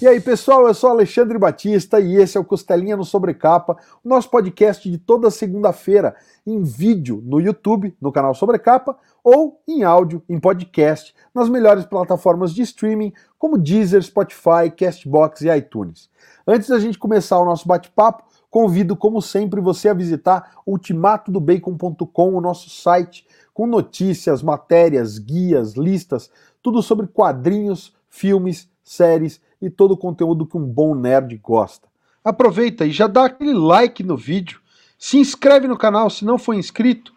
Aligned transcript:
E 0.00 0.06
aí, 0.06 0.20
pessoal, 0.20 0.68
eu 0.68 0.74
sou 0.74 0.90
Alexandre 0.90 1.36
Batista 1.38 1.98
e 1.98 2.14
esse 2.14 2.38
é 2.38 2.40
o 2.40 2.44
Costelinha 2.44 2.96
no 2.96 3.04
Sobrecapa, 3.04 3.76
o 4.04 4.08
nosso 4.08 4.30
podcast 4.30 4.88
de 4.88 4.96
toda 4.96 5.28
segunda-feira, 5.28 6.14
em 6.46 6.62
vídeo 6.62 7.20
no 7.26 7.40
YouTube, 7.40 7.92
no 8.00 8.12
canal 8.12 8.32
Sobrecapa, 8.32 8.96
ou 9.24 9.60
em 9.66 9.82
áudio, 9.82 10.22
em 10.28 10.38
podcast, 10.38 11.12
nas 11.34 11.48
melhores 11.48 11.84
plataformas 11.84 12.54
de 12.54 12.62
streaming, 12.62 13.12
como 13.36 13.58
Deezer, 13.58 14.00
Spotify, 14.00 14.70
Castbox 14.76 15.40
e 15.40 15.48
iTunes. 15.48 16.08
Antes 16.46 16.68
da 16.68 16.78
gente 16.78 16.96
começar 16.96 17.40
o 17.40 17.44
nosso 17.44 17.66
bate-papo, 17.66 18.22
convido, 18.48 18.94
como 18.94 19.20
sempre, 19.20 19.60
você 19.60 19.88
a 19.88 19.94
visitar 19.94 20.60
ultimatodobacon.com, 20.64 22.36
o 22.36 22.40
nosso 22.40 22.70
site, 22.70 23.26
com 23.52 23.66
notícias, 23.66 24.44
matérias, 24.44 25.18
guias, 25.18 25.74
listas, 25.74 26.30
tudo 26.62 26.84
sobre 26.84 27.08
quadrinhos, 27.08 27.92
filmes, 28.08 28.70
séries 28.84 29.40
e 29.60 29.68
todo 29.68 29.92
o 29.92 29.96
conteúdo 29.96 30.46
que 30.46 30.56
um 30.56 30.64
bom 30.64 30.94
nerd 30.94 31.36
gosta. 31.38 31.88
Aproveita 32.24 32.84
e 32.84 32.90
já 32.90 33.06
dá 33.06 33.24
aquele 33.26 33.54
like 33.54 34.02
no 34.02 34.16
vídeo, 34.16 34.60
se 34.98 35.18
inscreve 35.18 35.66
no 35.66 35.76
canal 35.76 36.10
se 36.10 36.24
não 36.24 36.38
for 36.38 36.54
inscrito 36.54 37.12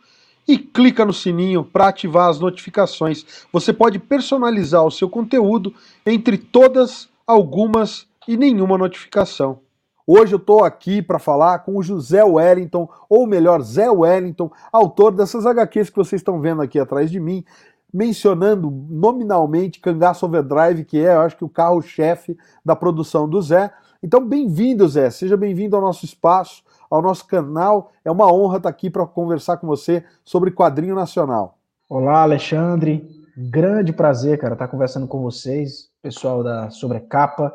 e 0.47 0.57
clica 0.57 1.05
no 1.05 1.13
sininho 1.13 1.63
para 1.63 1.87
ativar 1.87 2.29
as 2.29 2.39
notificações. 2.39 3.25
Você 3.51 3.71
pode 3.71 3.99
personalizar 3.99 4.85
o 4.85 4.91
seu 4.91 5.09
conteúdo 5.09 5.73
entre 6.05 6.37
todas, 6.37 7.09
algumas 7.25 8.07
e 8.27 8.37
nenhuma 8.37 8.77
notificação. 8.77 9.59
Hoje 10.05 10.33
eu 10.33 10.37
estou 10.37 10.63
aqui 10.63 11.01
para 11.01 11.19
falar 11.19 11.59
com 11.59 11.77
o 11.77 11.83
José 11.83 12.23
Wellington, 12.23 12.89
ou 13.07 13.27
melhor, 13.27 13.61
Zé 13.61 13.89
Wellington, 13.89 14.51
autor 14.71 15.11
dessas 15.11 15.45
HQs 15.45 15.89
que 15.89 15.95
vocês 15.95 16.19
estão 16.19 16.41
vendo 16.41 16.61
aqui 16.61 16.79
atrás 16.79 17.09
de 17.09 17.19
mim, 17.19 17.45
mencionando 17.93 18.69
nominalmente 18.89 19.79
Cangaço 19.79 20.25
Overdrive, 20.25 20.85
que 20.85 20.99
é, 20.99 21.13
eu 21.15 21.21
acho 21.21 21.37
que 21.37 21.43
o 21.43 21.49
carro-chefe 21.49 22.37
da 22.63 22.75
produção 22.75 23.27
do 23.27 23.41
Zé. 23.41 23.71
Então, 24.01 24.25
bem-vindo, 24.25 24.87
Zé. 24.87 25.09
Seja 25.09 25.35
bem-vindo 25.35 25.75
ao 25.75 25.81
nosso 25.81 26.05
espaço, 26.05 26.63
ao 26.89 27.01
nosso 27.01 27.27
canal. 27.27 27.91
É 28.03 28.11
uma 28.11 28.31
honra 28.31 28.57
estar 28.57 28.69
aqui 28.69 28.89
para 28.89 29.05
conversar 29.05 29.57
com 29.57 29.67
você 29.67 30.03
sobre 30.23 30.51
quadrinho 30.51 30.95
nacional. 30.95 31.57
Olá, 31.89 32.21
Alexandre. 32.21 33.07
Grande 33.37 33.93
prazer, 33.93 34.37
cara, 34.37 34.53
estar 34.53 34.67
conversando 34.67 35.07
com 35.07 35.21
vocês, 35.21 35.89
pessoal 36.01 36.43
da 36.43 36.69
Sobrecapa. 36.69 37.53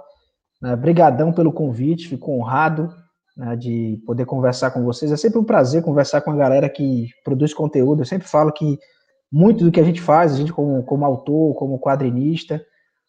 Né, 0.60 0.74
brigadão 0.74 1.32
pelo 1.32 1.52
convite, 1.52 2.08
fico 2.08 2.32
honrado 2.32 2.92
né, 3.36 3.54
de 3.56 4.02
poder 4.06 4.24
conversar 4.24 4.70
com 4.70 4.82
vocês. 4.82 5.12
É 5.12 5.16
sempre 5.16 5.38
um 5.38 5.44
prazer 5.44 5.82
conversar 5.82 6.22
com 6.22 6.30
a 6.30 6.36
galera 6.36 6.68
que 6.68 7.08
produz 7.22 7.52
conteúdo. 7.52 8.02
Eu 8.02 8.06
sempre 8.06 8.26
falo 8.26 8.52
que 8.52 8.78
muito 9.30 9.64
do 9.64 9.72
que 9.72 9.80
a 9.80 9.84
gente 9.84 10.00
faz, 10.00 10.32
a 10.32 10.36
gente 10.36 10.52
como, 10.52 10.82
como 10.84 11.04
autor, 11.04 11.54
como 11.54 11.78
quadrinista, 11.78 12.64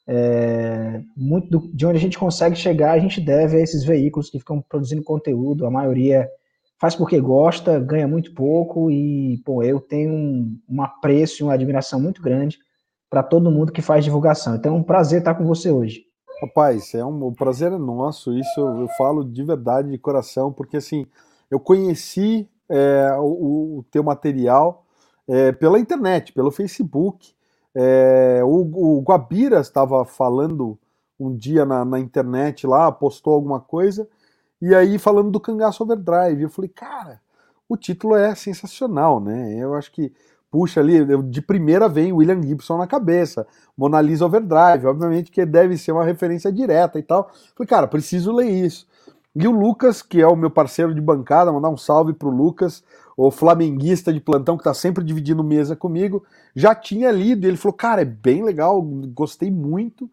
é, 0.07 1.01
muito 1.15 1.49
do, 1.49 1.67
de 1.73 1.85
onde 1.85 1.97
a 1.97 2.01
gente 2.01 2.17
consegue 2.17 2.55
chegar, 2.55 2.93
a 2.93 2.99
gente 2.99 3.19
deve 3.19 3.57
a 3.57 3.59
esses 3.59 3.83
veículos 3.83 4.29
que 4.29 4.39
ficam 4.39 4.61
produzindo 4.61 5.03
conteúdo, 5.03 5.65
a 5.65 5.71
maioria 5.71 6.29
faz 6.79 6.95
porque 6.95 7.19
gosta, 7.19 7.79
ganha 7.79 8.07
muito 8.07 8.33
pouco 8.33 8.89
e, 8.89 9.41
pô, 9.45 9.63
eu 9.63 9.79
tenho 9.79 10.11
um, 10.11 10.59
um 10.69 10.81
apreço 10.81 11.41
e 11.41 11.43
uma 11.43 11.53
admiração 11.53 11.99
muito 11.99 12.21
grande 12.21 12.59
para 13.09 13.23
todo 13.23 13.51
mundo 13.51 13.71
que 13.71 13.81
faz 13.81 14.03
divulgação. 14.05 14.55
Então 14.55 14.75
é 14.75 14.77
um 14.77 14.83
prazer 14.83 15.19
estar 15.19 15.35
com 15.35 15.45
você 15.45 15.71
hoje. 15.71 16.05
Rapaz, 16.41 16.93
é 16.93 17.03
um, 17.03 17.23
o 17.25 17.33
prazer 17.33 17.71
é 17.71 17.77
nosso, 17.77 18.37
isso 18.37 18.59
eu, 18.59 18.87
falo 18.89 19.23
de 19.25 19.43
verdade, 19.43 19.89
de 19.89 19.97
coração, 19.97 20.53
porque 20.53 20.77
assim, 20.77 21.07
eu 21.49 21.59
conheci 21.59 22.47
é, 22.69 23.09
o, 23.17 23.79
o 23.79 23.85
teu 23.89 24.03
material 24.03 24.85
é, 25.27 25.51
pela 25.51 25.79
internet, 25.79 26.31
pelo 26.33 26.51
Facebook. 26.51 27.33
É, 27.75 28.41
o, 28.43 28.97
o 28.97 29.01
Guabira 29.01 29.59
estava 29.59 30.03
falando 30.05 30.79
um 31.19 31.35
dia 31.35 31.65
na, 31.65 31.83
na, 31.83 31.99
internet 31.99 32.65
lá, 32.65 32.91
postou 32.91 33.33
alguma 33.33 33.59
coisa, 33.59 34.07
e 34.61 34.73
aí 34.73 34.97
falando 34.97 35.31
do 35.31 35.39
Cangaço 35.39 35.83
Overdrive. 35.83 36.43
Eu 36.43 36.49
falei, 36.49 36.69
cara, 36.69 37.19
o 37.67 37.75
título 37.75 38.15
é 38.15 38.33
sensacional, 38.35 39.19
né? 39.19 39.55
Eu 39.55 39.73
acho 39.73 39.91
que, 39.91 40.13
puxa 40.49 40.79
ali, 40.79 41.05
de 41.23 41.41
primeira 41.41 41.89
vem 41.89 42.13
William 42.13 42.41
Gibson 42.41 42.77
na 42.77 42.87
cabeça, 42.87 43.45
Mona 43.75 44.01
Lisa 44.01 44.25
Overdrive, 44.25 44.87
obviamente 44.87 45.31
que 45.31 45.45
deve 45.45 45.77
ser 45.77 45.91
uma 45.91 46.05
referência 46.05 46.51
direta 46.51 46.97
e 46.97 47.03
tal. 47.03 47.29
Eu 47.31 47.55
falei, 47.55 47.67
cara, 47.67 47.87
preciso 47.87 48.31
ler 48.31 48.49
isso. 48.49 48.87
E 49.35 49.47
o 49.47 49.51
Lucas, 49.51 50.01
que 50.01 50.19
é 50.19 50.27
o 50.27 50.35
meu 50.35 50.49
parceiro 50.49 50.95
de 50.95 51.01
bancada, 51.01 51.51
mandar 51.51 51.69
um 51.69 51.77
salve 51.77 52.13
pro 52.13 52.29
Lucas, 52.29 52.83
o 53.17 53.31
flamenguista 53.31 54.13
de 54.13 54.21
plantão 54.21 54.55
que 54.55 54.61
está 54.61 54.75
sempre 54.75 55.03
dividindo 55.03 55.43
mesa 55.43 55.75
comigo, 55.75 56.23
já 56.55 56.75
tinha 56.75 57.11
lido 57.11 57.43
e 57.43 57.47
ele 57.47 57.57
falou: 57.57 57.73
Cara, 57.73 58.03
é 58.03 58.05
bem 58.05 58.43
legal, 58.43 58.79
gostei 58.79 59.49
muito. 59.49 60.07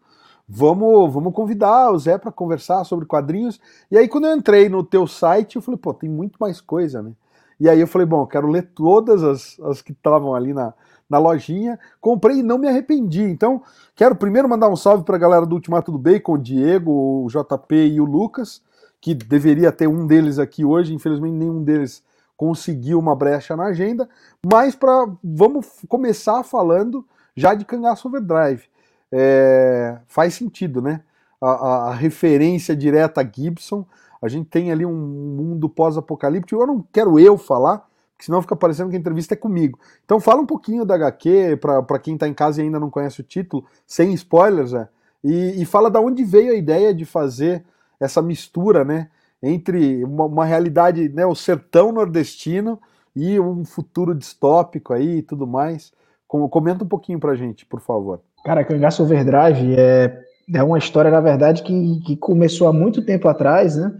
Vamos, 0.47 1.13
vamos 1.13 1.33
convidar 1.33 1.91
o 1.91 1.99
Zé 1.99 2.17
para 2.17 2.31
conversar 2.31 2.83
sobre 2.83 3.05
quadrinhos. 3.05 3.59
E 3.91 3.97
aí, 3.97 4.07
quando 4.07 4.25
eu 4.25 4.35
entrei 4.35 4.69
no 4.69 4.83
teu 4.83 5.05
site, 5.05 5.55
eu 5.55 5.61
falei: 5.61 5.77
Pô, 5.77 5.93
tem 5.93 6.09
muito 6.09 6.37
mais 6.39 6.59
coisa, 6.59 7.03
né? 7.03 7.11
E 7.59 7.69
aí 7.69 7.79
eu 7.79 7.87
falei: 7.87 8.07
Bom, 8.07 8.23
eu 8.23 8.27
quero 8.27 8.47
ler 8.47 8.71
todas 8.73 9.23
as, 9.23 9.59
as 9.59 9.83
que 9.83 9.91
estavam 9.91 10.33
ali 10.33 10.51
na, 10.51 10.73
na 11.07 11.19
lojinha. 11.19 11.79
Comprei 12.01 12.39
e 12.39 12.43
não 12.43 12.57
me 12.57 12.67
arrependi. 12.67 13.21
Então, 13.21 13.61
quero 13.95 14.15
primeiro 14.15 14.49
mandar 14.49 14.67
um 14.67 14.75
salve 14.75 15.03
para 15.03 15.15
a 15.15 15.19
galera 15.19 15.45
do 15.45 15.53
Ultimato 15.53 15.91
do 15.91 15.99
Bacon, 15.99 16.33
o 16.33 16.37
Diego, 16.39 16.91
o 16.91 17.27
JP 17.27 17.75
e 17.75 18.01
o 18.01 18.05
Lucas, 18.05 18.63
que 18.99 19.13
deveria 19.13 19.71
ter 19.71 19.87
um 19.87 20.07
deles 20.07 20.39
aqui 20.39 20.65
hoje, 20.65 20.91
infelizmente 20.91 21.35
nenhum 21.35 21.63
deles 21.63 22.03
conseguiu 22.35 22.99
uma 22.99 23.15
brecha 23.15 23.55
na 23.55 23.65
agenda, 23.65 24.09
mas 24.45 24.75
para 24.75 25.07
vamos 25.23 25.67
começar 25.87 26.43
falando 26.43 27.05
já 27.35 27.53
de 27.53 27.65
Cangaço 27.65 28.07
Overdrive. 28.07 28.63
É, 29.11 29.97
faz 30.07 30.33
sentido, 30.33 30.81
né? 30.81 31.01
A, 31.39 31.49
a, 31.49 31.89
a, 31.89 31.93
referência 31.93 32.75
direta 32.75 33.21
a 33.21 33.23
Gibson. 33.23 33.85
A 34.21 34.27
gente 34.27 34.49
tem 34.49 34.71
ali 34.71 34.85
um 34.85 34.95
mundo 34.95 35.69
pós-apocalíptico. 35.69 36.61
Eu 36.61 36.67
não 36.67 36.85
quero 36.91 37.19
eu 37.19 37.37
falar, 37.37 37.87
porque 38.13 38.25
senão 38.25 38.41
fica 38.41 38.55
parecendo 38.55 38.89
que 38.89 38.95
a 38.95 38.99
entrevista 38.99 39.33
é 39.33 39.37
comigo. 39.37 39.79
Então 40.03 40.19
fala 40.19 40.41
um 40.41 40.45
pouquinho 40.45 40.85
da 40.85 40.95
HQ, 40.95 41.57
para 41.57 41.99
quem 41.99 42.15
está 42.15 42.27
em 42.27 42.33
casa 42.33 42.61
e 42.61 42.65
ainda 42.65 42.79
não 42.79 42.89
conhece 42.89 43.21
o 43.21 43.23
título, 43.23 43.65
sem 43.85 44.13
spoilers, 44.13 44.71
né? 44.71 44.87
e, 45.25 45.61
e 45.61 45.65
fala 45.65 45.89
da 45.89 45.99
onde 45.99 46.23
veio 46.23 46.51
a 46.51 46.55
ideia 46.55 46.93
de 46.93 47.03
fazer 47.03 47.65
essa 47.99 48.21
mistura, 48.21 48.85
né? 48.85 49.09
Entre 49.41 50.03
uma, 50.03 50.25
uma 50.25 50.45
realidade, 50.45 51.09
né, 51.09 51.25
o 51.25 51.35
sertão 51.35 51.91
nordestino 51.91 52.79
e 53.15 53.39
um 53.39 53.63
futuro 53.63 54.13
distópico 54.13 54.93
aí 54.93 55.17
e 55.17 55.21
tudo 55.21 55.47
mais. 55.47 55.91
Comenta 56.27 56.83
um 56.83 56.87
pouquinho 56.87 57.19
pra 57.19 57.35
gente, 57.35 57.65
por 57.65 57.79
favor. 57.79 58.19
Cara, 58.43 58.63
Cangaço 58.63 59.03
Overdrive 59.03 59.75
é, 59.77 60.19
é 60.53 60.63
uma 60.63 60.77
história, 60.77 61.09
na 61.09 61.21
verdade, 61.21 61.63
que, 61.63 62.01
que 62.01 62.17
começou 62.17 62.67
há 62.67 62.73
muito 62.73 63.05
tempo 63.05 63.27
atrás, 63.27 63.75
né? 63.75 63.91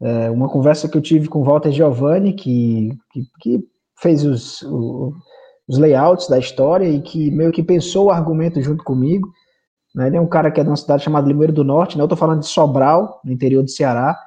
É 0.00 0.30
uma 0.30 0.48
conversa 0.48 0.88
que 0.88 0.98
eu 0.98 1.02
tive 1.02 1.28
com 1.28 1.40
o 1.40 1.44
Walter 1.44 1.70
Giovanni, 1.70 2.32
que, 2.32 2.98
que, 3.12 3.22
que 3.40 3.64
fez 4.00 4.24
os, 4.24 4.60
o, 4.62 5.12
os 5.68 5.78
layouts 5.78 6.28
da 6.28 6.38
história 6.38 6.88
e 6.88 7.00
que 7.00 7.30
meio 7.30 7.52
que 7.52 7.62
pensou 7.62 8.06
o 8.06 8.10
argumento 8.10 8.60
junto 8.60 8.82
comigo. 8.82 9.28
Né? 9.94 10.08
Ele 10.08 10.16
é 10.16 10.20
um 10.20 10.26
cara 10.26 10.50
que 10.50 10.60
é 10.60 10.64
de 10.64 10.70
uma 10.70 10.76
cidade 10.76 11.04
chamada 11.04 11.28
Limoeiro 11.28 11.52
do 11.52 11.62
Norte, 11.62 11.96
né? 11.96 12.02
eu 12.02 12.06
estou 12.06 12.18
falando 12.18 12.40
de 12.40 12.46
Sobral, 12.46 13.20
no 13.24 13.30
interior 13.30 13.62
do 13.62 13.70
Ceará, 13.70 14.18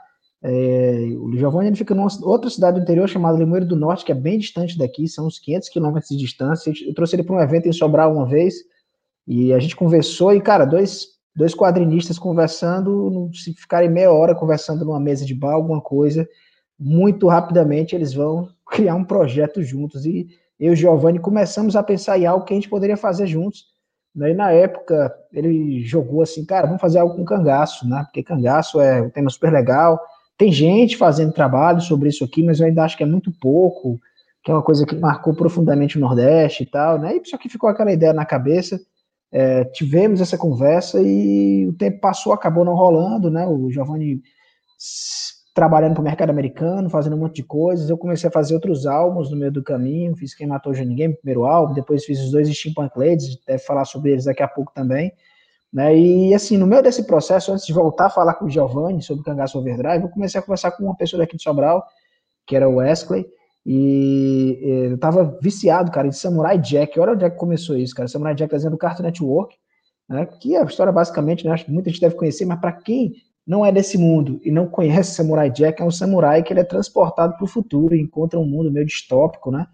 é, 0.47 1.07
o 1.17 1.35
Giovanni 1.35 1.69
ele 1.69 1.75
fica 1.75 1.95
numa 1.95 2.07
outra 2.21 2.51
cidade 2.51 2.79
do 2.79 2.83
interior 2.83 3.09
chamada 3.09 3.35
Limoeiro 3.35 3.65
do 3.65 3.75
Norte, 3.75 4.05
que 4.05 4.11
é 4.11 4.15
bem 4.15 4.37
distante 4.37 4.77
daqui, 4.77 5.07
são 5.07 5.25
uns 5.25 5.39
500 5.39 5.69
quilômetros 5.69 6.09
de 6.09 6.17
distância. 6.17 6.71
Eu 6.85 6.93
trouxe 6.93 7.15
ele 7.15 7.23
para 7.23 7.35
um 7.35 7.39
evento 7.39 7.67
em 7.67 7.73
Sobral 7.73 8.13
uma 8.13 8.27
vez 8.27 8.53
e 9.27 9.51
a 9.51 9.57
gente 9.57 9.75
conversou 9.75 10.35
e, 10.35 10.39
cara, 10.39 10.63
dois, 10.63 11.07
dois 11.35 11.55
quadrinistas 11.55 12.19
conversando, 12.19 13.27
se 13.33 13.55
ficarem 13.55 13.89
meia 13.89 14.11
hora 14.11 14.35
conversando 14.35 14.85
numa 14.85 14.99
mesa 14.99 15.25
de 15.25 15.33
bar, 15.33 15.53
alguma 15.53 15.81
coisa, 15.81 16.27
muito 16.77 17.27
rapidamente 17.27 17.95
eles 17.95 18.13
vão 18.13 18.47
criar 18.69 18.93
um 18.93 19.03
projeto 19.03 19.63
juntos. 19.63 20.05
E 20.05 20.27
eu 20.59 20.69
e 20.69 20.73
o 20.73 20.75
Giovanni 20.75 21.17
começamos 21.17 21.75
a 21.75 21.81
pensar 21.81 22.19
em 22.19 22.27
algo 22.27 22.45
que 22.45 22.53
a 22.53 22.55
gente 22.55 22.69
poderia 22.69 22.95
fazer 22.95 23.25
juntos. 23.25 23.65
Daí, 24.13 24.35
na 24.35 24.51
época, 24.51 25.11
ele 25.33 25.83
jogou 25.83 26.21
assim, 26.21 26.45
cara, 26.45 26.67
vamos 26.67 26.81
fazer 26.81 26.99
algo 26.99 27.15
com 27.15 27.25
cangaço, 27.25 27.89
né? 27.89 28.03
Porque 28.03 28.21
cangaço 28.21 28.79
é 28.79 29.01
um 29.01 29.09
tema 29.09 29.31
super 29.31 29.51
legal 29.51 29.99
tem 30.37 30.51
gente 30.51 30.97
fazendo 30.97 31.31
trabalho 31.31 31.81
sobre 31.81 32.09
isso 32.09 32.23
aqui, 32.23 32.43
mas 32.43 32.59
eu 32.59 32.67
ainda 32.67 32.83
acho 32.83 32.97
que 32.97 33.03
é 33.03 33.05
muito 33.05 33.31
pouco, 33.39 33.99
que 34.43 34.51
é 34.51 34.53
uma 34.53 34.63
coisa 34.63 34.85
que 34.85 34.95
marcou 34.95 35.33
profundamente 35.33 35.97
o 35.97 36.01
Nordeste 36.01 36.63
e 36.63 36.65
tal, 36.65 36.99
né? 36.99 37.15
E 37.15 37.27
só 37.27 37.37
que 37.37 37.49
ficou 37.49 37.69
aquela 37.69 37.91
ideia 37.91 38.13
na 38.13 38.25
cabeça. 38.25 38.79
É, 39.31 39.65
tivemos 39.65 40.21
essa 40.21 40.37
conversa 40.37 41.01
e 41.01 41.67
o 41.67 41.73
tempo 41.73 41.99
passou, 41.99 42.31
acabou 42.31 42.63
não 42.63 42.75
rolando, 42.75 43.29
né? 43.29 43.45
O 43.47 43.69
Giovanni 43.71 44.21
trabalhando 45.53 45.93
para 45.93 46.01
o 46.01 46.03
mercado 46.03 46.29
americano, 46.29 46.89
fazendo 46.89 47.15
um 47.15 47.19
monte 47.19 47.37
de 47.37 47.43
coisas. 47.43 47.89
Eu 47.89 47.97
comecei 47.97 48.27
a 48.27 48.31
fazer 48.31 48.53
outros 48.53 48.85
álbuns 48.85 49.31
no 49.31 49.37
meio 49.37 49.51
do 49.51 49.63
caminho. 49.63 50.15
Fiz 50.15 50.35
Quem 50.35 50.45
Matou 50.45 50.73
o 50.73 50.75
Ninguém, 50.75 51.15
primeiro 51.15 51.45
álbum. 51.45 51.73
Depois 51.73 52.03
fiz 52.03 52.19
os 52.19 52.29
dois 52.29 52.49
Steampunk 52.49 52.99
Ladies, 52.99 53.39
deve 53.47 53.59
falar 53.59 53.85
sobre 53.85 54.11
eles 54.11 54.25
daqui 54.25 54.43
a 54.43 54.47
pouco 54.49 54.73
também. 54.75 55.13
Né? 55.75 55.93
E 55.97 56.33
assim, 56.33 56.55
no 56.55 56.65
meio 56.65 56.81
desse 56.81 57.05
processo, 57.05 57.51
antes 57.51 57.65
de 57.65 57.73
voltar 57.73 58.05
a 58.05 58.09
falar 58.09 58.35
com 58.35 58.45
o 58.45 58.49
Giovanni 58.49 59.01
sobre 59.01 59.19
o 59.19 59.25
Cangaço 59.25 59.59
Overdrive, 59.59 60.03
eu 60.05 60.09
comecei 60.09 60.39
a 60.39 60.41
conversar 60.41 60.71
com 60.71 60.85
uma 60.85 60.95
pessoa 60.95 61.19
daqui 61.19 61.35
de 61.35 61.43
Sobral, 61.43 61.85
que 62.47 62.55
era 62.55 62.69
o 62.69 62.75
Wesley, 62.75 63.25
e 63.65 64.57
eu 64.89 64.97
tava 64.97 65.37
viciado, 65.41 65.91
cara, 65.91 66.07
em 66.07 66.13
Samurai 66.13 66.57
Jack. 66.57 66.97
Olha 66.97 67.11
onde 67.11 67.25
é 67.25 67.29
que 67.29 67.35
começou 67.35 67.75
isso, 67.75 67.93
cara. 67.93 68.07
Samurai 68.07 68.33
Jack 68.33 68.51
trazendo 68.51 68.75
o 68.75 68.77
Cartoon 68.77 69.03
Network. 69.03 69.57
né, 70.07 70.25
que 70.25 70.55
é 70.55 70.61
a 70.61 70.63
história 70.63 70.93
basicamente, 70.93 71.45
né, 71.45 71.51
acho 71.51 71.65
que 71.65 71.71
muita 71.71 71.89
gente 71.89 71.99
deve 71.99 72.15
conhecer, 72.15 72.45
mas 72.45 72.59
para 72.59 72.71
quem 72.71 73.15
não 73.45 73.65
é 73.65 73.71
desse 73.71 73.97
mundo 73.97 74.39
e 74.43 74.51
não 74.51 74.67
conhece 74.67 75.15
Samurai 75.15 75.51
Jack, 75.51 75.81
é 75.81 75.85
um 75.85 75.91
samurai 75.91 76.41
que 76.41 76.53
ele 76.53 76.61
é 76.61 76.63
transportado 76.63 77.35
para 77.35 77.43
o 77.43 77.47
futuro 77.47 77.95
e 77.95 78.01
encontra 78.01 78.39
um 78.39 78.45
mundo 78.45 78.71
meio 78.71 78.85
distópico, 78.85 79.51
né? 79.51 79.67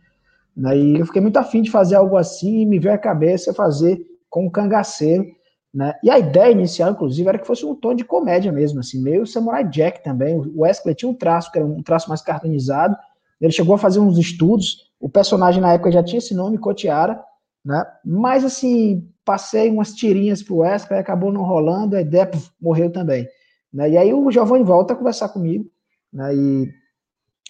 E 0.75 0.99
eu 0.99 1.05
fiquei 1.05 1.21
muito 1.21 1.37
afim 1.37 1.61
de 1.61 1.69
fazer 1.69 1.95
algo 1.95 2.17
assim 2.17 2.61
e 2.61 2.65
me 2.65 2.79
veio 2.79 2.95
à 2.95 2.97
cabeça 2.97 3.53
fazer 3.53 4.01
com 4.29 4.45
o 4.45 4.51
cangaceiro, 4.51 5.25
né? 5.73 5.93
E 6.03 6.09
a 6.09 6.19
ideia 6.19 6.51
inicial, 6.51 6.91
inclusive, 6.91 7.27
era 7.27 7.39
que 7.39 7.47
fosse 7.47 7.65
um 7.65 7.73
tom 7.73 7.95
de 7.95 8.03
comédia 8.03 8.51
mesmo, 8.51 8.79
assim, 8.79 9.01
meio 9.01 9.25
Samurai 9.25 9.67
Jack 9.67 10.03
também. 10.03 10.37
O 10.37 10.61
Wesley 10.61 10.93
tinha 10.93 11.09
um 11.09 11.13
traço, 11.13 11.51
que 11.51 11.57
era 11.57 11.65
um 11.65 11.81
traço 11.81 12.09
mais 12.09 12.21
cartoonizado. 12.21 12.95
Ele 13.39 13.51
chegou 13.51 13.75
a 13.75 13.77
fazer 13.77 13.99
uns 13.99 14.17
estudos. 14.17 14.91
O 14.99 15.09
personagem 15.09 15.61
na 15.61 15.73
época 15.73 15.91
já 15.91 16.03
tinha 16.03 16.19
esse 16.19 16.35
nome, 16.35 16.57
Cotiara, 16.57 17.23
né? 17.63 17.85
Mas 18.03 18.43
assim, 18.43 19.07
passei 19.23 19.69
umas 19.69 19.93
tirinhas 19.93 20.43
pro 20.43 20.57
Wesley, 20.57 20.99
acabou 20.99 21.31
não 21.31 21.43
rolando, 21.43 21.95
a 21.95 22.01
ideia 22.01 22.29
morreu 22.59 22.91
também. 22.91 23.27
Né? 23.73 23.91
E 23.91 23.97
aí 23.97 24.13
o 24.13 24.29
Giovanni 24.29 24.63
volta 24.63 24.93
a 24.93 24.95
conversar 24.97 25.29
comigo, 25.29 25.65
né? 26.11 26.35
E, 26.35 26.73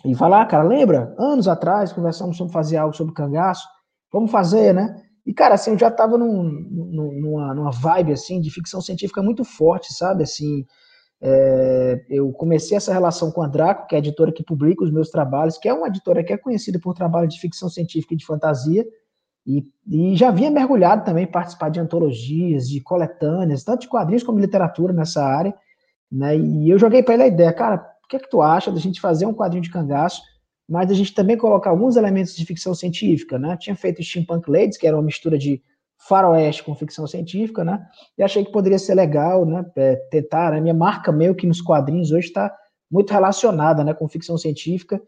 e 0.06 0.16
falar, 0.16 0.42
ah, 0.42 0.46
cara, 0.46 0.64
lembra? 0.64 1.16
Anos 1.18 1.48
atrás 1.48 1.92
conversamos 1.92 2.38
sobre 2.38 2.54
fazer 2.54 2.78
algo 2.78 2.96
sobre 2.96 3.14
cangaço, 3.14 3.68
vamos 4.12 4.30
fazer, 4.30 4.74
né? 4.74 5.04
E, 5.26 5.34
cara, 5.34 5.56
assim, 5.56 5.72
eu 5.72 5.78
já 5.78 5.92
tava 5.92 6.18
num, 6.18 6.44
numa, 6.44 7.54
numa 7.54 7.72
vibe, 7.72 8.14
assim, 8.14 8.42
de 8.42 8.50
ficção 8.50 8.82
científica 8.82 9.22
muito 9.22 9.44
forte, 9.44 9.94
sabe? 9.94 10.24
Assim, 10.24 10.66
é, 11.22 12.04
eu 12.10 12.32
comecei 12.32 12.76
essa 12.76 12.92
relação 12.92 13.32
com 13.32 13.44
a 13.44 13.48
Draco, 13.48 13.88
que 13.88 13.94
é 13.94 13.98
a 13.98 14.00
editora 14.00 14.32
que 14.32 14.44
publica 14.44 14.84
os 14.84 14.92
meus 14.92 15.10
trabalhos, 15.10 15.58
que 15.58 15.70
é 15.70 15.74
uma 15.74 15.88
editora 15.88 16.24
que 16.24 16.34
é 16.34 16.38
conhecida 16.38 16.80
por 16.80 16.96
trabalho 16.96 17.28
de 17.28 17.40
ficção 17.40 17.70
científica 17.70 18.16
e 18.16 18.18
de 18.18 18.26
fantasia, 18.26 18.86
e, 19.46 19.64
e 19.88 20.16
já 20.16 20.32
vinha 20.32 20.50
mergulhado 20.50 21.04
também 21.04 21.28
participar 21.28 21.70
de 21.70 21.80
antologias, 21.80 22.68
de 22.68 22.82
coletâneas, 22.82 23.64
tanto 23.64 23.82
de 23.82 23.88
quadrinhos 23.88 24.24
como 24.24 24.40
de 24.40 24.46
literatura 24.46 24.94
nessa 24.94 25.24
área, 25.24 25.54
né? 26.12 26.36
E 26.38 26.70
eu 26.70 26.80
joguei 26.80 27.04
para 27.04 27.14
ele 27.14 27.24
a 27.24 27.28
ideia, 27.28 27.54
cara, 27.54 27.76
o 28.04 28.08
que 28.08 28.16
é 28.16 28.20
que 28.20 28.30
tu 28.30 28.42
acha 28.42 28.72
da 28.72 28.80
gente 28.80 29.00
fazer 29.00 29.26
um 29.26 29.34
quadrinho 29.34 29.64
de 29.64 29.72
cangaço 29.72 30.22
mas 30.68 30.90
a 30.90 30.94
gente 30.94 31.14
também 31.14 31.38
colocar 31.38 31.70
alguns 31.70 31.96
elementos 31.96 32.36
de 32.36 32.46
ficção 32.46 32.74
científica, 32.74 33.38
né? 33.38 33.58
Tinha 33.58 33.76
feito 33.76 34.04
Steampunk 34.04 34.50
Ladies, 34.50 34.78
que 34.78 34.88
era 34.88 34.96
uma 34.96 35.04
mistura 35.04 35.38
de 35.38 35.62
faroeste 35.98 36.64
com 36.64 36.76
ficção 36.76 37.06
científica, 37.06 37.64
né? 37.64 37.86
E 38.18 38.24
achei 38.24 38.44
que 38.44 38.52
poderia 38.52 38.80
ser 38.80 38.96
legal, 38.96 39.46
né? 39.46 39.66
É, 39.76 39.96
tentar, 40.10 40.52
né? 40.52 40.62
minha 40.62 40.74
marca 40.74 41.12
meio 41.12 41.36
que 41.36 41.46
nos 41.46 41.62
quadrinhos 41.62 42.12
hoje 42.12 42.28
está 42.28 42.54
muito 42.90 43.12
relacionada, 43.12 43.84
né, 43.84 43.94
com 43.94 44.10
ficção 44.10 44.38
científica. 44.38 45.02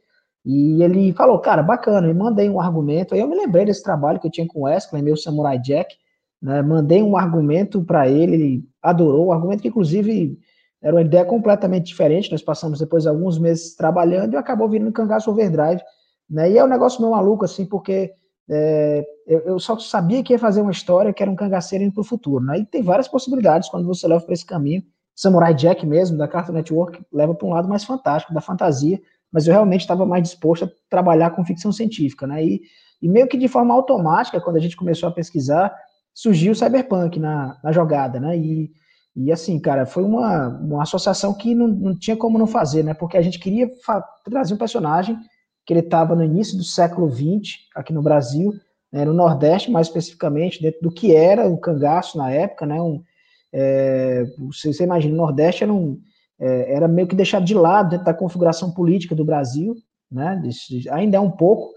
E 0.46 0.82
ele 0.84 1.12
falou, 1.14 1.40
cara, 1.40 1.62
bacana, 1.62 2.08
e 2.10 2.14
mandei 2.14 2.50
um 2.50 2.60
argumento. 2.60 3.14
Aí 3.14 3.20
eu 3.20 3.28
me 3.28 3.36
lembrei 3.36 3.66
desse 3.66 3.84
trabalho 3.84 4.20
que 4.20 4.28
eu 4.28 4.32
tinha 4.32 4.48
com 4.48 4.62
o 4.62 4.64
Wesley, 4.64 5.02
meu 5.02 5.18
Samurai 5.18 5.60
Jack, 5.60 5.96
né? 6.42 6.62
Mandei 6.62 7.02
um 7.02 7.16
argumento 7.16 7.84
para 7.84 8.08
ele, 8.08 8.34
ele 8.34 8.70
adorou, 8.82 9.28
o 9.28 9.32
argumento 9.32 9.62
que 9.62 9.70
inclusive 9.70 10.38
era 10.84 10.94
uma 10.94 11.02
ideia 11.02 11.24
completamente 11.24 11.86
diferente. 11.86 12.30
Nós 12.30 12.42
passamos 12.42 12.80
depois 12.80 13.08
alguns 13.08 13.40
meses 13.40 13.74
trabalhando 13.74 14.34
e 14.34 14.38
acabou 14.38 14.68
vindo 14.68 14.92
Cangaço 14.92 15.32
Overdrive. 15.32 15.82
Né? 16.30 16.52
E 16.52 16.58
é 16.58 16.64
um 16.64 16.68
negócio 16.68 17.00
meio 17.00 17.14
maluco, 17.14 17.46
assim, 17.46 17.66
porque 17.66 18.12
é, 18.50 19.06
eu, 19.26 19.40
eu, 19.40 19.60
só 19.60 19.80
sabia 19.80 20.22
que 20.22 20.34
ia 20.34 20.40
fazer 20.40 20.62
uma 20.62 20.72
história 20.72 21.14
que 21.14 21.24
era 21.24 21.32
um 21.32 21.36
cangaceiro 21.36 21.86
indo 21.86 21.94
para 21.94 22.02
o 22.02 22.06
futuro. 22.06 22.44
Né? 22.44 22.60
E 22.60 22.66
tem 22.66 22.84
várias 22.84 23.08
possibilidades 23.08 23.70
quando 23.70 23.88
você 23.88 24.06
leva 24.06 24.26
para 24.26 24.34
esse 24.34 24.46
caminho. 24.46 24.84
Samurai 25.16 25.54
Jack 25.54 25.86
mesmo, 25.86 26.18
da 26.18 26.28
Cartoon 26.28 26.54
Network, 26.54 27.02
leva 27.14 27.34
para 27.34 27.48
um 27.48 27.52
lado 27.52 27.70
mais 27.70 27.86
fantástico, 27.86 28.34
da 28.34 28.42
fantasia, 28.42 29.00
mas 29.32 29.48
eu 29.48 29.54
realmente 29.54 29.82
estava 29.82 30.06
mais 30.06 30.24
disposto 30.24 30.66
a 30.66 30.70
trabalhar 30.90 31.30
com 31.30 31.46
ficção 31.46 31.72
científica. 31.72 32.28
Né? 32.28 32.44
E, 32.44 32.62
e 33.02 33.08
meio 33.08 33.28
que 33.28 33.38
de 33.38 33.48
forma 33.48 33.74
automática, 33.74 34.42
quando 34.42 34.58
a 34.58 34.60
gente 34.60 34.76
começou 34.76 35.08
a 35.08 35.12
pesquisar, 35.14 35.74
surgiu 36.14 36.52
o 36.52 36.56
Cyberpunk 36.56 37.20
na, 37.20 37.58
na 37.64 37.72
jogada. 37.72 38.20
Né? 38.20 38.38
E 38.38 38.72
e 39.16 39.32
assim, 39.32 39.60
cara, 39.60 39.86
foi 39.86 40.04
uma, 40.04 40.48
uma 40.48 40.84
associação 40.84 41.34
que 41.34 41.54
não, 41.54 41.68
não 41.68 41.98
tinha 41.98 42.18
como 42.18 42.40
não 42.40 42.48
fazer, 42.48 42.84
né? 42.84 42.94
Porque 42.94 43.16
a 43.16 43.22
gente 43.22 43.40
queria 43.40 43.70
trazer 44.24 44.54
um 44.54 44.58
personagem 44.58 45.18
que 45.66 45.74
ele 45.74 45.82
estava 45.82 46.16
no 46.16 46.24
início 46.24 46.58
do 46.58 46.64
século 46.64 47.10
XX, 47.10 47.60
aqui 47.76 47.94
no 47.94 48.02
Brasil, 48.02 48.54
né, 48.92 49.06
no 49.06 49.14
Nordeste, 49.14 49.72
mais 49.72 49.88
especificamente, 49.88 50.62
dentro 50.62 50.82
do 50.82 50.92
que 50.92 51.16
era 51.16 51.48
o 51.48 51.58
cangaço 51.58 52.18
na 52.18 52.32
época, 52.32 52.66
né? 52.66 52.82
Um, 52.82 53.02
é, 53.52 54.26
você, 54.40 54.74
você 54.74 54.84
imagina, 54.84 55.14
o 55.14 55.18
Nordeste 55.18 55.64
era, 55.64 55.72
um, 55.72 56.00
é, 56.40 56.74
era 56.74 56.88
meio 56.88 57.08
que 57.08 57.16
deixado 57.16 57.46
de 57.46 57.54
lado 57.54 57.92
dentro 57.92 58.06
da 58.06 58.14
configuração 58.14 58.72
política 58.72 59.16
do 59.16 59.24
Brasil, 59.24 59.76
né? 60.12 60.42
Ainda 60.92 61.18
é 61.18 61.20
um 61.20 61.32
pouco, 61.32 61.72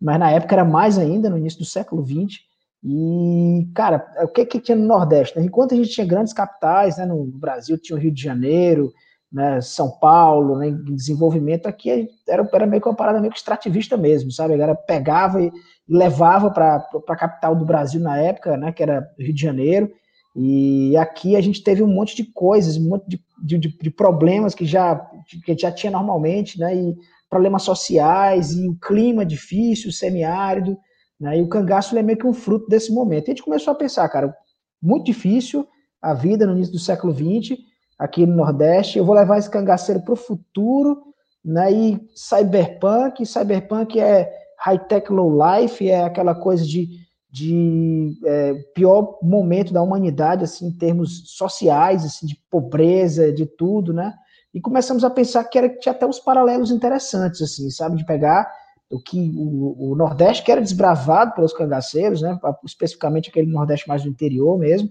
mas 0.00 0.18
na 0.18 0.30
época 0.30 0.54
era 0.54 0.64
mais 0.64 0.98
ainda, 0.98 1.30
no 1.30 1.38
início 1.38 1.60
do 1.60 1.64
século 1.64 2.04
XX. 2.04 2.40
E, 2.82 3.68
cara, 3.74 4.06
o 4.22 4.28
que, 4.28 4.46
que 4.46 4.60
tinha 4.60 4.76
no 4.76 4.86
Nordeste? 4.86 5.38
Né? 5.38 5.44
Enquanto 5.44 5.74
a 5.74 5.76
gente 5.76 5.90
tinha 5.90 6.06
grandes 6.06 6.32
capitais, 6.32 6.96
né, 6.96 7.04
no 7.04 7.26
Brasil 7.26 7.76
tinha 7.76 7.96
o 7.96 8.00
Rio 8.00 8.10
de 8.10 8.22
Janeiro, 8.22 8.90
né, 9.30 9.60
São 9.60 9.90
Paulo, 9.90 10.58
né, 10.58 10.68
em 10.68 10.94
desenvolvimento, 10.94 11.66
aqui 11.66 12.08
era, 12.26 12.48
era 12.52 12.66
meio 12.66 12.82
que 12.82 12.88
uma 12.88 12.96
parada 12.96 13.20
meio 13.20 13.32
que 13.32 13.38
extrativista 13.38 13.96
mesmo, 13.96 14.32
sabe? 14.32 14.54
A 14.54 14.56
galera 14.56 14.74
pegava 14.74 15.42
e 15.42 15.52
levava 15.88 16.50
para 16.50 16.84
a 17.08 17.16
capital 17.16 17.54
do 17.54 17.64
Brasil 17.64 18.00
na 18.00 18.16
época, 18.16 18.56
né, 18.56 18.72
que 18.72 18.82
era 18.82 19.06
Rio 19.18 19.34
de 19.34 19.40
Janeiro, 19.40 19.92
e 20.34 20.96
aqui 20.96 21.36
a 21.36 21.40
gente 21.40 21.62
teve 21.62 21.82
um 21.82 21.92
monte 21.92 22.16
de 22.16 22.24
coisas, 22.24 22.76
um 22.76 22.88
monte 22.88 23.04
de, 23.06 23.58
de, 23.58 23.58
de 23.58 23.90
problemas 23.90 24.54
que 24.54 24.64
já, 24.64 24.96
que 25.44 25.56
já 25.58 25.70
tinha 25.70 25.92
normalmente, 25.92 26.58
né, 26.58 26.74
e 26.74 26.96
problemas 27.28 27.62
sociais, 27.62 28.52
e 28.52 28.68
o 28.68 28.74
clima 28.74 29.24
difícil, 29.24 29.92
semiárido, 29.92 30.78
né? 31.20 31.38
E 31.38 31.42
o 31.42 31.48
cangaço 31.48 31.96
é 31.96 32.02
meio 32.02 32.18
que 32.18 32.26
um 32.26 32.32
fruto 32.32 32.68
desse 32.68 32.92
momento. 32.92 33.28
E 33.28 33.30
a 33.30 33.34
gente 33.34 33.42
começou 33.42 33.72
a 33.72 33.76
pensar, 33.76 34.08
cara, 34.08 34.34
muito 34.82 35.04
difícil 35.04 35.68
a 36.00 36.14
vida 36.14 36.46
no 36.46 36.52
início 36.52 36.72
do 36.72 36.78
século 36.78 37.12
XX, 37.12 37.58
aqui 37.98 38.24
no 38.24 38.34
Nordeste. 38.34 38.98
Eu 38.98 39.04
vou 39.04 39.14
levar 39.14 39.38
esse 39.38 39.50
cangaceiro 39.50 40.00
para 40.00 40.14
o 40.14 40.16
futuro, 40.16 41.02
né? 41.44 41.70
E 41.70 42.00
cyberpunk, 42.14 43.26
cyberpunk 43.26 44.00
é 44.00 44.32
high-tech 44.58 45.12
low 45.12 45.30
life, 45.30 45.88
é 45.88 46.04
aquela 46.04 46.34
coisa 46.34 46.64
de, 46.64 46.88
de 47.30 48.18
é, 48.24 48.54
pior 48.74 49.18
momento 49.22 49.72
da 49.72 49.82
humanidade, 49.82 50.44
assim, 50.44 50.68
em 50.68 50.72
termos 50.72 51.22
sociais, 51.36 52.04
assim, 52.04 52.26
de 52.26 52.36
pobreza, 52.50 53.32
de 53.32 53.44
tudo, 53.44 53.92
né? 53.92 54.14
E 54.52 54.60
começamos 54.60 55.04
a 55.04 55.10
pensar 55.10 55.44
que 55.44 55.58
era, 55.58 55.68
tinha 55.68 55.92
até 55.92 56.06
uns 56.06 56.18
paralelos 56.18 56.70
interessantes, 56.70 57.42
assim, 57.42 57.70
sabe? 57.70 57.96
De 57.96 58.06
pegar 58.06 58.50
o 58.90 59.00
que 59.00 59.32
o, 59.36 59.92
o, 59.92 59.94
Nordeste 59.94 60.42
que 60.42 60.50
era 60.50 60.60
desbravado 60.60 61.32
pelos 61.34 61.52
cangaceiros, 61.52 62.20
né, 62.20 62.38
especificamente 62.64 63.30
aquele 63.30 63.50
Nordeste 63.50 63.88
mais 63.88 64.02
do 64.02 64.08
interior 64.08 64.58
mesmo, 64.58 64.90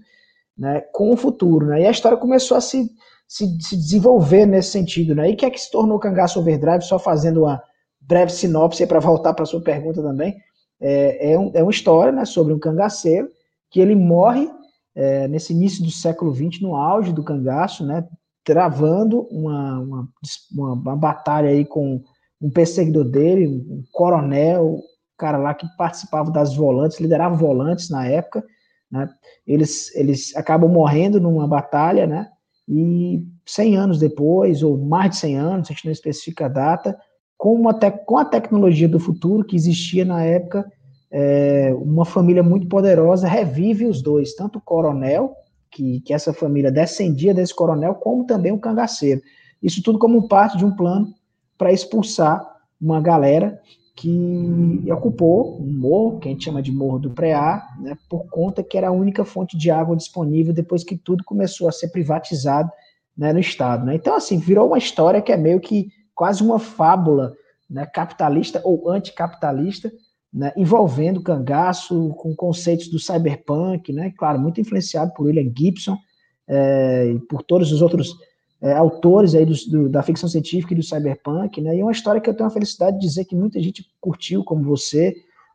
né, 0.56 0.80
com 0.92 1.12
o 1.12 1.16
futuro. 1.16 1.66
Né, 1.66 1.82
e 1.82 1.86
a 1.86 1.90
história 1.90 2.16
começou 2.16 2.56
a 2.56 2.60
se, 2.60 2.90
se, 3.28 3.60
se 3.60 3.76
desenvolver 3.76 4.46
nesse 4.46 4.70
sentido. 4.70 5.14
Né, 5.14 5.30
e 5.30 5.34
o 5.34 5.36
que 5.36 5.44
é 5.44 5.50
que 5.50 5.60
se 5.60 5.70
tornou 5.70 5.98
o 5.98 6.00
Cangaço 6.00 6.40
Overdrive, 6.40 6.82
só 6.82 6.98
fazendo 6.98 7.42
uma 7.42 7.62
breve 8.00 8.32
sinopse 8.32 8.86
para 8.86 8.98
voltar 8.98 9.34
para 9.34 9.42
a 9.42 9.46
sua 9.46 9.60
pergunta 9.60 10.02
também, 10.02 10.36
é, 10.80 11.32
é, 11.32 11.38
um, 11.38 11.50
é 11.54 11.62
uma 11.62 11.70
história 11.70 12.10
né, 12.10 12.24
sobre 12.24 12.54
um 12.54 12.58
cangaceiro 12.58 13.28
que 13.70 13.80
ele 13.80 13.94
morre 13.94 14.50
é, 14.94 15.28
nesse 15.28 15.52
início 15.52 15.84
do 15.84 15.90
século 15.90 16.34
XX, 16.34 16.62
no 16.62 16.74
auge 16.74 17.12
do 17.12 17.22
cangaço, 17.22 17.84
né, 17.84 18.08
travando 18.42 19.28
uma, 19.30 19.78
uma, 19.78 20.08
uma, 20.52 20.72
uma 20.72 20.96
batalha 20.96 21.50
aí 21.50 21.66
com 21.66 22.02
um 22.40 22.50
perseguidor 22.50 23.04
dele, 23.04 23.46
um 23.46 23.84
coronel, 23.92 24.78
cara 25.18 25.36
lá 25.36 25.54
que 25.54 25.66
participava 25.76 26.30
das 26.30 26.56
volantes, 26.56 26.98
liderava 26.98 27.36
volantes 27.36 27.90
na 27.90 28.06
época, 28.06 28.42
né? 28.90 29.08
Eles, 29.46 29.94
eles 29.94 30.34
acabam 30.34 30.70
morrendo 30.70 31.20
numa 31.20 31.46
batalha, 31.46 32.06
né? 32.06 32.28
E 32.66 33.22
100 33.44 33.76
anos 33.76 33.98
depois, 33.98 34.62
ou 34.62 34.78
mais 34.78 35.10
de 35.10 35.16
100 35.16 35.36
anos, 35.36 35.68
a 35.68 35.72
gente 35.72 35.84
não 35.84 35.92
especifica 35.92 36.46
a 36.46 36.48
data, 36.48 36.98
com, 37.36 37.54
uma 37.54 37.74
com 37.74 38.18
a 38.18 38.24
tecnologia 38.24 38.88
do 38.88 38.98
futuro 38.98 39.44
que 39.44 39.56
existia 39.56 40.04
na 40.04 40.22
época, 40.22 40.70
é, 41.10 41.74
uma 41.74 42.04
família 42.04 42.42
muito 42.42 42.68
poderosa 42.68 43.26
revive 43.26 43.86
os 43.86 44.02
dois, 44.02 44.34
tanto 44.34 44.58
o 44.58 44.62
coronel, 44.62 45.34
que, 45.70 46.00
que 46.00 46.12
essa 46.12 46.32
família 46.32 46.70
descendia 46.70 47.34
desse 47.34 47.54
coronel, 47.54 47.94
como 47.94 48.24
também 48.24 48.52
o 48.52 48.58
cangaceiro. 48.58 49.20
Isso 49.62 49.82
tudo 49.82 49.98
como 49.98 50.28
parte 50.28 50.56
de 50.56 50.64
um 50.64 50.74
plano 50.74 51.12
para 51.60 51.70
expulsar 51.70 52.42
uma 52.80 53.02
galera 53.02 53.60
que 53.94 54.82
ocupou 54.90 55.60
um 55.60 55.70
morro, 55.70 56.18
que 56.18 56.26
a 56.26 56.32
gente 56.32 56.44
chama 56.44 56.62
de 56.62 56.72
Morro 56.72 56.98
do 56.98 57.10
Preá, 57.10 57.62
né, 57.78 57.98
por 58.08 58.26
conta 58.30 58.62
que 58.62 58.78
era 58.78 58.88
a 58.88 58.92
única 58.92 59.26
fonte 59.26 59.58
de 59.58 59.70
água 59.70 59.94
disponível 59.94 60.54
depois 60.54 60.82
que 60.82 60.96
tudo 60.96 61.22
começou 61.22 61.68
a 61.68 61.72
ser 61.72 61.88
privatizado 61.88 62.70
né, 63.14 63.30
no 63.30 63.38
Estado. 63.38 63.84
Né? 63.84 63.94
Então, 63.94 64.14
assim, 64.14 64.38
virou 64.38 64.68
uma 64.68 64.78
história 64.78 65.20
que 65.20 65.32
é 65.32 65.36
meio 65.36 65.60
que 65.60 65.88
quase 66.14 66.42
uma 66.42 66.58
fábula 66.58 67.34
né, 67.68 67.84
capitalista 67.84 68.62
ou 68.64 68.88
anticapitalista, 68.88 69.92
né, 70.32 70.54
envolvendo 70.56 71.22
cangaço 71.22 72.14
com 72.16 72.34
conceitos 72.34 72.88
do 72.88 72.98
cyberpunk, 72.98 73.92
né, 73.92 74.14
claro, 74.16 74.40
muito 74.40 74.62
influenciado 74.62 75.12
por 75.12 75.26
William 75.26 75.52
Gibson 75.54 75.98
é, 76.48 77.10
e 77.10 77.18
por 77.26 77.42
todos 77.42 77.70
os 77.70 77.82
outros 77.82 78.16
é, 78.62 78.72
autores 78.72 79.34
aí 79.34 79.46
do, 79.46 79.54
do, 79.70 79.88
da 79.88 80.02
ficção 80.02 80.28
científica 80.28 80.74
e 80.74 80.76
do 80.76 80.82
cyberpunk, 80.82 81.60
né? 81.60 81.74
E 81.76 81.80
é 81.80 81.82
uma 81.82 81.92
história 81.92 82.20
que 82.20 82.28
eu 82.28 82.34
tenho 82.34 82.48
a 82.48 82.52
felicidade 82.52 82.98
de 82.98 83.06
dizer 83.06 83.24
que 83.24 83.34
muita 83.34 83.60
gente 83.60 83.84
curtiu, 84.00 84.44
como 84.44 84.62
você, 84.62 85.14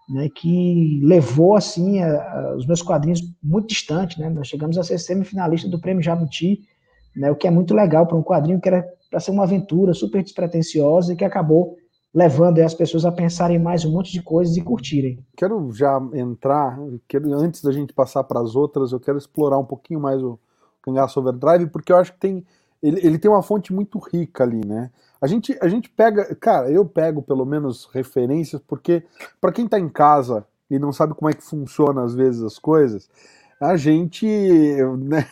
né, 0.09 0.29
que 0.29 0.99
levou 1.03 1.55
assim 1.55 2.01
a, 2.01 2.21
a, 2.21 2.55
os 2.55 2.65
meus 2.65 2.81
quadrinhos 2.81 3.21
muito 3.43 3.67
distante, 3.67 4.19
né? 4.19 4.29
Nós 4.29 4.47
chegamos 4.47 4.77
a 4.77 4.83
ser 4.83 4.97
semifinalista 4.97 5.69
do 5.69 5.79
Prêmio 5.79 6.01
Jabuti, 6.01 6.61
né, 7.15 7.31
o 7.31 7.35
que 7.35 7.47
é 7.47 7.51
muito 7.51 7.73
legal 7.73 8.05
para 8.05 8.17
um 8.17 8.23
quadrinho 8.23 8.59
que 8.59 8.67
era 8.67 8.85
para 9.09 9.19
ser 9.19 9.31
uma 9.31 9.43
aventura 9.43 9.93
super 9.93 10.21
despretensiosa 10.21 11.13
e 11.13 11.15
que 11.15 11.23
acabou 11.23 11.77
levando 12.13 12.59
as 12.59 12.73
pessoas 12.73 13.05
a 13.05 13.11
pensarem 13.11 13.59
mais 13.59 13.85
um 13.85 13.91
monte 13.91 14.11
de 14.11 14.21
coisas 14.21 14.55
e 14.57 14.61
curtirem. 14.61 15.19
Quero 15.37 15.71
já 15.71 16.01
entrar, 16.13 16.77
quero, 17.07 17.33
antes 17.33 17.61
da 17.61 17.71
gente 17.71 17.93
passar 17.93 18.23
para 18.23 18.39
as 18.39 18.55
outras, 18.55 18.91
eu 18.91 18.99
quero 18.99 19.17
explorar 19.17 19.57
um 19.57 19.65
pouquinho 19.65 19.99
mais 19.99 20.23
o 20.23 20.39
Cangaço 20.81 21.19
Overdrive, 21.19 21.67
porque 21.67 21.91
eu 21.91 21.97
acho 21.97 22.13
que 22.13 22.19
tem 22.19 22.45
ele, 22.85 22.99
ele 23.03 23.17
tem 23.17 23.29
uma 23.29 23.41
fonte 23.41 23.73
muito 23.73 23.97
rica 23.97 24.43
ali, 24.43 24.65
né? 24.65 24.91
A 25.19 25.25
gente, 25.27 25.57
a 25.59 25.67
gente 25.67 25.89
pega, 25.89 26.35
cara, 26.35 26.69
eu 26.69 26.85
pego 26.85 27.21
pelo 27.21 27.45
menos 27.45 27.89
referências, 27.91 28.61
porque 28.67 29.03
para 29.41 29.51
quem 29.51 29.65
está 29.65 29.79
em 29.79 29.89
casa 29.89 30.45
e 30.69 30.77
não 30.77 30.93
sabe 30.93 31.15
como 31.15 31.29
é 31.29 31.33
que 31.33 31.43
funciona 31.43 32.03
às 32.03 32.13
vezes 32.13 32.43
as 32.43 32.59
coisas, 32.59 33.09
a 33.59 33.75
gente, 33.75 34.27
né, 34.99 35.25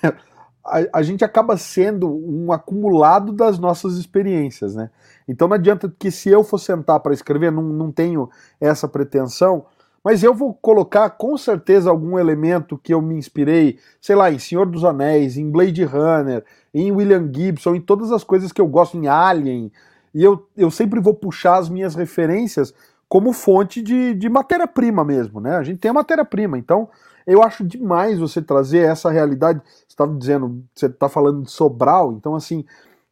a, 0.66 1.00
a, 1.00 1.04
gente 1.04 1.24
acaba 1.24 1.56
sendo 1.58 2.10
um 2.10 2.52
acumulado 2.52 3.32
das 3.32 3.60
nossas 3.60 3.98
experiências, 3.98 4.74
né? 4.74 4.90
Então 5.28 5.48
não 5.48 5.56
adianta 5.56 5.94
que 6.00 6.10
se 6.10 6.30
eu 6.30 6.44
for 6.44 6.58
sentar 6.58 7.00
para 7.02 7.14
escrever, 7.14 7.52
não, 7.52 7.62
não 7.62 7.92
tenho 7.92 8.30
essa 8.60 8.88
pretensão, 8.88 9.66
mas 10.04 10.22
eu 10.22 10.34
vou 10.34 10.54
colocar 10.54 11.10
com 11.12 11.38
certeza 11.38 11.90
algum 11.90 12.20
elemento 12.20 12.78
que 12.78 12.94
eu 12.94 13.02
me 13.02 13.16
inspirei, 13.16 13.80
sei 14.02 14.16
lá, 14.16 14.30
em 14.32 14.38
Senhor 14.38 14.66
dos 14.66 14.84
Anéis, 14.84 15.38
em 15.38 15.50
Blade 15.50 15.84
Runner, 15.86 16.44
em 16.74 16.92
William 16.92 17.32
Gibson, 17.34 17.76
em 17.76 17.82
todas 17.82 18.12
as 18.12 18.24
coisas 18.24 18.52
que 18.52 18.60
eu 18.60 18.68
gosto, 18.68 18.98
em 18.98 19.08
Alien. 19.08 19.72
E 20.14 20.24
eu, 20.24 20.46
eu 20.58 20.70
sempre 20.70 21.00
vou 21.00 21.14
puxar 21.14 21.58
as 21.58 21.70
minhas 21.70 21.96
referências 21.96 22.74
como 23.08 23.32
fonte 23.32 23.82
de, 23.82 24.14
de 24.14 24.28
matéria-prima 24.28 25.06
mesmo, 25.06 25.40
né? 25.40 25.56
A 25.56 25.64
gente 25.64 25.80
tem 25.80 25.92
a 25.92 25.94
matéria-prima, 25.94 26.58
então 26.58 26.90
eu 27.26 27.42
acho 27.42 27.64
demais 27.64 28.20
você 28.20 28.42
trazer 28.42 28.80
essa 28.80 29.10
realidade. 29.10 29.62
Você 29.66 29.86
estava 29.88 30.14
dizendo, 30.16 30.64
você 30.76 30.88
está 30.88 31.08
falando 31.08 31.44
de 31.44 31.52
Sobral, 31.52 32.12
então 32.14 32.36
assim, 32.36 32.66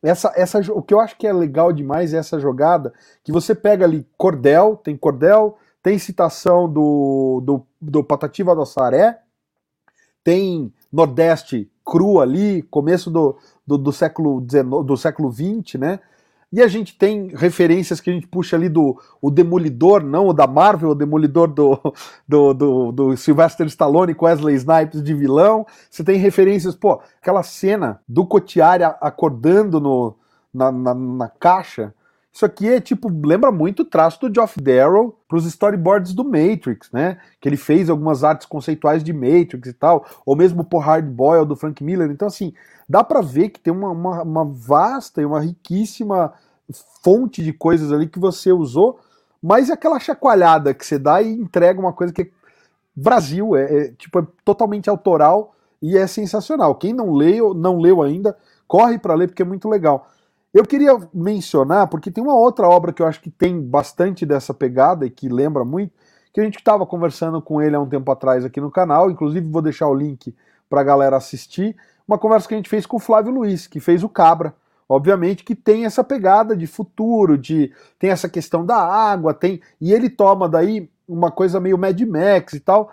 essa, 0.03 0.33
essa, 0.35 0.59
o 0.73 0.81
que 0.81 0.93
eu 0.93 0.99
acho 0.99 1.17
que 1.17 1.27
é 1.27 1.31
legal 1.31 1.71
demais 1.71 2.13
é 2.13 2.17
essa 2.17 2.39
jogada 2.39 2.91
que 3.23 3.31
você 3.31 3.53
pega 3.53 3.85
ali 3.85 4.05
cordel, 4.17 4.75
tem 4.83 4.97
cordel, 4.97 5.57
tem 5.81 5.97
citação 5.97 6.71
do, 6.71 7.41
do, 7.43 7.65
do 7.81 8.03
Patativa 8.03 8.55
do 8.55 8.65
Saré, 8.65 9.19
tem 10.23 10.71
Nordeste 10.91 11.71
cru 11.83 12.19
ali, 12.19 12.61
começo 12.63 13.09
do, 13.09 13.37
do, 13.65 13.77
do 13.77 13.91
século 13.91 14.39
do 14.41 14.95
século 14.95 15.31
XX, 15.31 15.79
né? 15.79 15.99
E 16.53 16.61
a 16.61 16.67
gente 16.67 16.97
tem 16.97 17.29
referências 17.33 18.01
que 18.01 18.09
a 18.09 18.13
gente 18.13 18.27
puxa 18.27 18.57
ali 18.57 18.67
do 18.67 18.99
o 19.21 19.31
Demolidor, 19.31 20.03
não 20.03 20.27
o 20.27 20.33
da 20.33 20.45
Marvel, 20.45 20.89
o 20.89 20.95
Demolidor 20.95 21.47
do, 21.47 21.79
do, 22.27 22.53
do, 22.53 22.91
do 22.91 23.17
Sylvester 23.17 23.65
Stallone 23.67 24.13
com 24.13 24.25
Wesley 24.25 24.55
Snipes 24.55 25.01
de 25.01 25.13
vilão. 25.13 25.65
Você 25.89 26.03
tem 26.03 26.17
referências, 26.17 26.75
pô, 26.75 27.01
aquela 27.21 27.41
cena 27.41 28.01
do 28.05 28.25
Cotiari 28.25 28.83
acordando 28.83 29.79
no, 29.79 30.17
na, 30.53 30.71
na, 30.71 30.93
na 30.93 31.29
caixa 31.29 31.93
isso 32.33 32.45
aqui 32.45 32.69
é 32.69 32.79
tipo, 32.79 33.09
lembra 33.09 33.51
muito 33.51 33.81
o 33.81 33.85
traço 33.85 34.21
do 34.21 34.33
Geoff 34.33 34.59
Darrow 34.61 35.17
para 35.27 35.37
os 35.37 35.45
storyboards 35.45 36.13
do 36.13 36.23
Matrix, 36.23 36.89
né? 36.91 37.17
Que 37.41 37.49
ele 37.49 37.57
fez 37.57 37.89
algumas 37.89 38.23
artes 38.23 38.47
conceituais 38.47 39.03
de 39.03 39.11
Matrix 39.11 39.67
e 39.67 39.73
tal, 39.73 40.05
ou 40.25 40.35
mesmo 40.35 40.63
por 40.63 40.79
Hard 40.79 41.05
Boil 41.05 41.45
do 41.45 41.57
Frank 41.57 41.83
Miller. 41.83 42.09
Então, 42.09 42.27
assim, 42.27 42.53
dá 42.87 43.03
para 43.03 43.21
ver 43.21 43.49
que 43.49 43.59
tem 43.59 43.73
uma, 43.73 43.89
uma, 43.89 44.21
uma, 44.23 44.45
vasta 44.45 45.21
e 45.21 45.25
uma 45.25 45.41
riquíssima 45.41 46.33
fonte 47.03 47.43
de 47.43 47.51
coisas 47.51 47.91
ali 47.91 48.07
que 48.07 48.19
você 48.19 48.53
usou, 48.53 48.99
mas 49.43 49.69
é 49.69 49.73
aquela 49.73 49.99
chacoalhada 49.99 50.73
que 50.73 50.85
você 50.85 50.97
dá 50.97 51.21
e 51.21 51.33
entrega 51.33 51.81
uma 51.81 51.91
coisa 51.91 52.13
que 52.13 52.21
é 52.21 52.29
Brasil, 52.95 53.55
é, 53.55 53.63
é 53.63 53.91
tipo 53.91 54.19
é 54.19 54.27
totalmente 54.45 54.89
autoral 54.89 55.53
e 55.81 55.97
é 55.97 56.07
sensacional. 56.07 56.75
Quem 56.75 56.93
não 56.93 57.11
leu, 57.11 57.53
não 57.53 57.77
leu 57.77 58.01
ainda, 58.01 58.37
corre 58.67 58.97
para 58.97 59.15
ler 59.15 59.27
porque 59.27 59.41
é 59.41 59.45
muito 59.45 59.67
legal. 59.67 60.07
Eu 60.53 60.65
queria 60.65 60.97
mencionar, 61.13 61.87
porque 61.87 62.11
tem 62.11 62.23
uma 62.23 62.35
outra 62.35 62.67
obra 62.67 62.91
que 62.91 63.01
eu 63.01 63.07
acho 63.07 63.21
que 63.21 63.29
tem 63.29 63.61
bastante 63.61 64.25
dessa 64.25 64.53
pegada 64.53 65.05
e 65.05 65.09
que 65.09 65.29
lembra 65.29 65.63
muito, 65.63 65.93
que 66.33 66.41
a 66.41 66.43
gente 66.43 66.57
estava 66.57 66.85
conversando 66.85 67.41
com 67.41 67.61
ele 67.61 67.75
há 67.75 67.79
um 67.79 67.87
tempo 67.87 68.11
atrás 68.11 68.43
aqui 68.43 68.59
no 68.59 68.71
canal, 68.71 69.09
inclusive 69.09 69.47
vou 69.49 69.61
deixar 69.61 69.87
o 69.87 69.93
link 69.93 70.35
para 70.69 70.81
a 70.81 70.83
galera 70.83 71.15
assistir, 71.15 71.75
uma 72.07 72.17
conversa 72.17 72.47
que 72.47 72.53
a 72.53 72.57
gente 72.57 72.69
fez 72.69 72.85
com 72.85 72.97
o 72.97 72.99
Flávio 72.99 73.31
Luiz, 73.31 73.67
que 73.67 73.79
fez 73.79 74.03
o 74.03 74.09
Cabra, 74.09 74.53
obviamente 74.87 75.43
que 75.43 75.55
tem 75.55 75.85
essa 75.85 76.03
pegada 76.03 76.55
de 76.55 76.67
futuro, 76.67 77.37
de 77.37 77.71
tem 77.97 78.09
essa 78.09 78.27
questão 78.27 78.65
da 78.65 78.77
água, 78.77 79.33
tem 79.33 79.61
e 79.79 79.93
ele 79.93 80.09
toma 80.09 80.49
daí 80.49 80.89
uma 81.07 81.31
coisa 81.31 81.59
meio 81.59 81.77
Mad 81.77 81.99
Max 82.01 82.53
e 82.53 82.59
tal. 82.59 82.91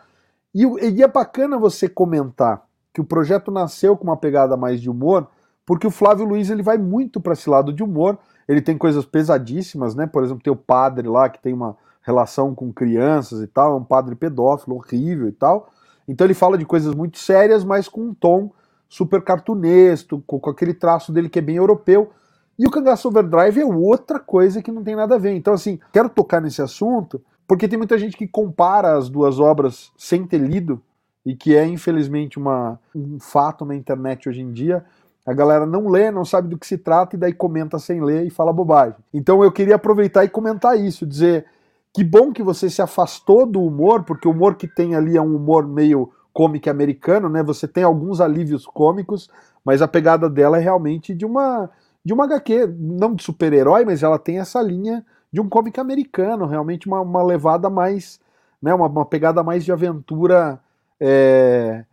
E, 0.55 0.65
e 0.65 1.03
é 1.03 1.09
bacana 1.09 1.59
você 1.59 1.89
comentar 1.89 2.63
que 2.95 3.01
o 3.01 3.05
projeto 3.05 3.51
nasceu 3.51 3.97
com 3.97 4.05
uma 4.05 4.17
pegada 4.17 4.57
mais 4.57 4.81
de 4.81 4.89
humor, 4.89 5.29
porque 5.69 5.87
o 5.87 5.91
Flávio 5.91 6.25
Luiz 6.25 6.49
ele 6.49 6.63
vai 6.63 6.79
muito 6.79 7.21
para 7.21 7.35
esse 7.35 7.51
lado 7.51 7.75
de 7.75 7.83
humor. 7.83 8.19
Ele 8.49 8.63
tem 8.63 8.79
coisas 8.79 9.05
pesadíssimas, 9.05 9.95
né? 9.95 10.07
Por 10.07 10.25
exemplo, 10.25 10.43
tem 10.43 10.51
o 10.51 10.57
padre 10.57 11.07
lá 11.07 11.29
que 11.29 11.39
tem 11.43 11.53
uma 11.53 11.77
relação 12.01 12.55
com 12.55 12.73
crianças 12.73 13.43
e 13.43 13.47
tal, 13.47 13.75
é 13.75 13.77
um 13.77 13.85
padre 13.85 14.15
pedófilo 14.15 14.77
horrível 14.77 15.29
e 15.29 15.33
tal. 15.33 15.69
Então 16.09 16.27
ele 16.27 16.33
fala 16.33 16.57
de 16.57 16.65
coisas 16.65 16.95
muito 16.95 17.19
sérias, 17.19 17.65
mas 17.65 17.87
com 17.87 18.01
um 18.01 18.15
tom 18.15 18.51
super 18.89 19.21
cartunesco, 19.21 20.23
com, 20.27 20.41
aquele 20.49 20.73
traço 20.73 21.13
dele 21.13 21.29
que 21.29 21.39
é 21.39 21.43
bem 21.43 21.57
europeu. 21.57 22.13
E 22.59 22.67
o 22.67 22.71
Cangaço 22.71 23.09
Overdrive 23.09 23.61
é 23.61 23.67
outra 23.67 24.19
coisa 24.19 24.63
que 24.63 24.73
não 24.73 24.83
tem 24.83 24.97
nada 24.97 25.17
a 25.17 25.19
ver. 25.19 25.35
Então, 25.35 25.53
assim, 25.53 25.79
quero 25.93 26.09
tocar 26.09 26.41
nesse 26.41 26.63
assunto, 26.63 27.21
porque 27.47 27.69
tem 27.69 27.77
muita 27.77 27.99
gente 27.99 28.17
que 28.17 28.27
compara 28.27 28.97
as 28.97 29.11
duas 29.11 29.39
obras 29.39 29.93
sem 29.99 30.27
ter 30.27 30.39
lido, 30.39 30.81
e 31.27 31.37
que 31.37 31.55
é, 31.55 31.67
infelizmente, 31.67 32.39
uma, 32.39 32.81
um 32.95 33.21
fato 33.21 33.67
na 33.67 33.75
internet 33.77 34.31
hoje 34.31 34.41
em 34.41 34.51
dia, 34.51 34.83
a 35.29 35.35
galera 35.35 35.67
não 35.67 35.89
lê, 35.89 36.11
não 36.11 36.25
sabe 36.25 36.49
do 36.49 36.57
que 36.57 36.67
se 36.67 36.79
trata 36.79 37.15
e 37.15 37.19
daí 37.19 37.35
comenta 37.35 37.79
sem 37.79 38.03
ler 38.03 38.27
e 38.27 38.31
fala 38.31 38.51
bobagem. 38.51 38.97
Então 39.13 39.45
eu 39.45 39.53
queria 39.53 39.75
aproveitar 39.75 40.25
e 40.25 40.29
comentar 40.29 40.81
isso, 40.81 41.07
dizer 41.07 41.45
que 41.93 42.03
bom 42.03 42.33
que 42.33 42.43
você 42.43 42.71
se 42.71 42.81
afastou 42.81 43.45
do 43.45 43.63
humor, 43.63 44.05
porque 44.05 44.27
o 44.27 44.31
humor 44.31 44.55
que 44.55 44.67
tem 44.67 44.95
ali 44.95 45.19
é 45.19 45.21
um 45.21 45.37
humor 45.37 45.69
meio 45.69 46.11
cômico 46.33 46.71
americano, 46.71 47.29
né? 47.29 47.43
Você 47.43 47.69
tem 47.69 47.85
alguns 47.85 48.23
alívios 48.23 48.65
cômicos, 48.65 49.29
mas 49.63 49.83
a 49.83 49.89
pegada 49.89 50.31
dela 50.31 50.57
é 50.57 50.61
realmente 50.61 51.15
de 51.15 51.27
uma 51.27 51.69
de 52.03 52.15
uma 52.15 52.25
HQ, 52.25 52.75
não 52.79 53.15
de 53.15 53.23
super-herói, 53.23 53.85
mas 53.85 54.03
ela 54.03 54.19
tem 54.19 54.39
essa 54.39 54.63
linha 54.63 55.05
de 55.31 55.43
um 55.43 55.49
cômico 55.49 55.79
americano, 55.79 56.47
realmente 56.47 56.87
uma, 56.87 57.03
uma 57.03 57.23
levada 57.23 57.69
mais, 57.69 58.19
né, 58.63 58.73
uma, 58.73 58.87
uma 58.87 59.05
pegada 59.05 59.43
mais 59.43 59.63
de 59.63 59.73
aventura 59.73 60.59
é, 60.99 61.85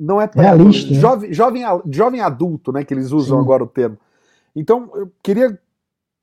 não 0.00 0.20
é 0.20 0.26
pra, 0.26 0.42
Realista, 0.42 0.94
jovem, 0.94 1.28
né? 1.28 1.34
jovem, 1.34 1.64
jovem 1.92 2.20
adulto, 2.22 2.72
né, 2.72 2.82
que 2.82 2.94
eles 2.94 3.12
usam 3.12 3.38
Sim. 3.38 3.44
agora 3.44 3.62
o 3.62 3.66
termo. 3.66 3.98
Então, 4.56 4.90
eu 4.94 5.12
queria 5.22 5.60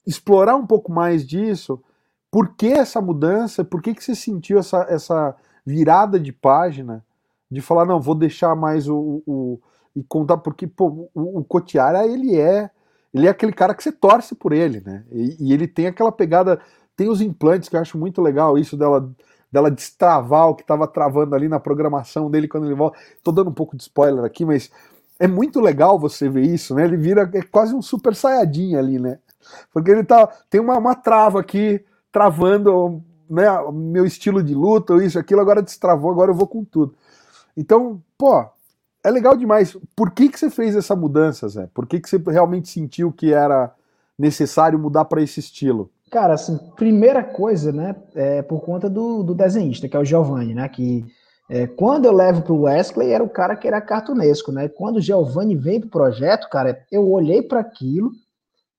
explorar 0.06 0.56
um 0.56 0.66
pouco 0.66 0.92
mais 0.92 1.26
disso. 1.26 1.82
Por 2.32 2.56
que 2.56 2.68
essa 2.68 3.00
mudança? 3.00 3.64
Por 3.64 3.82
que, 3.82 3.94
que 3.94 4.04
você 4.04 4.16
sentiu 4.16 4.58
essa, 4.58 4.86
essa 4.90 5.36
virada 5.66 6.20
de 6.20 6.34
página 6.34 7.06
de 7.50 7.62
falar, 7.62 7.86
não, 7.86 8.02
vou 8.02 8.16
deixar 8.16 8.56
mais 8.56 8.90
o. 8.90 9.22
o 9.26 9.60
e 9.96 10.04
contar, 10.04 10.38
porque 10.38 10.68
pô, 10.68 11.10
o, 11.14 11.40
o 11.40 11.44
Cotiara, 11.44 12.06
ele 12.06 12.38
é. 12.38 12.70
Ele 13.14 13.26
é 13.26 13.30
aquele 13.30 13.54
cara 13.54 13.74
que 13.74 13.82
você 13.82 13.92
torce 13.92 14.36
por 14.36 14.52
ele, 14.52 14.82
né? 14.82 15.04
E, 15.12 15.48
e 15.48 15.54
ele 15.54 15.68
tem 15.68 15.88
aquela 15.88 16.12
pegada. 16.12 16.60
Tem 16.96 17.10
os 17.10 17.22
implantes 17.22 17.70
que 17.70 17.76
eu 17.76 17.80
acho 17.80 17.98
muito 17.98 18.22
legal, 18.22 18.58
isso 18.58 18.76
dela 18.76 19.10
dela 19.52 19.72
destravar 19.72 20.50
o 20.50 20.56
que 20.56 20.62
estava 20.62 20.88
travando 20.88 21.36
ali 21.36 21.48
na 21.48 21.60
programação 21.60 22.30
dele 22.30 22.48
quando 22.48 22.66
ele 22.66 22.76
volta. 22.76 22.98
Tô 23.24 23.32
dando 23.32 23.50
um 23.50 23.54
pouco 23.54 23.76
de 23.76 23.84
spoiler 23.84 24.24
aqui, 24.24 24.46
mas 24.46 24.72
é 25.20 25.28
muito 25.28 25.60
legal 25.60 25.98
você 25.98 26.30
ver 26.30 26.44
isso, 26.44 26.76
né? 26.76 26.84
Ele 26.84 26.98
vira 26.98 27.30
é 27.34 27.42
quase 27.42 27.74
um 27.74 27.82
super 27.82 28.16
saiyajin 28.16 28.76
ali, 28.76 29.00
né? 29.00 29.20
Porque 29.74 29.92
ele 29.92 30.04
tá 30.04 30.28
tem 30.50 30.62
uma, 30.62 30.78
uma 30.78 30.96
trava 30.96 31.40
aqui 31.40 31.84
travando, 32.12 33.04
né, 33.30 33.46
meu 33.72 34.06
estilo 34.06 34.42
de 34.42 34.54
luta, 34.54 34.96
isso, 35.04 35.20
aquilo, 35.20 35.42
agora 35.42 35.62
destravou, 35.62 36.12
agora 36.12 36.32
eu 36.32 36.36
vou 36.36 36.48
com 36.48 36.64
tudo. 36.64 36.96
Então, 37.56 38.02
pô, 38.18 38.46
é 39.04 39.12
legal 39.12 39.36
demais. 39.36 39.78
Por 39.96 40.12
que 40.12 40.30
que 40.30 40.40
você 40.40 40.50
fez 40.50 40.76
essa 40.76 40.96
mudança, 40.96 41.48
Zé? 41.48 41.70
Por 41.74 41.86
que 41.86 42.00
que 42.00 42.10
você 42.10 42.18
realmente 42.18 42.70
sentiu 42.70 43.12
que 43.12 43.34
era 43.34 43.74
necessário 44.18 44.80
mudar 44.80 45.06
para 45.06 45.22
esse 45.22 45.40
estilo? 45.40 45.92
Cara, 46.10 46.36
assim, 46.36 46.58
primeira 46.76 47.22
coisa, 47.22 47.72
né, 47.72 47.96
é 48.16 48.42
por 48.42 48.62
conta 48.62 48.90
do, 48.90 49.24
do 49.24 49.36
desenhista, 49.36 49.90
que 49.90 49.98
é 49.98 50.00
o 50.00 50.06
Giovanni, 50.06 50.54
né, 50.54 50.70
que 50.70 51.06
é, 51.50 51.68
quando 51.68 52.06
eu 52.06 52.14
levo 52.14 52.42
para 52.42 52.54
o 52.54 52.62
Wesley, 52.62 53.12
era 53.12 53.24
o 53.24 53.30
cara 53.30 53.56
que 53.58 53.68
era 53.68 53.82
cartunesco, 53.82 54.52
né, 54.52 54.70
quando 54.70 54.98
o 54.98 55.02
Giovanni 55.02 55.56
veio 55.56 55.82
pro 55.82 55.90
projeto, 55.90 56.50
cara, 56.50 56.86
eu 56.90 57.10
olhei 57.12 57.42
para 57.42 57.60
aquilo, 57.60 58.12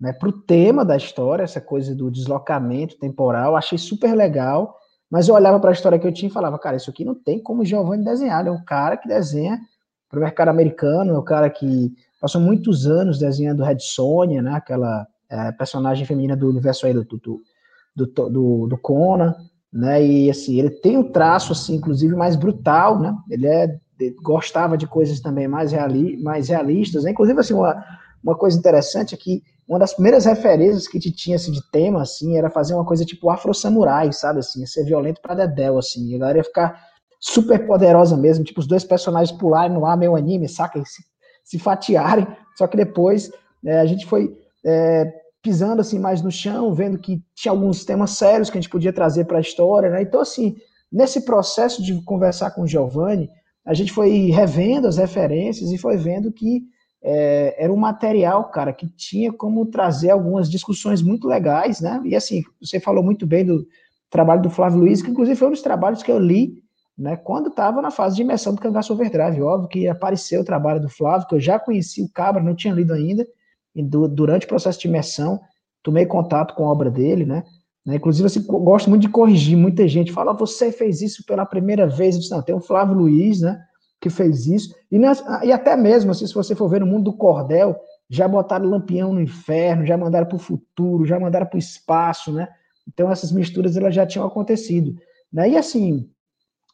né, 0.01 0.13
pro 0.13 0.33
tema 0.33 0.87
da 0.87 0.97
história, 0.97 1.43
essa 1.43 1.61
coisa 1.61 1.95
do 1.95 2.11
deslocamento 2.11 2.99
temporal, 2.99 3.57
achei 3.57 3.77
super 3.77 4.15
legal, 4.15 4.75
mas 5.11 5.29
eu 5.29 5.35
olhava 5.35 5.61
para 5.61 5.69
a 5.69 5.73
história 5.73 5.99
que 5.99 6.07
eu 6.07 6.13
tinha 6.13 6.31
e 6.31 6.33
falava, 6.33 6.59
cara, 6.59 6.77
isso 6.77 6.89
aqui 6.89 7.05
não 7.05 7.15
tem 7.15 7.39
como 7.43 7.61
o 7.61 7.65
Giovanni 7.65 8.05
desenhar, 8.05 8.47
é 8.47 8.51
o 8.51 8.65
cara 8.65 8.97
que 8.97 9.07
desenha 9.07 9.61
para 10.09 10.19
o 10.19 10.23
mercado 10.23 10.49
americano, 10.49 11.15
é 11.15 11.19
o 11.19 11.23
cara 11.23 11.51
que 11.51 11.93
passou 12.19 12.41
muitos 12.41 12.87
anos 12.87 13.19
desenhando 13.19 13.63
Red 13.63 13.81
Sonja, 13.81 14.41
né, 14.41 14.53
aquela 14.53 15.07
é, 15.31 15.53
personagem 15.53 16.07
feminina 16.07 16.37
do 16.37 16.49
universo 16.49 16.87
aí 16.87 16.95
do, 16.95 17.05
do, 17.05 17.41
do, 17.95 18.07
do, 18.07 18.67
do 18.67 18.79
Conan. 18.79 19.35
né? 19.73 20.05
E 20.05 20.31
assim, 20.31 20.59
ele 20.59 20.71
tem 20.71 20.97
um 20.97 21.11
traço 21.11 21.53
assim, 21.53 21.77
inclusive 21.77 22.15
mais 22.15 22.37
brutal, 22.37 22.99
né? 22.99 23.15
Ele 23.31 23.47
é 23.47 23.79
ele 24.01 24.15
gostava 24.23 24.79
de 24.79 24.87
coisas 24.87 25.21
também 25.21 25.49
mais, 25.49 25.73
reali, 25.73 26.17
mais 26.23 26.49
realistas, 26.49 27.05
né? 27.05 27.11
Inclusive 27.11 27.41
assim, 27.41 27.55
uma, 27.55 27.85
uma 28.23 28.37
coisa 28.37 28.57
interessante 28.57 29.15
é 29.15 29.19
que 29.19 29.43
uma 29.69 29.79
das 29.79 29.93
primeiras 29.93 30.25
referências 30.25 30.89
que 30.89 30.99
te 30.99 31.11
tinha 31.11 31.37
assim, 31.37 31.53
de 31.53 31.61
tema 31.71 32.01
assim, 32.01 32.39
era 32.39 32.49
fazer 32.49 32.75
uma 32.75 32.85
coisa 32.85 33.05
tipo 33.05 33.29
Afro 33.29 33.53
Samurai, 33.53 34.13
sabe 34.13 34.39
assim, 34.39 34.65
ser 34.67 34.85
violento 34.85 35.21
para 35.21 35.35
dedéu 35.35 35.79
assim. 35.79 36.09
E 36.09 36.15
a 36.15 36.19
galera 36.19 36.39
ia 36.39 36.45
ficar 36.45 36.81
super 37.21 37.67
poderosa 37.67 38.17
mesmo, 38.17 38.45
tipo 38.45 38.61
os 38.61 38.67
dois 38.67 38.85
personagens 38.85 39.37
pularem 39.37 39.75
no 39.75 39.85
ar 39.85 39.97
meio 39.97 40.17
anime, 40.17 40.49
saca? 40.49 40.79
E 40.79 40.87
se, 40.87 41.03
se 41.45 41.59
fatiarem. 41.59 42.27
Só 42.57 42.67
que 42.67 42.77
depois 42.77 43.31
é, 43.65 43.81
a 43.81 43.87
gente 43.87 44.07
foi 44.07 44.33
é, 44.65 45.13
pisando 45.43 45.81
assim 45.81 45.99
mais 45.99 46.23
no 46.23 46.31
chão, 46.31 46.75
vendo 46.75 46.99
que 46.99 47.23
tinha 47.35 47.53
alguns 47.53 47.85
temas 47.85 48.11
sérios 48.13 48.51
que 48.51 48.59
a 48.59 48.61
gente 48.61 48.71
podia 48.71 48.93
trazer 48.93 49.25
para 49.25 49.39
a 49.39 49.41
história, 49.41 49.91
né? 49.91 50.03
Então 50.03 50.21
assim, 50.21 50.57
nesse 50.91 51.25
processo 51.25 51.83
de 51.83 52.03
conversar 52.05 52.51
com 52.51 52.63
o 52.63 52.67
Giovanni, 52.67 53.29
a 53.65 53.75
gente 53.75 53.93
foi 53.93 54.31
revendo 54.31 54.87
as 54.87 54.97
referências 54.97 55.71
e 55.71 55.79
foi 55.79 55.97
vendo 55.97 56.33
que 56.33 56.63
é, 57.03 57.63
era 57.63 57.73
um 57.73 57.77
material, 57.77 58.51
cara, 58.51 58.73
que 58.73 58.89
tinha 58.89 59.33
como 59.33 59.67
trazer 59.67 60.11
algumas 60.11 60.51
discussões 60.51 61.03
muito 61.03 61.29
legais, 61.29 61.81
né? 61.81 62.01
E 62.05 62.17
assim, 62.17 62.43
você 62.61 62.81
falou 62.81 63.05
muito 63.05 63.27
bem 63.27 63.45
do 63.45 63.67
trabalho 64.11 64.43
do 64.43 64.51
Flávio 64.51 64.81
Luiz, 64.81 65.03
que 65.03 65.11
inclusive 65.11 65.39
foi 65.39 65.49
um 65.49 65.53
dos 65.53 65.63
trabalhos 65.63 66.03
que 66.03 66.11
eu 66.11 66.19
li, 66.19 66.63
né, 66.97 67.17
quando 67.17 67.49
estava 67.49 67.81
na 67.81 67.91
fase 67.91 68.17
de 68.17 68.23
imersão 68.23 68.55
do 68.55 68.61
Cangaço 68.61 68.93
Overdrive. 68.93 69.43
Óbvio 69.43 69.69
que 69.69 69.87
apareceu 69.87 70.41
o 70.41 70.45
trabalho 70.45 70.81
do 70.81 70.89
Flávio, 70.89 71.29
que 71.29 71.35
eu 71.35 71.41
já 71.41 71.59
conheci 71.59 72.03
o 72.03 72.11
Cabra, 72.11 72.43
não 72.43 72.57
tinha 72.57 72.75
lido 72.75 72.93
ainda, 72.93 73.25
durante 73.83 74.47
o 74.47 74.49
processo 74.49 74.81
de 74.81 74.89
imersão, 74.89 75.41
tomei 75.83 76.07
contato 76.07 76.55
com 76.55 76.65
a 76.65 76.73
obra 76.73 76.91
dele, 76.91 77.25
né? 77.25 77.45
né 77.85 77.97
inclusive, 77.97 78.27
assim, 78.27 78.43
gosto 78.43 78.91
muito 78.91 79.03
de 79.03 79.09
corrigir 79.09 79.57
muita 79.57 79.87
gente. 79.87 80.13
Fala, 80.13 80.33
você 80.33 80.73
fez 80.73 81.01
isso 81.01 81.25
pela 81.27 81.47
primeira 81.47 81.87
vez. 81.87 82.15
Eu 82.15 82.21
disse, 82.21 82.33
não, 82.33 82.43
tem 82.43 82.55
o 82.55 82.61
Flávio 82.61 82.97
Luiz, 82.97 83.41
né? 83.41 83.61
Que 84.01 84.11
fez 84.11 84.47
isso. 84.47 84.75
E, 84.91 84.99
nas, 84.99 85.23
e 85.43 85.53
até 85.53 85.77
mesmo, 85.77 86.11
assim, 86.11 86.27
se 86.27 86.35
você 86.35 86.55
for 86.55 86.69
ver 86.69 86.81
no 86.81 86.87
mundo 86.87 87.05
do 87.05 87.17
cordel, 87.17 87.77
já 88.09 88.27
botaram 88.27 88.69
Lampião 88.69 89.13
no 89.13 89.21
inferno, 89.21 89.85
já 89.85 89.97
mandaram 89.97 90.27
para 90.27 90.37
o 90.37 90.41
futuro, 90.41 91.05
já 91.05 91.19
mandaram 91.19 91.47
para 91.47 91.57
o 91.57 91.59
espaço, 91.59 92.33
né? 92.33 92.49
Então, 92.87 93.11
essas 93.11 93.31
misturas 93.31 93.77
elas 93.77 93.95
já 93.95 94.07
tinham 94.07 94.27
acontecido. 94.27 94.95
Né? 95.33 95.51
E 95.51 95.57
assim, 95.59 96.09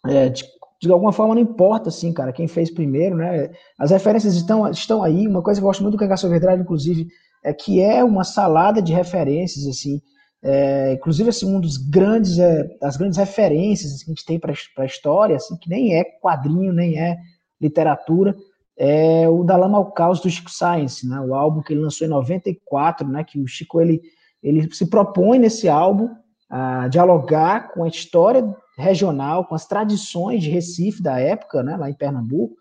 é, 0.06 0.32
de, 0.80 0.90
alguma 0.90 1.12
forma 1.12 1.34
não 1.34 1.42
importa, 1.42 1.88
assim, 1.88 2.12
cara, 2.12 2.32
quem 2.32 2.46
fez 2.46 2.70
primeiro, 2.70 3.16
né? 3.16 3.50
As 3.78 3.90
referências 3.90 4.34
estão, 4.34 4.68
estão 4.70 5.02
aí. 5.02 5.26
Uma 5.26 5.42
coisa 5.42 5.60
que 5.60 5.64
eu 5.64 5.68
gosto 5.68 5.82
muito 5.82 5.94
do 5.94 5.98
Cangaço 5.98 6.26
Overdrive, 6.26 6.62
inclusive, 6.62 7.08
é 7.42 7.52
que 7.52 7.80
é 7.80 8.02
uma 8.02 8.24
salada 8.24 8.80
de 8.82 8.92
referências, 8.92 9.66
assim. 9.66 10.00
É, 10.42 10.92
inclusive, 10.92 11.30
assim, 11.30 11.46
um 11.46 11.58
dos 11.58 11.76
grandes, 11.76 12.38
é, 12.38 12.68
grandes 12.98 13.16
referências 13.16 13.92
assim, 13.92 14.04
que 14.04 14.10
a 14.10 14.14
gente 14.14 14.26
tem 14.26 14.38
para 14.38 14.52
a 14.78 14.84
história, 14.84 15.36
assim, 15.36 15.56
que 15.56 15.70
nem 15.70 15.94
é 15.94 16.04
quadrinho, 16.04 16.72
nem 16.72 16.98
é 16.98 17.16
literatura, 17.58 18.36
é 18.76 19.28
o 19.28 19.42
da 19.42 19.56
Lama 19.56 19.78
ao 19.78 19.92
Caos 19.92 20.20
do 20.20 20.28
Chico 20.28 20.50
Science, 20.50 21.08
né? 21.08 21.18
O 21.20 21.34
álbum 21.34 21.62
que 21.62 21.72
ele 21.72 21.80
lançou 21.80 22.06
em 22.06 22.10
94, 22.10 23.08
né? 23.08 23.24
Que 23.24 23.40
o 23.40 23.46
Chico 23.46 23.80
ele, 23.80 24.02
ele 24.42 24.68
se 24.74 24.86
propõe 24.90 25.38
nesse 25.38 25.68
álbum 25.68 26.10
a 26.50 26.88
dialogar 26.88 27.72
com 27.72 27.84
a 27.84 27.88
história 27.88 28.44
regional, 28.76 29.44
com 29.44 29.54
as 29.54 29.66
tradições 29.66 30.42
de 30.42 30.50
Recife 30.50 31.02
da 31.02 31.18
época, 31.18 31.62
né, 31.62 31.76
lá 31.76 31.88
em 31.88 31.94
Pernambuco, 31.94 32.56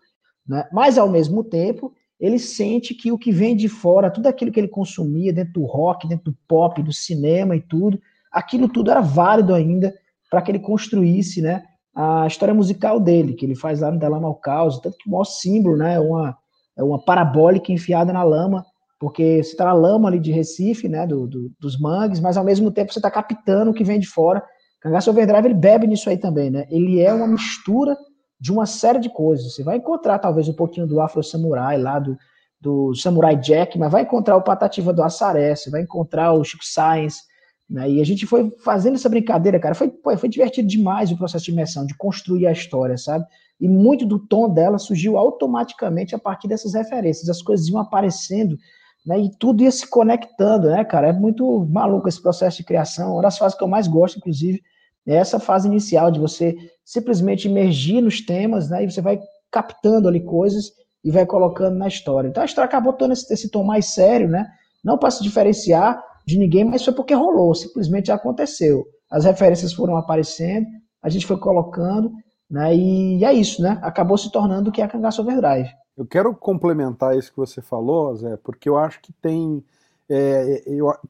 né, 0.46 0.68
mas 0.72 0.98
ao 0.98 1.08
mesmo 1.08 1.42
tempo 1.42 1.92
ele 2.20 2.38
sente 2.38 2.94
que 2.94 3.10
o 3.10 3.18
que 3.18 3.32
vem 3.32 3.56
de 3.56 3.68
fora, 3.68 4.10
tudo 4.10 4.28
aquilo 4.28 4.52
que 4.52 4.60
ele 4.60 4.68
consumia 4.68 5.32
dentro 5.32 5.54
do 5.54 5.64
rock, 5.64 6.08
dentro 6.08 6.30
do 6.30 6.38
pop, 6.46 6.82
do 6.82 6.92
cinema 6.92 7.56
e 7.56 7.60
tudo, 7.60 8.00
aquilo 8.30 8.68
tudo 8.68 8.90
era 8.90 9.00
válido 9.00 9.52
ainda 9.52 9.92
para 10.30 10.40
que 10.40 10.50
ele 10.50 10.60
construísse, 10.60 11.42
né, 11.42 11.64
a 11.94 12.26
história 12.26 12.54
musical 12.54 12.98
dele, 12.98 13.34
que 13.34 13.44
ele 13.44 13.54
faz 13.54 13.80
lá 13.80 13.90
no 13.90 13.98
Da 13.98 14.08
Lama 14.08 14.26
ao 14.26 14.34
Caos, 14.34 14.80
tanto 14.80 14.96
que 14.98 15.08
o 15.08 15.12
maior 15.12 15.24
símbolo, 15.24 15.76
né, 15.76 15.94
é 15.94 16.00
uma, 16.00 16.36
é 16.76 16.82
uma 16.82 17.02
parabólica 17.04 17.72
enfiada 17.72 18.12
na 18.12 18.22
lama, 18.22 18.64
porque 18.98 19.42
você 19.42 19.50
está 19.50 19.66
na 19.66 19.72
lama 19.72 20.08
ali 20.08 20.18
de 20.18 20.32
Recife, 20.32 20.88
né, 20.88 21.06
do, 21.06 21.26
do, 21.26 21.52
dos 21.60 21.78
mangues, 21.78 22.20
mas 22.20 22.36
ao 22.36 22.44
mesmo 22.44 22.70
tempo 22.70 22.92
você 22.92 22.98
está 22.98 23.10
captando 23.10 23.70
o 23.70 23.74
que 23.74 23.84
vem 23.84 24.00
de 24.00 24.06
fora 24.06 24.42
Cangaço 24.84 25.08
Overdrive 25.08 25.46
ele 25.46 25.54
bebe 25.54 25.86
nisso 25.86 26.10
aí 26.10 26.18
também, 26.18 26.50
né? 26.50 26.66
Ele 26.70 27.00
é 27.00 27.10
uma 27.10 27.26
mistura 27.26 27.96
de 28.38 28.52
uma 28.52 28.66
série 28.66 28.98
de 28.98 29.08
coisas. 29.08 29.54
Você 29.54 29.62
vai 29.62 29.78
encontrar 29.78 30.18
talvez 30.18 30.46
um 30.46 30.52
pouquinho 30.52 30.86
do 30.86 31.00
Afro 31.00 31.22
Samurai 31.22 31.78
lá, 31.78 31.98
do, 31.98 32.18
do 32.60 32.94
Samurai 32.94 33.34
Jack, 33.34 33.78
mas 33.78 33.90
vai 33.90 34.02
encontrar 34.02 34.36
o 34.36 34.42
Patativa 34.42 34.92
do 34.92 35.02
Assaré, 35.02 35.56
você 35.56 35.70
vai 35.70 35.80
encontrar 35.80 36.34
o 36.34 36.44
Chico 36.44 36.62
Science, 36.62 37.22
né? 37.68 37.90
E 37.92 37.98
a 37.98 38.04
gente 38.04 38.26
foi 38.26 38.50
fazendo 38.62 38.96
essa 38.96 39.08
brincadeira, 39.08 39.58
cara. 39.58 39.74
Foi, 39.74 39.88
pô, 39.88 40.14
foi 40.18 40.28
divertido 40.28 40.68
demais 40.68 41.10
o 41.10 41.16
processo 41.16 41.46
de 41.46 41.52
imersão, 41.52 41.86
de 41.86 41.96
construir 41.96 42.46
a 42.46 42.52
história, 42.52 42.98
sabe? 42.98 43.24
E 43.58 43.66
muito 43.66 44.04
do 44.04 44.18
tom 44.18 44.52
dela 44.52 44.76
surgiu 44.76 45.16
automaticamente 45.16 46.14
a 46.14 46.18
partir 46.18 46.46
dessas 46.46 46.74
referências. 46.74 47.30
As 47.30 47.40
coisas 47.40 47.68
iam 47.68 47.78
aparecendo, 47.78 48.58
né? 49.06 49.18
E 49.18 49.30
tudo 49.38 49.62
ia 49.62 49.70
se 49.70 49.88
conectando, 49.88 50.68
né, 50.68 50.84
cara? 50.84 51.08
É 51.08 51.12
muito 51.14 51.66
maluco 51.70 52.06
esse 52.06 52.20
processo 52.20 52.58
de 52.58 52.64
criação. 52.64 53.14
Uma 53.14 53.22
das 53.22 53.38
fases 53.38 53.56
que 53.56 53.64
eu 53.64 53.68
mais 53.68 53.88
gosto, 53.88 54.18
inclusive, 54.18 54.62
essa 55.06 55.38
fase 55.38 55.68
inicial 55.68 56.10
de 56.10 56.18
você 56.18 56.56
simplesmente 56.84 57.48
emergir 57.48 58.00
nos 58.00 58.20
temas, 58.20 58.70
né? 58.70 58.84
E 58.84 58.90
você 58.90 59.00
vai 59.00 59.20
captando 59.50 60.08
ali 60.08 60.20
coisas 60.20 60.72
e 61.04 61.10
vai 61.10 61.26
colocando 61.26 61.76
na 61.76 61.86
história. 61.86 62.28
Então 62.28 62.42
a 62.42 62.46
história 62.46 62.66
acabou 62.66 62.92
tendo 62.92 63.12
esse, 63.12 63.32
esse 63.32 63.50
tom 63.50 63.62
mais 63.62 63.94
sério, 63.94 64.28
né? 64.28 64.46
Não 64.82 64.98
para 64.98 65.10
se 65.10 65.22
diferenciar 65.22 66.02
de 66.26 66.38
ninguém, 66.38 66.64
mas 66.64 66.84
foi 66.84 66.94
porque 66.94 67.14
rolou, 67.14 67.54
simplesmente 67.54 68.10
aconteceu. 68.10 68.84
As 69.10 69.24
referências 69.24 69.72
foram 69.72 69.96
aparecendo, 69.96 70.66
a 71.02 71.08
gente 71.08 71.26
foi 71.26 71.36
colocando, 71.38 72.10
né? 72.50 72.74
E 72.74 73.24
é 73.24 73.32
isso, 73.32 73.62
né? 73.62 73.78
Acabou 73.82 74.16
se 74.16 74.30
tornando 74.32 74.70
o 74.70 74.72
que 74.72 74.80
é 74.80 74.84
a 74.84 74.88
Cangaço 74.88 75.22
Overdrive. 75.22 75.68
Eu 75.96 76.06
quero 76.06 76.34
complementar 76.34 77.16
isso 77.16 77.30
que 77.30 77.36
você 77.36 77.62
falou, 77.62 78.14
Zé, 78.16 78.36
porque 78.38 78.68
eu 78.68 78.76
acho 78.76 79.00
que 79.00 79.12
tem, 79.12 79.62
é, 80.08 80.64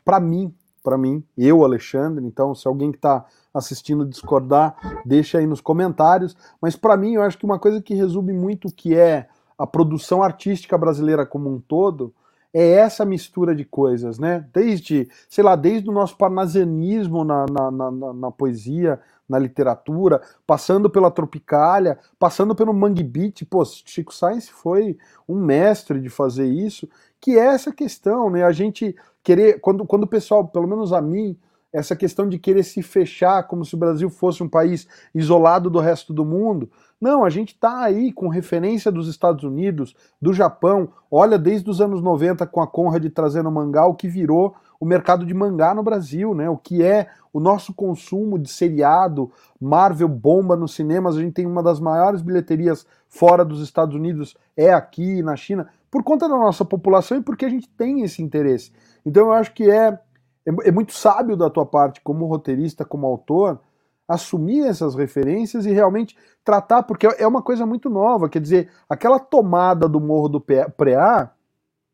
para 0.04 0.20
mim, 0.20 0.52
para 0.84 0.98
mim, 0.98 1.24
eu, 1.36 1.64
Alexandre, 1.64 2.24
então 2.24 2.54
se 2.54 2.68
alguém 2.68 2.92
que 2.92 2.98
está 2.98 3.24
assistindo 3.54 4.04
discordar, 4.04 4.76
deixa 5.04 5.38
aí 5.38 5.46
nos 5.46 5.62
comentários, 5.62 6.36
mas 6.60 6.76
para 6.76 6.94
mim 6.94 7.14
eu 7.14 7.22
acho 7.22 7.38
que 7.38 7.46
uma 7.46 7.58
coisa 7.58 7.80
que 7.80 7.94
resume 7.94 8.34
muito 8.34 8.68
o 8.68 8.72
que 8.72 8.94
é 8.94 9.26
a 9.58 9.66
produção 9.66 10.22
artística 10.22 10.76
brasileira 10.76 11.24
como 11.24 11.50
um 11.50 11.58
todo 11.58 12.12
é 12.52 12.74
essa 12.74 13.04
mistura 13.04 13.54
de 13.54 13.64
coisas, 13.64 14.16
né? 14.16 14.46
Desde, 14.52 15.08
sei 15.28 15.42
lá, 15.42 15.56
desde 15.56 15.90
o 15.90 15.92
nosso 15.92 16.16
parnasianismo 16.16 17.24
na, 17.24 17.46
na, 17.50 17.70
na, 17.70 18.12
na 18.12 18.30
poesia, 18.30 19.00
na 19.28 19.38
literatura, 19.38 20.20
passando 20.46 20.88
pela 20.88 21.10
Tropicália, 21.10 21.98
passando 22.18 22.54
pelo 22.54 22.74
Mangue 22.74 23.02
Beat, 23.02 23.44
pô, 23.48 23.64
Chico 23.64 24.14
Science 24.14 24.52
foi 24.52 24.96
um 25.28 25.42
mestre 25.42 26.00
de 26.00 26.08
fazer 26.08 26.46
isso, 26.46 26.88
que 27.24 27.38
é 27.38 27.46
essa 27.46 27.72
questão, 27.72 28.28
né? 28.28 28.44
A 28.44 28.52
gente 28.52 28.94
querer, 29.22 29.58
quando, 29.58 29.86
quando 29.86 30.02
o 30.02 30.06
pessoal, 30.06 30.46
pelo 30.46 30.68
menos 30.68 30.92
a 30.92 31.00
mim, 31.00 31.38
essa 31.72 31.96
questão 31.96 32.28
de 32.28 32.38
querer 32.38 32.62
se 32.62 32.82
fechar 32.82 33.44
como 33.44 33.64
se 33.64 33.74
o 33.74 33.78
Brasil 33.78 34.10
fosse 34.10 34.42
um 34.42 34.48
país 34.48 34.86
isolado 35.14 35.70
do 35.70 35.78
resto 35.80 36.12
do 36.12 36.22
mundo. 36.22 36.70
Não, 37.00 37.24
a 37.24 37.30
gente 37.30 37.54
está 37.54 37.82
aí 37.82 38.12
com 38.12 38.28
referência 38.28 38.92
dos 38.92 39.08
Estados 39.08 39.42
Unidos, 39.42 39.96
do 40.20 40.34
Japão. 40.34 40.90
Olha, 41.10 41.38
desde 41.38 41.70
os 41.70 41.80
anos 41.80 42.02
90 42.02 42.46
com 42.46 42.60
a 42.60 42.66
Conrad 42.66 43.06
trazendo 43.06 43.50
mangá, 43.50 43.86
o 43.86 43.94
que 43.94 44.06
virou 44.06 44.54
o 44.78 44.84
mercado 44.84 45.24
de 45.24 45.32
mangá 45.32 45.74
no 45.74 45.82
Brasil, 45.82 46.34
né? 46.34 46.50
O 46.50 46.58
que 46.58 46.82
é 46.82 47.08
o 47.32 47.40
nosso 47.40 47.72
consumo 47.72 48.38
de 48.38 48.50
seriado, 48.50 49.32
Marvel 49.58 50.08
bomba 50.08 50.56
nos 50.56 50.74
cinemas, 50.74 51.16
a 51.16 51.20
gente 51.20 51.32
tem 51.32 51.46
uma 51.46 51.62
das 51.62 51.80
maiores 51.80 52.20
bilheterias 52.20 52.86
fora 53.08 53.44
dos 53.44 53.62
Estados 53.62 53.96
Unidos, 53.96 54.36
é 54.54 54.74
aqui 54.74 55.22
na 55.22 55.34
China, 55.36 55.68
por 55.94 56.02
conta 56.02 56.28
da 56.28 56.36
nossa 56.36 56.64
população 56.64 57.18
e 57.18 57.22
porque 57.22 57.44
a 57.44 57.48
gente 57.48 57.68
tem 57.68 58.00
esse 58.00 58.20
interesse. 58.20 58.72
Então 59.06 59.26
eu 59.26 59.32
acho 59.32 59.54
que 59.54 59.70
é, 59.70 59.96
é, 60.44 60.50
é 60.64 60.72
muito 60.72 60.92
sábio 60.92 61.36
da 61.36 61.48
tua 61.48 61.64
parte, 61.64 62.00
como 62.00 62.26
roteirista, 62.26 62.84
como 62.84 63.06
autor, 63.06 63.60
assumir 64.08 64.66
essas 64.66 64.96
referências 64.96 65.66
e 65.66 65.70
realmente 65.70 66.16
tratar, 66.42 66.82
porque 66.82 67.06
é 67.06 67.24
uma 67.24 67.40
coisa 67.40 67.64
muito 67.64 67.88
nova, 67.88 68.28
quer 68.28 68.40
dizer, 68.40 68.72
aquela 68.90 69.20
tomada 69.20 69.88
do 69.88 70.00
Morro 70.00 70.28
do 70.28 70.40
Preá 70.40 71.30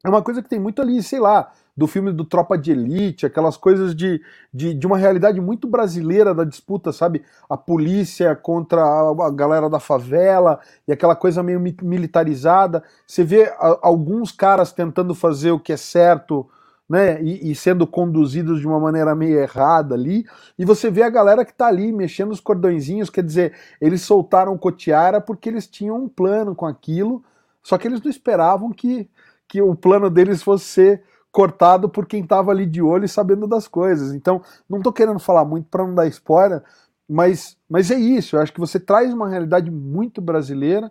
é 0.02 0.08
uma 0.08 0.22
coisa 0.22 0.42
que 0.42 0.48
tem 0.48 0.58
muito 0.58 0.80
ali, 0.80 1.02
sei 1.02 1.20
lá, 1.20 1.52
do 1.80 1.86
filme 1.86 2.12
do 2.12 2.26
Tropa 2.26 2.58
de 2.58 2.72
Elite, 2.72 3.24
aquelas 3.24 3.56
coisas 3.56 3.96
de, 3.96 4.20
de, 4.52 4.74
de, 4.74 4.86
uma 4.86 4.98
realidade 4.98 5.40
muito 5.40 5.66
brasileira 5.66 6.34
da 6.34 6.44
disputa, 6.44 6.92
sabe? 6.92 7.22
A 7.48 7.56
polícia 7.56 8.36
contra 8.36 8.82
a 8.82 9.30
galera 9.30 9.66
da 9.70 9.80
favela 9.80 10.60
e 10.86 10.92
aquela 10.92 11.16
coisa 11.16 11.42
meio 11.42 11.58
militarizada. 11.58 12.84
Você 13.06 13.24
vê 13.24 13.44
a, 13.44 13.78
alguns 13.80 14.30
caras 14.30 14.72
tentando 14.72 15.14
fazer 15.14 15.52
o 15.52 15.58
que 15.58 15.72
é 15.72 15.76
certo. 15.78 16.46
Né, 16.86 17.22
e, 17.22 17.52
e, 17.52 17.54
sendo 17.54 17.86
conduzidos 17.86 18.58
de 18.58 18.66
uma 18.66 18.80
maneira 18.80 19.14
meio 19.14 19.38
errada 19.38 19.94
ali, 19.94 20.26
e 20.58 20.64
você 20.64 20.90
vê 20.90 21.04
a 21.04 21.08
galera 21.08 21.44
que 21.44 21.54
tá 21.54 21.68
ali 21.68 21.92
mexendo 21.92 22.32
os 22.32 22.40
cordõezinhos, 22.40 23.08
quer 23.08 23.22
dizer, 23.22 23.52
eles 23.80 24.02
soltaram 24.02 24.58
Cotiara 24.58 25.20
porque 25.20 25.48
eles 25.48 25.68
tinham 25.68 25.96
um 25.96 26.08
plano 26.08 26.52
com 26.52 26.66
aquilo, 26.66 27.22
só 27.62 27.78
que 27.78 27.86
eles 27.86 28.02
não 28.02 28.10
esperavam 28.10 28.72
que, 28.72 29.08
que 29.46 29.62
o 29.62 29.72
plano 29.76 30.10
deles 30.10 30.42
fosse 30.42 30.64
ser 30.64 31.04
cortado 31.32 31.88
por 31.88 32.06
quem 32.06 32.22
estava 32.22 32.50
ali 32.50 32.66
de 32.66 32.82
olho 32.82 33.04
e 33.04 33.08
sabendo 33.08 33.46
das 33.46 33.68
coisas. 33.68 34.12
Então, 34.12 34.42
não 34.68 34.78
estou 34.78 34.92
querendo 34.92 35.18
falar 35.18 35.44
muito 35.44 35.68
para 35.68 35.86
não 35.86 35.94
dar 35.94 36.06
spoiler, 36.08 36.62
mas, 37.08 37.56
mas 37.68 37.90
é 37.90 37.98
isso, 37.98 38.36
eu 38.36 38.40
acho 38.40 38.52
que 38.52 38.60
você 38.60 38.78
traz 38.78 39.12
uma 39.12 39.28
realidade 39.28 39.70
muito 39.70 40.20
brasileira 40.20 40.90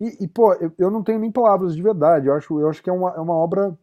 e, 0.00 0.24
e 0.24 0.28
pô, 0.28 0.52
eu, 0.54 0.72
eu, 0.78 0.90
não 0.90 1.02
tenho 1.02 1.20
nem 1.20 1.30
palavras 1.30 1.76
de 1.76 1.82
verdade, 1.82 2.26
eu 2.26 2.34
acho, 2.34 2.58
eu 2.58 2.68
acho 2.68 2.82
que 2.82 2.90
é 2.90 2.92
uma, 2.92 3.10
é 3.10 3.20
uma 3.20 3.34
obra, 3.34 3.76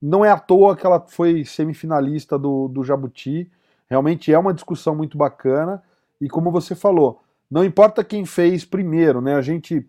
não 0.00 0.24
é 0.24 0.30
à 0.30 0.38
toa 0.38 0.76
que 0.76 0.84
ela 0.84 1.00
foi 1.00 1.44
semifinalista 1.44 2.38
do, 2.38 2.68
do 2.68 2.84
Jabuti, 2.84 3.50
realmente 3.88 4.32
é 4.32 4.38
uma 4.38 4.52
discussão 4.52 4.94
muito 4.94 5.16
bacana, 5.16 5.82
e 6.20 6.28
como 6.28 6.50
você 6.50 6.74
falou, 6.74 7.22
não 7.50 7.64
importa 7.64 8.04
quem 8.04 8.26
fez 8.26 8.64
primeiro, 8.64 9.20
né, 9.20 9.34
a 9.34 9.40
gente, 9.40 9.88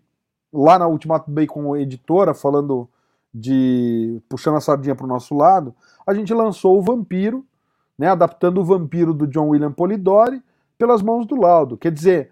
lá 0.52 0.78
na 0.78 0.86
Ultimato 0.86 1.30
Bacon 1.30 1.76
Editora, 1.76 2.32
falando 2.32 2.88
de, 3.34 4.22
puxando 4.28 4.56
a 4.56 4.60
sardinha 4.60 4.94
para 4.94 5.04
o 5.04 5.08
nosso 5.08 5.34
lado, 5.34 5.74
a 6.06 6.14
gente 6.14 6.32
lançou 6.32 6.78
o 6.78 6.82
Vampiro, 6.82 7.44
né, 7.98 8.08
adaptando 8.08 8.60
o 8.60 8.64
Vampiro 8.64 9.12
do 9.12 9.26
John 9.26 9.48
William 9.48 9.72
Polidori 9.72 10.40
pelas 10.78 11.02
mãos 11.02 11.26
do 11.26 11.34
Laudo. 11.34 11.76
Quer 11.76 11.90
dizer, 11.90 12.30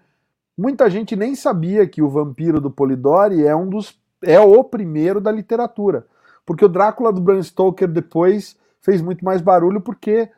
muita 0.57 0.89
gente 0.89 1.15
nem 1.15 1.35
sabia 1.35 1.87
que 1.87 2.01
o 2.01 2.09
Vampiro 2.09 2.61
do 2.61 2.71
Polidori 2.71 3.45
é 3.45 3.55
um 3.55 3.67
dos 3.67 4.01
é 4.25 4.39
o 4.39 4.63
primeiro 4.63 5.19
da 5.19 5.29
literatura, 5.29 6.07
porque 6.45 6.63
o 6.63 6.69
Drácula 6.69 7.11
do 7.11 7.19
Bram 7.19 7.43
Stoker 7.43 7.89
depois 7.89 8.57
fez 8.81 9.01
muito 9.01 9.25
mais 9.25 9.41
barulho 9.41 9.81
porque 9.81 10.29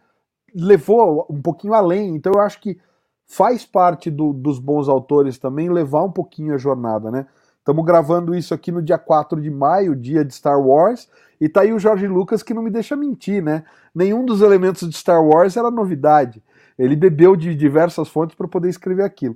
levou 0.56 1.28
um 1.30 1.40
pouquinho 1.40 1.76
além. 1.76 2.16
Então 2.16 2.32
eu 2.34 2.42
acho 2.42 2.60
que 2.60 2.80
faz 3.28 3.64
parte 3.64 4.10
do, 4.10 4.34
dos 4.34 4.58
bons 4.58 4.90
autores 4.90 5.38
também 5.38 5.70
levar 5.70 6.04
um 6.04 6.12
pouquinho 6.12 6.56
a 6.56 6.58
jornada, 6.58 7.12
né? 7.12 7.28
Estamos 7.66 7.84
gravando 7.84 8.36
isso 8.36 8.54
aqui 8.54 8.72
no 8.72 8.80
dia 8.80 9.00
4 9.00 9.42
de 9.42 9.50
maio, 9.50 9.96
dia 9.96 10.24
de 10.24 10.36
Star 10.36 10.62
Wars, 10.62 11.10
e 11.42 11.50
tá 11.50 11.62
aí 11.62 11.74
o 11.74 11.80
Jorge 11.80 12.08
Lucas 12.08 12.44
que 12.44 12.54
não 12.54 12.62
me 12.62 12.70
deixa 12.70 12.96
mentir, 12.96 13.42
né? 13.42 13.64
Nenhum 13.94 14.24
dos 14.24 14.44
elementos 14.44 14.88
de 14.88 14.96
Star 14.96 15.26
Wars 15.26 15.58
era 15.58 15.72
novidade. 15.72 16.44
Ele 16.78 16.96
bebeu 16.96 17.36
de 17.36 17.56
diversas 17.56 18.08
fontes 18.08 18.36
para 18.36 18.48
poder 18.48 18.70
escrever 18.70 19.02
aquilo. 19.02 19.36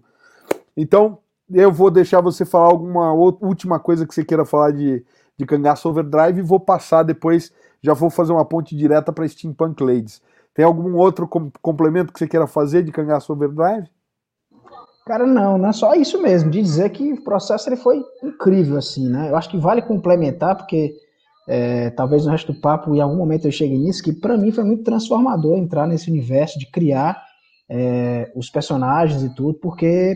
Então, 0.77 1.17
eu 1.51 1.71
vou 1.71 1.89
deixar 1.89 2.21
você 2.21 2.45
falar 2.45 2.67
alguma 2.67 3.11
última 3.13 3.79
coisa 3.79 4.05
que 4.05 4.13
você 4.13 4.23
queira 4.23 4.45
falar 4.45 4.73
de, 4.73 5.03
de 5.35 5.45
Cangaço 5.47 5.89
Overdrive 5.89 6.37
e 6.37 6.43
vou 6.43 6.59
passar 6.59 7.01
depois, 7.01 7.51
já 7.81 7.95
vou 7.95 8.11
fazer 8.11 8.31
uma 8.31 8.45
ponte 8.45 8.75
direta 8.75 9.11
para 9.11 9.27
Steampunk 9.27 9.81
Ladies. 9.81 10.21
Tem 10.53 10.63
algum 10.63 10.95
outro 10.97 11.27
com 11.27 11.49
complemento 11.63 12.13
que 12.13 12.19
você 12.19 12.27
queira 12.27 12.45
fazer 12.45 12.83
de 12.83 12.91
Cangaço 12.91 13.33
Overdrive? 13.33 13.89
Cara, 15.09 15.25
não, 15.25 15.57
não 15.57 15.69
é 15.69 15.73
só 15.73 15.95
isso 15.95 16.21
mesmo, 16.21 16.51
de 16.51 16.61
dizer 16.61 16.91
que 16.91 17.13
o 17.13 17.23
processo 17.23 17.67
ele 17.67 17.75
foi 17.75 17.99
incrível, 18.23 18.77
assim, 18.77 19.09
né? 19.09 19.31
Eu 19.31 19.35
acho 19.35 19.49
que 19.49 19.57
vale 19.57 19.81
complementar, 19.81 20.55
porque 20.55 20.93
é, 21.47 21.89
talvez 21.89 22.27
no 22.27 22.31
resto 22.31 22.53
do 22.53 22.61
papo, 22.61 22.93
em 22.93 23.01
algum 23.01 23.15
momento 23.15 23.47
eu 23.47 23.51
chegue 23.51 23.75
nisso, 23.75 24.03
que 24.03 24.13
para 24.13 24.37
mim 24.37 24.51
foi 24.51 24.63
muito 24.63 24.83
transformador 24.83 25.57
entrar 25.57 25.87
nesse 25.87 26.11
universo 26.11 26.59
de 26.59 26.69
criar 26.69 27.19
é, 27.67 28.31
os 28.35 28.51
personagens 28.51 29.23
e 29.23 29.33
tudo, 29.33 29.55
porque 29.55 30.15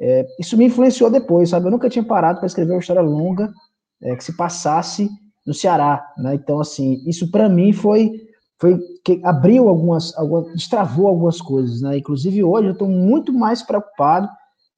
é, 0.00 0.24
isso 0.38 0.56
me 0.56 0.66
influenciou 0.66 1.10
depois, 1.10 1.48
sabe? 1.48 1.66
Eu 1.66 1.72
nunca 1.72 1.90
tinha 1.90 2.04
parado 2.04 2.38
para 2.38 2.46
escrever 2.46 2.74
uma 2.74 2.78
história 2.78 3.02
longa 3.02 3.52
é, 4.00 4.14
que 4.14 4.22
se 4.22 4.36
passasse 4.36 5.08
no 5.44 5.52
Ceará, 5.52 6.06
né? 6.16 6.36
Então, 6.36 6.60
assim, 6.60 7.02
isso 7.08 7.28
para 7.28 7.48
mim 7.48 7.72
foi 7.72 8.12
foi 8.60 8.78
que 9.04 9.20
abriu 9.24 9.68
algumas, 9.68 10.16
algumas, 10.16 10.52
destravou 10.52 11.06
algumas 11.06 11.40
coisas, 11.40 11.80
né? 11.80 11.98
Inclusive 11.98 12.42
hoje 12.42 12.68
eu 12.68 12.72
estou 12.72 12.88
muito 12.88 13.32
mais 13.32 13.62
preocupado 13.62 14.28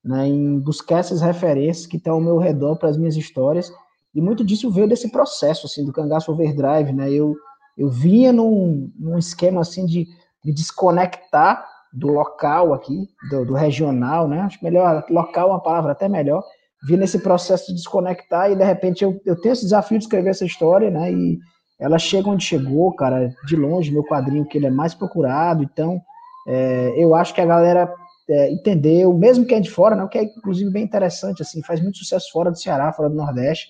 né, 0.05 0.27
em 0.27 0.59
buscar 0.59 0.99
essas 0.99 1.21
referências 1.21 1.87
que 1.87 1.97
estão 1.97 2.15
ao 2.15 2.21
meu 2.21 2.39
redor 2.39 2.77
para 2.77 2.89
as 2.89 2.97
minhas 2.97 3.17
histórias 3.17 3.73
e 4.15 4.21
muito 4.21 4.45
disso 4.45 4.71
veio 4.71 4.89
desse 4.89 5.11
processo 5.11 5.67
assim 5.67 5.85
do 5.85 5.93
cangaço 5.93 6.33
overdrive, 6.33 6.93
né? 6.93 7.11
Eu 7.11 7.35
eu 7.77 7.89
vinha 7.89 8.31
num, 8.33 8.93
num 8.99 9.17
esquema 9.17 9.63
assim 9.63 9.87
de 9.87 10.07
me 10.45 10.53
desconectar 10.53 11.67
do 11.93 12.09
local 12.09 12.75
aqui, 12.75 13.09
do, 13.31 13.47
do, 13.47 13.55
regional, 13.55 14.29
né? 14.29 14.41
Acho 14.41 14.63
melhor, 14.63 15.05
local 15.09 15.49
é 15.49 15.53
uma 15.53 15.63
palavra 15.63 15.93
até 15.93 16.09
melhor. 16.09 16.45
Vi 16.87 16.97
nesse 16.97 17.19
processo 17.19 17.69
de 17.69 17.75
desconectar 17.75 18.51
e 18.51 18.57
de 18.57 18.65
repente 18.65 19.03
eu, 19.03 19.21
eu 19.25 19.39
tenho 19.41 19.53
esse 19.53 19.65
desafio 19.65 19.99
de 19.99 20.05
escrever 20.05 20.31
essa 20.31 20.45
história, 20.45 20.91
né? 20.91 21.13
E 21.13 21.39
ela 21.81 21.99
chega 21.99 22.29
onde 22.29 22.45
chegou, 22.45 22.93
cara, 22.93 23.35
de 23.47 23.57
longe, 23.57 23.91
meu 23.91 24.05
quadrinho, 24.05 24.45
que 24.45 24.59
ele 24.59 24.67
é 24.67 24.71
mais 24.71 24.95
procurado, 24.95 25.63
então 25.63 26.01
é, 26.47 26.95
eu 26.97 27.15
acho 27.15 27.35
que 27.35 27.41
a 27.41 27.47
galera 27.47 27.93
é, 28.29 28.53
entendeu, 28.53 29.13
mesmo 29.13 29.45
que 29.45 29.55
é 29.55 29.61
de 29.61 29.71
fora, 29.71 29.97
né? 29.97 30.05
O 30.05 30.09
que 30.09 30.19
é 30.19 30.23
inclusive 30.23 30.71
bem 30.71 30.85
interessante, 30.85 31.43
assim, 31.43 31.63
faz 31.63 31.81
muito 31.81 31.99
sucesso 31.99 32.31
fora 32.33 32.51
do 32.51 32.59
Ceará, 32.59 32.93
fora 32.93 33.09
do 33.09 33.17
Nordeste, 33.17 33.69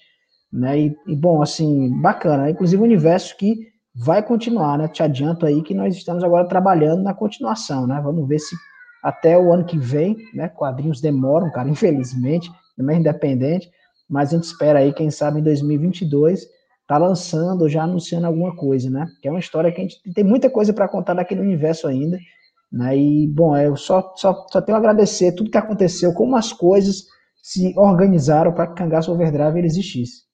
né? 0.53 0.79
E, 0.79 0.96
e 1.07 1.16
bom, 1.16 1.40
assim, 1.40 1.90
bacana. 2.01 2.51
Inclusive 2.51 2.83
um 2.83 2.85
universo 2.85 3.37
que 3.37 3.70
vai 3.94 4.23
continuar, 4.23 4.77
né? 4.77 4.88
Te 4.88 5.03
adianto 5.03 5.46
aí 5.46 5.62
que 5.62 5.75
nós 5.75 5.96
estamos 5.96 6.23
agora 6.23 6.46
trabalhando 6.46 7.03
na 7.03 7.14
continuação, 7.14 7.87
né? 7.87 8.01
Vamos 8.03 8.29
ver 8.29 8.38
se 8.38 8.55
até 9.03 9.38
o 9.38 9.53
ano 9.53 9.64
que 9.64 9.79
vem, 9.79 10.16
né? 10.35 10.49
Quadrinhos 10.49 11.01
demoram, 11.01 11.51
cara, 11.51 11.68
infelizmente, 11.68 12.51
é 12.79 12.94
independente, 12.94 13.70
mas 14.09 14.31
a 14.31 14.37
gente 14.37 14.44
espera 14.44 14.81
aí, 14.81 14.92
quem 14.92 15.11
sabe 15.11 15.40
em 15.40 15.42
2022, 15.42 16.46
tá 16.90 16.98
lançando, 16.98 17.68
já 17.68 17.85
anunciando 17.85 18.26
alguma 18.26 18.57
coisa, 18.57 18.90
né? 18.90 19.07
Que 19.22 19.29
é 19.29 19.31
uma 19.31 19.38
história 19.38 19.70
que 19.70 19.81
a 19.81 19.85
gente 19.85 20.00
tem 20.12 20.24
muita 20.24 20.50
coisa 20.50 20.72
para 20.72 20.88
contar 20.88 21.14
daquele 21.14 21.40
universo 21.40 21.87
ainda, 21.87 22.18
né? 22.72 22.98
E 22.98 23.29
bom, 23.29 23.57
eu 23.57 23.76
só, 23.76 24.12
só, 24.16 24.44
só 24.50 24.61
tenho 24.61 24.74
a 24.74 24.81
agradecer 24.81 25.33
tudo 25.33 25.53
que 25.53 25.57
aconteceu, 25.57 26.12
como 26.12 26.35
as 26.35 26.53
coisas 26.53 27.05
se 27.40 27.72
organizaram 27.79 28.53
para 28.53 28.66
que 28.66 28.74
Cangaço 28.74 29.12
Overdrive 29.12 29.59
ele 29.59 29.68
existisse 29.68 30.29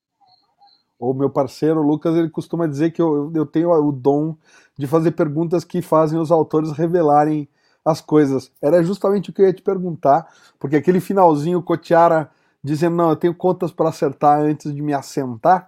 o 0.98 1.12
meu 1.12 1.28
parceiro 1.28 1.82
Lucas, 1.82 2.16
ele 2.16 2.30
costuma 2.30 2.66
dizer 2.66 2.90
que 2.90 3.02
eu, 3.02 3.30
eu 3.34 3.44
tenho 3.44 3.70
o 3.70 3.92
dom 3.92 4.34
de 4.78 4.86
fazer 4.86 5.10
perguntas 5.10 5.62
que 5.62 5.82
fazem 5.82 6.18
os 6.18 6.32
autores 6.32 6.72
revelarem 6.72 7.46
as 7.84 8.00
coisas. 8.00 8.50
Era 8.62 8.82
justamente 8.82 9.28
o 9.28 9.32
que 9.32 9.42
eu 9.42 9.46
ia 9.46 9.52
te 9.52 9.60
perguntar, 9.60 10.26
porque 10.58 10.76
aquele 10.76 11.00
finalzinho, 11.00 11.62
Cotiara 11.62 12.30
dizendo, 12.64 12.96
não, 12.96 13.10
eu 13.10 13.16
tenho 13.16 13.34
contas 13.34 13.70
para 13.70 13.90
acertar 13.90 14.40
antes 14.40 14.74
de 14.74 14.80
me 14.80 14.94
assentar, 14.94 15.66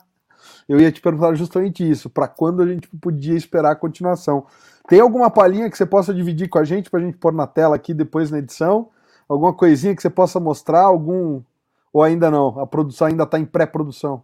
eu 0.68 0.80
ia 0.80 0.92
te 0.92 1.00
perguntar 1.00 1.34
justamente 1.34 1.88
isso, 1.88 2.10
para 2.10 2.28
quando 2.28 2.62
a 2.62 2.66
gente 2.66 2.88
podia 3.00 3.34
esperar 3.34 3.72
a 3.72 3.76
continuação. 3.76 4.46
Tem 4.88 5.00
alguma 5.00 5.30
palhinha 5.30 5.70
que 5.70 5.76
você 5.76 5.86
possa 5.86 6.12
dividir 6.12 6.48
com 6.48 6.58
a 6.58 6.64
gente, 6.64 6.90
para 6.90 7.00
a 7.00 7.02
gente 7.02 7.16
pôr 7.16 7.32
na 7.32 7.46
tela 7.46 7.76
aqui 7.76 7.94
depois 7.94 8.30
na 8.30 8.38
edição? 8.38 8.88
Alguma 9.28 9.52
coisinha 9.52 9.94
que 9.94 10.02
você 10.02 10.10
possa 10.10 10.38
mostrar? 10.38 10.82
Algum. 10.82 11.40
Ou 11.92 12.02
ainda 12.02 12.30
não? 12.30 12.58
A 12.60 12.66
produção 12.66 13.06
ainda 13.06 13.24
está 13.24 13.38
em 13.38 13.44
pré-produção? 13.44 14.22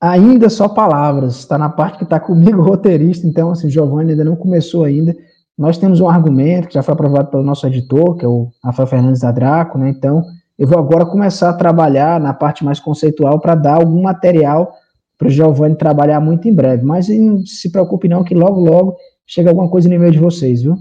ainda 0.00 0.48
só 0.48 0.66
palavras, 0.66 1.36
está 1.36 1.58
na 1.58 1.68
parte 1.68 1.98
que 1.98 2.04
está 2.04 2.18
comigo, 2.18 2.62
roteirista, 2.62 3.26
então, 3.26 3.50
assim, 3.50 3.68
Giovanni 3.68 4.12
ainda 4.12 4.24
não 4.24 4.34
começou 4.34 4.84
ainda. 4.84 5.14
Nós 5.58 5.76
temos 5.76 6.00
um 6.00 6.08
argumento 6.08 6.68
que 6.68 6.74
já 6.74 6.82
foi 6.82 6.94
aprovado 6.94 7.28
pelo 7.30 7.42
nosso 7.42 7.66
editor, 7.66 8.16
que 8.16 8.24
é 8.24 8.28
o 8.28 8.48
Rafael 8.64 8.86
Fernandes 8.86 9.20
da 9.20 9.30
Draco, 9.30 9.76
né? 9.76 9.90
Então, 9.90 10.24
eu 10.58 10.66
vou 10.66 10.78
agora 10.78 11.04
começar 11.04 11.50
a 11.50 11.54
trabalhar 11.54 12.18
na 12.18 12.32
parte 12.32 12.64
mais 12.64 12.80
conceitual 12.80 13.38
para 13.40 13.54
dar 13.54 13.74
algum 13.74 14.02
material 14.02 14.72
para 15.20 15.28
o 15.28 15.30
Giovanni 15.30 15.76
trabalhar 15.76 16.18
muito 16.18 16.48
em 16.48 16.54
breve. 16.54 16.82
Mas 16.82 17.10
não 17.10 17.44
se 17.44 17.70
preocupe 17.70 18.08
não, 18.08 18.24
que 18.24 18.34
logo, 18.34 18.58
logo 18.58 18.96
chega 19.26 19.50
alguma 19.50 19.68
coisa 19.68 19.86
no 19.86 19.94
e-mail 19.94 20.12
de 20.12 20.18
vocês, 20.18 20.62
viu? 20.62 20.78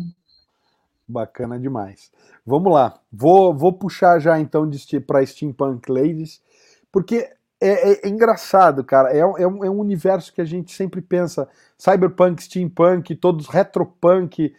Bacana 1.06 1.60
demais. 1.60 2.10
Vamos 2.46 2.72
lá. 2.72 2.98
Vou, 3.12 3.54
vou 3.54 3.74
puxar 3.74 4.18
já 4.20 4.40
então 4.40 4.70
para 5.06 5.26
Steampunk 5.26 5.92
Ladies, 5.92 6.42
porque 6.90 7.30
é, 7.60 7.92
é, 7.92 8.08
é, 8.08 8.08
engraçado, 8.08 8.82
cara. 8.82 9.12
É, 9.12 9.20
é, 9.20 9.26
um, 9.26 9.66
é 9.66 9.70
um 9.70 9.78
universo 9.78 10.34
que 10.34 10.40
a 10.40 10.46
gente 10.46 10.72
sempre 10.72 11.02
pensa. 11.02 11.46
Cyberpunk, 11.78 12.42
steampunk, 12.42 13.16
todos 13.16 13.46
retropunk, 13.48 14.54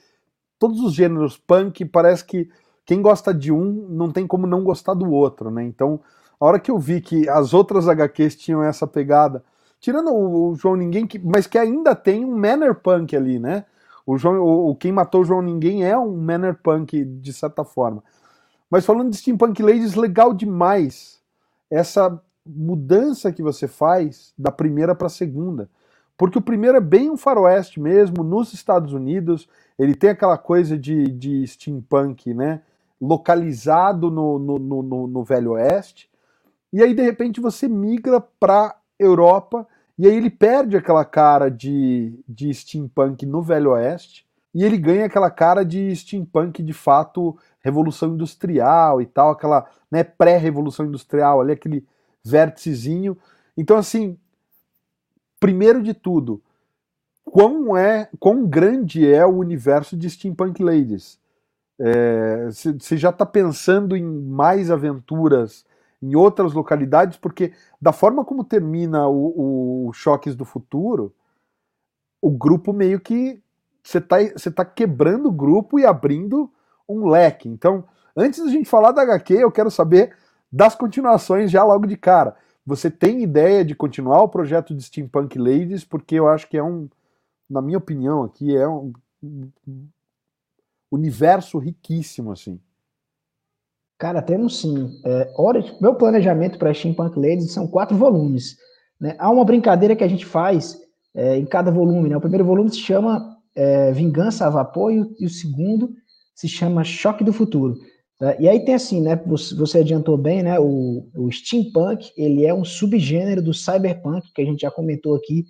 todos 0.58 0.78
os 0.80 0.92
gêneros 0.92 1.38
punk, 1.38 1.86
parece 1.86 2.22
que 2.22 2.50
quem 2.84 3.00
gosta 3.00 3.32
de 3.32 3.50
um 3.50 3.86
não 3.88 4.10
tem 4.10 4.26
como 4.26 4.46
não 4.46 4.62
gostar 4.62 4.92
do 4.92 5.10
outro, 5.10 5.50
né? 5.50 5.64
Então, 5.64 6.00
a 6.38 6.44
hora 6.44 6.60
que 6.60 6.70
eu 6.70 6.78
vi 6.78 7.00
que 7.00 7.26
as 7.30 7.54
outras 7.54 7.88
HQs 7.88 8.36
tinham 8.36 8.62
essa 8.62 8.86
pegada, 8.86 9.42
tirando 9.80 10.10
o, 10.12 10.50
o 10.50 10.54
João 10.54 10.76
Ninguém, 10.76 11.06
que, 11.06 11.18
mas 11.18 11.46
que 11.46 11.58
ainda 11.58 11.94
tem 11.94 12.24
um 12.24 12.36
Manner 12.36 12.74
Punk 12.74 13.16
ali, 13.16 13.38
né? 13.38 13.64
O, 14.06 14.16
João, 14.18 14.40
o, 14.40 14.70
o 14.70 14.76
Quem 14.76 14.92
Matou 14.92 15.22
o 15.22 15.24
João 15.24 15.42
Ninguém 15.42 15.84
é 15.84 15.96
um 15.98 16.16
Manner 16.16 16.56
Punk, 16.62 17.04
de 17.04 17.32
certa 17.32 17.64
forma. 17.64 18.02
Mas 18.70 18.86
falando 18.86 19.10
de 19.10 19.16
Steampunk 19.16 19.62
Ladies, 19.62 19.94
legal 19.94 20.32
demais 20.32 21.20
essa 21.70 22.20
mudança 22.46 23.32
que 23.32 23.42
você 23.42 23.66
faz 23.66 24.32
da 24.38 24.52
primeira 24.52 24.94
para 24.94 25.06
a 25.06 25.10
segunda. 25.10 25.68
Porque 26.16 26.38
o 26.38 26.42
primeiro 26.42 26.76
é 26.76 26.80
bem 26.80 27.10
um 27.10 27.16
faroeste 27.16 27.80
mesmo, 27.80 28.22
nos 28.22 28.52
Estados 28.52 28.92
Unidos, 28.92 29.48
ele 29.78 29.94
tem 29.94 30.10
aquela 30.10 30.36
coisa 30.36 30.76
de, 30.78 31.04
de 31.04 31.46
steampunk, 31.46 32.34
né? 32.34 32.60
Localizado 33.00 34.10
no, 34.10 34.38
no, 34.38 34.58
no, 34.58 35.06
no 35.06 35.24
Velho 35.24 35.52
Oeste. 35.52 36.10
E 36.72 36.82
aí, 36.82 36.94
de 36.94 37.02
repente, 37.02 37.40
você 37.40 37.66
migra 37.66 38.20
para 38.20 38.76
Europa, 39.00 39.66
e 39.98 40.06
aí 40.06 40.14
ele 40.14 40.30
perde 40.30 40.76
aquela 40.76 41.04
cara 41.04 41.50
de, 41.50 42.14
de 42.28 42.52
steampunk 42.54 43.26
no 43.26 43.42
Velho 43.42 43.72
Oeste, 43.72 44.26
e 44.54 44.64
ele 44.64 44.76
ganha 44.76 45.06
aquela 45.06 45.30
cara 45.30 45.64
de 45.64 45.94
steampunk 45.94 46.62
de 46.62 46.72
fato, 46.72 47.36
revolução 47.60 48.14
industrial 48.14 49.00
e 49.00 49.06
tal, 49.06 49.30
aquela 49.30 49.68
né, 49.90 50.02
pré-revolução 50.02 50.86
industrial, 50.86 51.40
ali 51.40 51.52
aquele 51.52 51.86
vérticezinho. 52.24 53.16
Então, 53.56 53.76
assim, 53.76 54.18
primeiro 55.38 55.82
de 55.82 55.94
tudo, 55.94 56.42
quão, 57.24 57.76
é, 57.76 58.08
quão 58.18 58.46
grande 58.46 59.06
é 59.10 59.24
o 59.24 59.36
universo 59.36 59.96
de 59.96 60.10
Steampunk 60.10 60.62
Ladies? 60.62 61.18
Você 62.50 62.94
é, 62.94 62.98
já 62.98 63.10
está 63.10 63.24
pensando 63.24 63.96
em 63.96 64.04
mais 64.04 64.70
aventuras 64.70 65.64
em 66.02 66.14
outras 66.14 66.52
localidades? 66.52 67.18
Porque 67.18 67.52
da 67.80 67.92
forma 67.92 68.24
como 68.24 68.44
termina 68.44 69.08
o, 69.08 69.88
o 69.88 69.92
Choques 69.92 70.34
do 70.34 70.44
Futuro, 70.44 71.14
o 72.20 72.30
grupo 72.30 72.72
meio 72.72 73.00
que 73.00 73.42
você 73.82 73.98
está 73.98 74.16
você 74.22 74.50
tá 74.50 74.64
quebrando 74.64 75.28
o 75.28 75.32
grupo 75.32 75.78
e 75.78 75.86
abrindo 75.86 76.50
um 76.88 77.08
leque. 77.08 77.48
Então, 77.48 77.84
antes 78.16 78.44
da 78.44 78.50
gente 78.50 78.68
falar 78.68 78.92
da 78.92 79.02
HQ, 79.02 79.34
eu 79.34 79.50
quero 79.50 79.70
saber 79.70 80.16
das 80.52 80.74
continuações 80.74 81.50
já 81.50 81.64
logo 81.64 81.86
de 81.86 81.96
cara. 81.96 82.36
Você 82.66 82.90
tem 82.90 83.22
ideia 83.22 83.64
de 83.64 83.74
continuar 83.74 84.22
o 84.22 84.28
projeto 84.28 84.74
de 84.74 84.82
Steampunk 84.82 85.38
Ladies? 85.38 85.84
Porque 85.84 86.14
eu 86.14 86.28
acho 86.28 86.48
que 86.48 86.58
é 86.58 86.62
um, 86.62 86.88
na 87.48 87.62
minha 87.62 87.78
opinião 87.78 88.22
aqui, 88.22 88.56
é 88.56 88.68
um 88.68 88.92
universo 90.90 91.58
riquíssimo, 91.58 92.32
assim. 92.32 92.60
Cara, 94.00 94.22
temos 94.22 94.62
sim. 94.62 94.98
É, 95.04 95.30
hora, 95.36 95.62
meu 95.78 95.94
planejamento 95.94 96.58
para 96.58 96.72
Steampunk 96.72 97.18
Ladies 97.18 97.52
são 97.52 97.66
quatro 97.66 97.94
volumes. 97.94 98.56
Né? 98.98 99.14
Há 99.18 99.30
uma 99.30 99.44
brincadeira 99.44 99.94
que 99.94 100.02
a 100.02 100.08
gente 100.08 100.24
faz 100.24 100.78
é, 101.14 101.36
em 101.36 101.44
cada 101.44 101.70
volume. 101.70 102.08
Né? 102.08 102.16
O 102.16 102.20
primeiro 102.20 102.46
volume 102.46 102.70
se 102.70 102.78
chama 102.78 103.36
é, 103.54 103.92
Vingança 103.92 104.46
a 104.46 104.50
Vapor 104.50 104.90
e 104.90 105.00
o, 105.00 105.14
e 105.20 105.26
o, 105.26 105.28
segundo 105.28 105.90
se 106.34 106.48
chama 106.48 106.82
Choque 106.82 107.22
do 107.22 107.30
Futuro. 107.30 107.76
Né? 108.18 108.36
E 108.40 108.48
aí 108.48 108.64
tem 108.64 108.74
assim, 108.74 109.02
né? 109.02 109.20
Você, 109.26 109.54
você 109.54 109.78
adiantou 109.80 110.16
bem, 110.16 110.42
né? 110.42 110.58
O, 110.58 111.06
o, 111.14 111.30
steampunk 111.30 112.10
ele 112.16 112.46
é 112.46 112.54
um 112.54 112.64
subgênero 112.64 113.42
do 113.42 113.52
cyberpunk 113.52 114.32
que 114.34 114.40
a 114.40 114.46
gente 114.46 114.62
já 114.62 114.70
comentou 114.70 115.14
aqui 115.14 115.44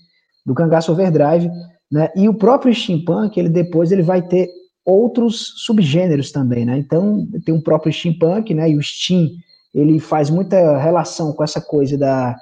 do 0.44 0.54
Cangaço 0.54 0.90
Overdrive, 0.90 1.48
né? 1.88 2.08
E 2.16 2.28
o 2.28 2.34
próprio 2.34 2.74
steampunk 2.74 3.38
ele 3.38 3.48
depois 3.48 3.92
ele 3.92 4.02
vai 4.02 4.26
ter 4.26 4.48
outros 4.85 5.55
subgêneros 5.64 6.33
também, 6.33 6.64
né? 6.64 6.79
Então 6.79 7.27
tem 7.45 7.55
um 7.55 7.61
próprio 7.61 7.93
steampunk, 7.93 8.55
né? 8.55 8.71
E 8.71 8.77
o 8.77 8.83
steam 8.83 9.31
ele 9.75 10.01
faz 10.01 10.31
muita 10.31 10.79
relação 10.79 11.33
com 11.33 11.45
essa 11.45 11.61
coisa 11.61 11.97
da 11.97 12.37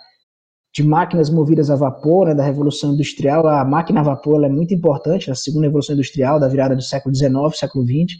de 0.73 0.83
máquinas 0.83 1.31
movidas 1.31 1.71
a 1.71 1.77
vapor, 1.77 2.29
né, 2.29 2.35
da 2.35 2.45
Revolução 2.45 2.93
Industrial. 2.93 3.47
A 3.49 3.65
máquina 3.65 4.01
a 4.01 4.03
vapor 4.03 4.45
é 4.45 4.49
muito 4.49 4.73
importante, 4.73 5.31
a 5.31 5.35
segunda 5.35 5.67
Revolução 5.67 5.95
Industrial, 5.95 6.39
da 6.39 6.47
virada 6.47 6.77
do 6.77 6.83
século 6.83 7.15
XIX, 7.15 7.33
século 7.55 7.85
XX. 7.85 8.17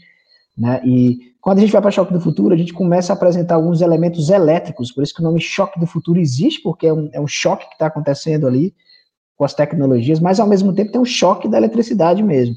Né, 0.57 0.81
e 0.83 1.17
quando 1.39 1.59
a 1.59 1.61
gente 1.61 1.71
vai 1.71 1.81
para 1.81 1.91
Choque 1.91 2.11
do 2.11 2.19
Futuro, 2.19 2.53
a 2.53 2.57
gente 2.57 2.73
começa 2.73 3.13
a 3.13 3.15
apresentar 3.15 3.55
alguns 3.55 3.81
elementos 3.81 4.29
elétricos, 4.29 4.91
por 4.91 5.03
isso 5.03 5.13
que 5.13 5.21
o 5.21 5.23
nome 5.23 5.39
Choque 5.39 5.79
do 5.79 5.87
Futuro 5.87 6.19
existe, 6.19 6.61
porque 6.61 6.87
é 6.87 6.93
um, 6.93 7.09
é 7.13 7.21
um 7.21 7.27
choque 7.27 7.65
que 7.67 7.75
está 7.75 7.85
acontecendo 7.85 8.45
ali 8.45 8.73
com 9.37 9.45
as 9.45 9.53
tecnologias, 9.53 10.19
mas 10.19 10.37
ao 10.37 10.47
mesmo 10.47 10.73
tempo 10.73 10.91
tem 10.91 10.99
um 10.99 11.05
choque 11.05 11.47
da 11.47 11.57
eletricidade 11.57 12.21
mesmo. 12.21 12.55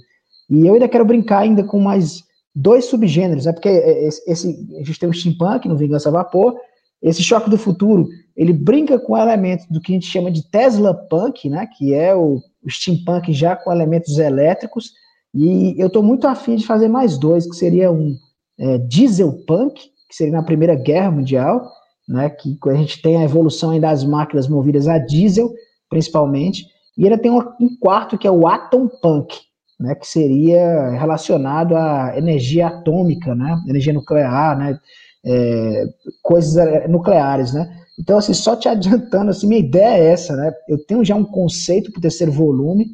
E 0.51 0.67
eu 0.67 0.75
ainda 0.75 0.89
quero 0.89 1.05
brincar 1.05 1.41
ainda 1.41 1.65
com 1.65 1.79
mais 1.79 2.23
dois 2.55 2.87
subgêneros, 2.87 3.47
né, 3.47 3.53
porque 3.53 3.69
esse, 3.69 4.49
a 4.77 4.85
gente 4.85 4.99
tem 4.99 5.09
o 5.09 5.13
steampunk 5.13 5.67
no 5.67 5.77
Vingança 5.77 6.09
a 6.09 6.13
Vapor, 6.13 6.55
esse 7.01 7.23
choque 7.23 7.51
do 7.51 7.59
futuro, 7.59 8.07
ele 8.37 8.53
brinca 8.53 8.99
com 8.99 9.17
elementos 9.17 9.67
do 9.67 9.81
que 9.81 9.93
a 9.93 9.95
gente 9.95 10.07
chama 10.07 10.31
de 10.31 10.49
Tesla 10.51 10.95
Punk, 10.95 11.49
né, 11.49 11.67
que 11.67 11.95
é 11.95 12.15
o, 12.15 12.41
o 12.63 12.71
steampunk 12.71 13.33
já 13.33 13.57
com 13.57 13.73
elementos 13.73 14.19
elétricos, 14.19 14.93
e 15.35 15.75
eu 15.79 15.87
estou 15.87 16.03
muito 16.03 16.27
afim 16.27 16.57
de 16.57 16.67
fazer 16.67 16.89
mais 16.89 17.17
dois, 17.17 17.49
que 17.49 17.57
seria 17.57 17.91
um 17.91 18.15
é, 18.59 18.79
Diesel 18.79 19.33
Punk, 19.47 19.81
que 20.09 20.15
seria 20.15 20.35
na 20.35 20.43
Primeira 20.43 20.75
Guerra 20.75 21.11
Mundial, 21.11 21.67
né, 22.07 22.29
que 22.29 22.59
a 22.69 22.75
gente 22.75 23.01
tem 23.01 23.17
a 23.17 23.25
evolução 23.25 23.79
das 23.81 24.05
máquinas 24.05 24.47
movidas 24.47 24.87
a 24.87 24.99
diesel, 24.99 25.51
principalmente, 25.89 26.67
e 26.97 27.07
ele 27.07 27.17
tem 27.17 27.31
um 27.31 27.77
quarto 27.81 28.19
que 28.19 28.27
é 28.27 28.31
o 28.31 28.47
Atom 28.47 28.89
Punk, 29.01 29.35
né, 29.83 29.95
que 29.95 30.07
seria 30.07 30.91
relacionado 30.91 31.77
à 31.77 32.17
energia 32.17 32.69
atômica, 32.69 33.35
né, 33.35 33.59
energia 33.69 33.93
nuclear, 33.93 34.57
né, 34.57 34.79
é, 35.25 35.85
coisas 36.23 36.57
é, 36.57 36.89
nucleares, 36.89 37.53
né? 37.53 37.79
Então, 37.99 38.19
assim, 38.19 38.35
só 38.35 38.57
te 38.57 38.69
adiantando, 38.69 39.31
assim, 39.31 39.47
minha 39.47 39.61
ideia 39.61 40.03
é 40.03 40.07
essa, 40.07 40.35
né? 40.35 40.53
Eu 40.69 40.79
tenho 40.85 41.05
já 41.05 41.15
um 41.15 41.25
conceito 41.25 41.93
para 41.93 41.99
o 41.99 42.03
terceiro 42.03 42.33
volume, 42.33 42.87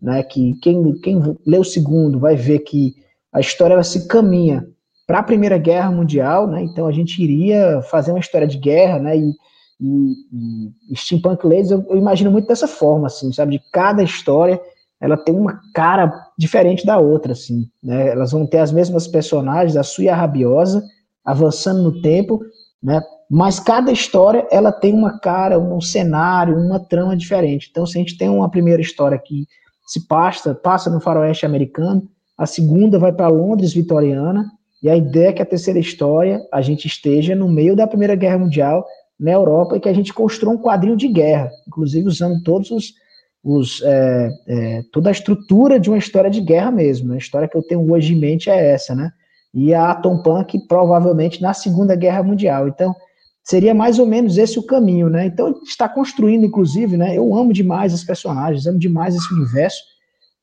né? 0.00 0.22
Que 0.22 0.54
quem, 0.60 0.92
quem 1.00 1.20
lê 1.46 1.58
o 1.58 1.64
segundo 1.64 2.18
vai 2.18 2.34
ver 2.34 2.60
que 2.60 2.94
a 3.32 3.40
história 3.40 3.74
ela 3.74 3.84
se 3.84 4.08
caminha 4.08 4.66
para 5.06 5.20
a 5.20 5.22
Primeira 5.22 5.58
Guerra 5.58 5.90
Mundial, 5.90 6.46
né? 6.46 6.62
Então 6.62 6.86
a 6.86 6.92
gente 6.92 7.22
iria 7.22 7.80
fazer 7.82 8.10
uma 8.10 8.20
história 8.20 8.46
de 8.46 8.58
guerra, 8.58 8.98
né? 8.98 9.16
E, 9.16 9.32
e, 9.80 10.92
e 10.92 10.96
Steampunk 10.96 11.46
Ladies 11.46 11.70
eu, 11.70 11.84
eu, 11.88 11.96
imagino 11.96 12.30
muito 12.30 12.48
dessa 12.48 12.66
forma, 12.66 13.06
assim, 13.06 13.32
sabe? 13.32 13.58
De 13.58 13.64
cada 13.70 14.02
história 14.02 14.60
ela 15.00 15.16
tem 15.16 15.34
uma 15.34 15.60
cara 15.74 16.12
diferente 16.36 16.84
da 16.84 16.98
outra, 16.98 17.32
assim, 17.32 17.68
né? 17.82 18.08
Elas 18.08 18.32
vão 18.32 18.46
ter 18.46 18.58
as 18.58 18.72
mesmas 18.72 19.06
personagens, 19.06 19.76
a 19.76 19.82
Suya 19.82 20.14
Rabiosa, 20.14 20.82
avançando 21.24 21.82
no 21.82 22.00
tempo, 22.00 22.40
né? 22.82 23.00
Mas 23.30 23.60
cada 23.60 23.92
história 23.92 24.46
ela 24.50 24.72
tem 24.72 24.94
uma 24.94 25.18
cara, 25.18 25.58
um 25.58 25.80
cenário, 25.80 26.56
uma 26.56 26.80
trama 26.80 27.16
diferente. 27.16 27.68
Então, 27.70 27.86
se 27.86 27.98
a 27.98 28.00
gente 28.00 28.16
tem 28.16 28.28
uma 28.28 28.50
primeira 28.50 28.80
história 28.80 29.18
que 29.18 29.46
se 29.86 30.06
passa, 30.06 30.54
passa 30.54 30.90
no 30.90 31.00
faroeste 31.00 31.44
americano, 31.44 32.08
a 32.36 32.46
segunda 32.46 32.98
vai 32.98 33.12
para 33.12 33.28
Londres 33.28 33.72
vitoriana, 33.72 34.46
e 34.82 34.88
a 34.88 34.96
ideia 34.96 35.28
é 35.28 35.32
que 35.32 35.42
a 35.42 35.46
terceira 35.46 35.78
história 35.78 36.40
a 36.52 36.62
gente 36.62 36.86
esteja 36.86 37.34
no 37.34 37.48
meio 37.48 37.74
da 37.74 37.86
Primeira 37.86 38.14
Guerra 38.14 38.38
Mundial 38.38 38.86
na 39.18 39.32
Europa 39.32 39.76
e 39.76 39.80
que 39.80 39.88
a 39.88 39.92
gente 39.92 40.14
construa 40.14 40.52
um 40.52 40.58
quadrinho 40.58 40.96
de 40.96 41.08
guerra, 41.08 41.50
inclusive 41.66 42.06
usando 42.06 42.40
todos 42.44 42.70
os, 42.70 42.92
os 43.42 43.82
é, 43.82 44.30
é, 44.48 44.82
toda 44.92 45.08
a 45.08 45.12
estrutura 45.12 45.78
de 45.78 45.88
uma 45.88 45.98
história 45.98 46.30
de 46.30 46.40
guerra 46.40 46.70
mesmo. 46.70 47.12
A 47.12 47.18
história 47.18 47.48
que 47.48 47.56
eu 47.56 47.62
tenho 47.62 47.90
hoje 47.90 48.14
em 48.14 48.18
mente 48.18 48.50
é 48.50 48.72
essa, 48.72 48.94
né? 48.94 49.10
e 49.52 49.72
a 49.74 49.90
Atom 49.90 50.22
Punk 50.22 50.66
provavelmente 50.66 51.40
na 51.40 51.52
Segunda 51.54 51.96
Guerra 51.96 52.22
Mundial. 52.22 52.68
Então, 52.68 52.94
seria 53.42 53.74
mais 53.74 53.98
ou 53.98 54.06
menos 54.06 54.36
esse 54.36 54.58
o 54.58 54.66
caminho, 54.66 55.08
né? 55.08 55.26
Então, 55.26 55.60
está 55.64 55.88
construindo, 55.88 56.44
inclusive, 56.44 56.96
né? 56.96 57.16
Eu 57.16 57.34
amo 57.34 57.52
demais 57.52 57.94
os 57.94 58.04
personagens, 58.04 58.66
amo 58.66 58.78
demais 58.78 59.14
esse 59.14 59.32
universo, 59.32 59.82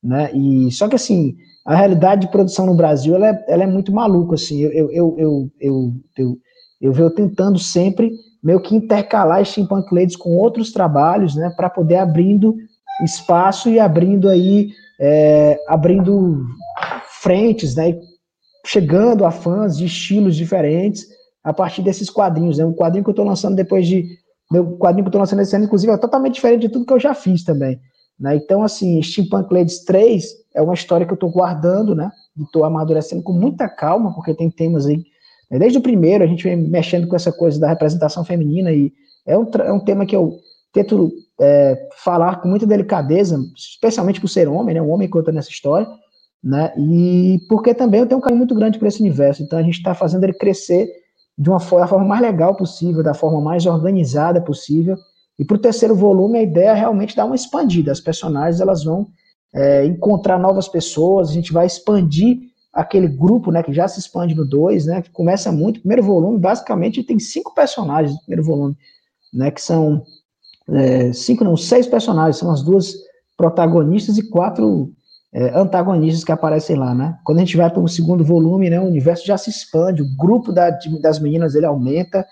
né? 0.03 0.31
E 0.33 0.71
só 0.71 0.87
que 0.87 0.95
assim, 0.95 1.35
a 1.65 1.75
realidade 1.75 2.21
de 2.21 2.31
produção 2.31 2.65
no 2.65 2.75
Brasil, 2.75 3.15
ela 3.15 3.29
é, 3.29 3.45
ela 3.47 3.63
é 3.63 3.67
muito 3.67 3.91
maluca, 3.91 4.35
assim. 4.35 4.61
Eu 4.61 4.71
eu, 4.71 4.89
eu, 4.91 5.15
eu, 5.17 5.51
eu, 5.59 5.93
eu, 6.17 6.37
eu 6.81 6.93
venho 6.93 7.11
tentando 7.11 7.59
sempre 7.59 8.11
meio 8.43 8.59
que 8.59 8.75
intercalar 8.75 9.43
Steampunk 9.45 9.93
Ladies 9.93 10.15
com 10.15 10.37
outros 10.37 10.71
trabalhos, 10.71 11.35
né? 11.35 11.51
Para 11.55 11.69
poder 11.69 11.97
abrindo 11.97 12.55
espaço 13.03 13.69
e 13.69 13.79
abrindo 13.79 14.29
aí, 14.29 14.71
é, 14.99 15.59
abrindo 15.67 16.45
frentes, 17.21 17.75
né? 17.75 17.99
chegando 18.65 19.25
a 19.25 19.31
fãs 19.31 19.77
de 19.77 19.85
estilos 19.85 20.35
diferentes 20.35 21.05
a 21.43 21.53
partir 21.53 21.81
desses 21.81 22.09
quadrinhos. 22.09 22.57
Né? 22.57 22.65
um 22.65 22.73
quadrinho 22.73 23.03
que 23.03 23.09
eu 23.09 23.13
estou 23.13 23.25
lançando 23.25 23.55
depois 23.55 23.87
de. 23.87 24.05
Meu 24.51 24.77
quadrinho 24.77 25.03
que 25.03 25.07
eu 25.07 25.09
estou 25.09 25.19
lançando 25.19 25.41
esse 25.41 25.55
ano, 25.55 25.65
inclusive, 25.65 25.91
é 25.91 25.97
totalmente 25.97 26.35
diferente 26.35 26.61
de 26.61 26.69
tudo 26.69 26.85
que 26.85 26.93
eu 26.93 26.99
já 26.99 27.15
fiz 27.15 27.43
também. 27.43 27.79
Né? 28.19 28.35
Então, 28.35 28.63
assim, 28.63 29.01
Steampunk 29.01 29.51
Ladies 29.51 29.83
3 29.83 30.23
é 30.55 30.61
uma 30.61 30.75
história 30.75 31.05
que 31.05 31.11
eu 31.11 31.15
estou 31.15 31.31
guardando, 31.31 31.95
né? 31.95 32.11
Estou 32.39 32.63
amadurecendo 32.63 33.23
com 33.23 33.33
muita 33.33 33.67
calma, 33.67 34.13
porque 34.13 34.35
tem 34.35 34.51
temas 34.51 34.85
aí. 34.85 35.03
Né? 35.49 35.59
Desde 35.59 35.79
o 35.79 35.81
primeiro, 35.81 36.23
a 36.23 36.27
gente 36.27 36.43
vem 36.43 36.57
mexendo 36.57 37.07
com 37.07 37.15
essa 37.15 37.31
coisa 37.31 37.59
da 37.59 37.67
representação 37.67 38.23
feminina, 38.23 38.71
e 38.71 38.93
é 39.25 39.37
um, 39.37 39.49
é 39.63 39.71
um 39.71 39.79
tema 39.79 40.05
que 40.05 40.15
eu 40.15 40.37
tento 40.75 41.11
é, 41.41 41.89
falar 42.03 42.41
com 42.41 42.47
muita 42.47 42.67
delicadeza, 42.67 43.39
especialmente 43.55 44.21
por 44.21 44.27
ser 44.27 44.47
homem, 44.47 44.75
né? 44.75 44.81
Um 44.81 44.91
homem 44.91 45.09
contando 45.09 45.39
essa 45.39 45.49
história 45.49 45.87
né? 46.45 46.71
E 46.77 47.39
porque 47.49 47.73
também 47.73 48.01
eu 48.01 48.05
tenho 48.05 48.19
um 48.19 48.21
carinho 48.21 48.37
muito 48.37 48.53
grande 48.53 48.77
por 48.77 48.87
esse 48.87 48.99
universo, 48.99 49.41
então 49.41 49.57
a 49.57 49.63
gente 49.63 49.77
está 49.77 49.95
fazendo 49.95 50.25
ele 50.25 50.33
crescer 50.33 50.87
de 51.35 51.49
uma 51.49 51.59
forma, 51.59 51.87
forma 51.87 52.05
mais 52.05 52.21
legal 52.21 52.55
possível, 52.55 53.01
da 53.01 53.15
forma 53.15 53.41
mais 53.41 53.65
organizada 53.65 54.39
possível. 54.39 54.95
E 55.39 55.43
para 55.43 55.55
o 55.55 55.59
terceiro 55.59 55.95
volume, 55.95 56.37
a 56.37 56.43
ideia 56.43 56.69
é 56.69 56.73
realmente 56.75 57.15
dar 57.15 57.25
uma 57.25 57.35
expandida. 57.35 57.91
As 57.91 57.99
personagens 57.99 58.61
elas 58.61 58.83
vão 58.83 59.07
é, 59.53 59.85
encontrar 59.85 60.37
novas 60.37 60.67
pessoas, 60.67 61.29
a 61.29 61.33
gente 61.33 61.51
vai 61.51 61.65
expandir 61.65 62.37
aquele 62.71 63.07
grupo 63.07 63.51
né, 63.51 63.63
que 63.63 63.73
já 63.73 63.87
se 63.87 63.99
expande 63.99 64.35
no 64.35 64.45
2, 64.45 64.85
né, 64.85 65.01
que 65.01 65.09
começa 65.09 65.51
muito. 65.51 65.77
O 65.77 65.79
primeiro 65.79 66.03
volume, 66.03 66.37
basicamente, 66.37 67.03
tem 67.03 67.17
cinco 67.17 67.55
personagens 67.55 68.13
no 68.13 68.19
primeiro 68.19 68.43
volume, 68.43 68.77
né, 69.33 69.49
que 69.49 69.61
são 69.61 70.03
é, 70.69 71.13
cinco, 71.13 71.43
não, 71.43 71.55
seis 71.55 71.87
personagens, 71.87 72.37
são 72.37 72.51
as 72.51 72.63
duas 72.63 72.93
protagonistas 73.37 74.17
e 74.17 74.29
quatro 74.29 74.91
é, 75.33 75.57
antagonistas 75.57 76.23
que 76.23 76.31
aparecem 76.31 76.75
lá, 76.75 76.95
né? 76.95 77.17
Quando 77.23 77.39
a 77.39 77.41
gente 77.41 77.57
vai 77.57 77.69
para 77.69 77.81
o 77.81 77.87
segundo 77.87 78.23
volume, 78.23 78.69
né, 78.69 78.79
o 78.79 78.85
universo 78.85 79.25
já 79.25 79.37
se 79.37 79.49
expande, 79.49 80.01
o 80.01 80.15
grupo 80.17 80.51
da, 80.51 80.71
das 81.01 81.19
meninas 81.19 81.55
ele 81.55 81.65
aumenta, 81.65 82.25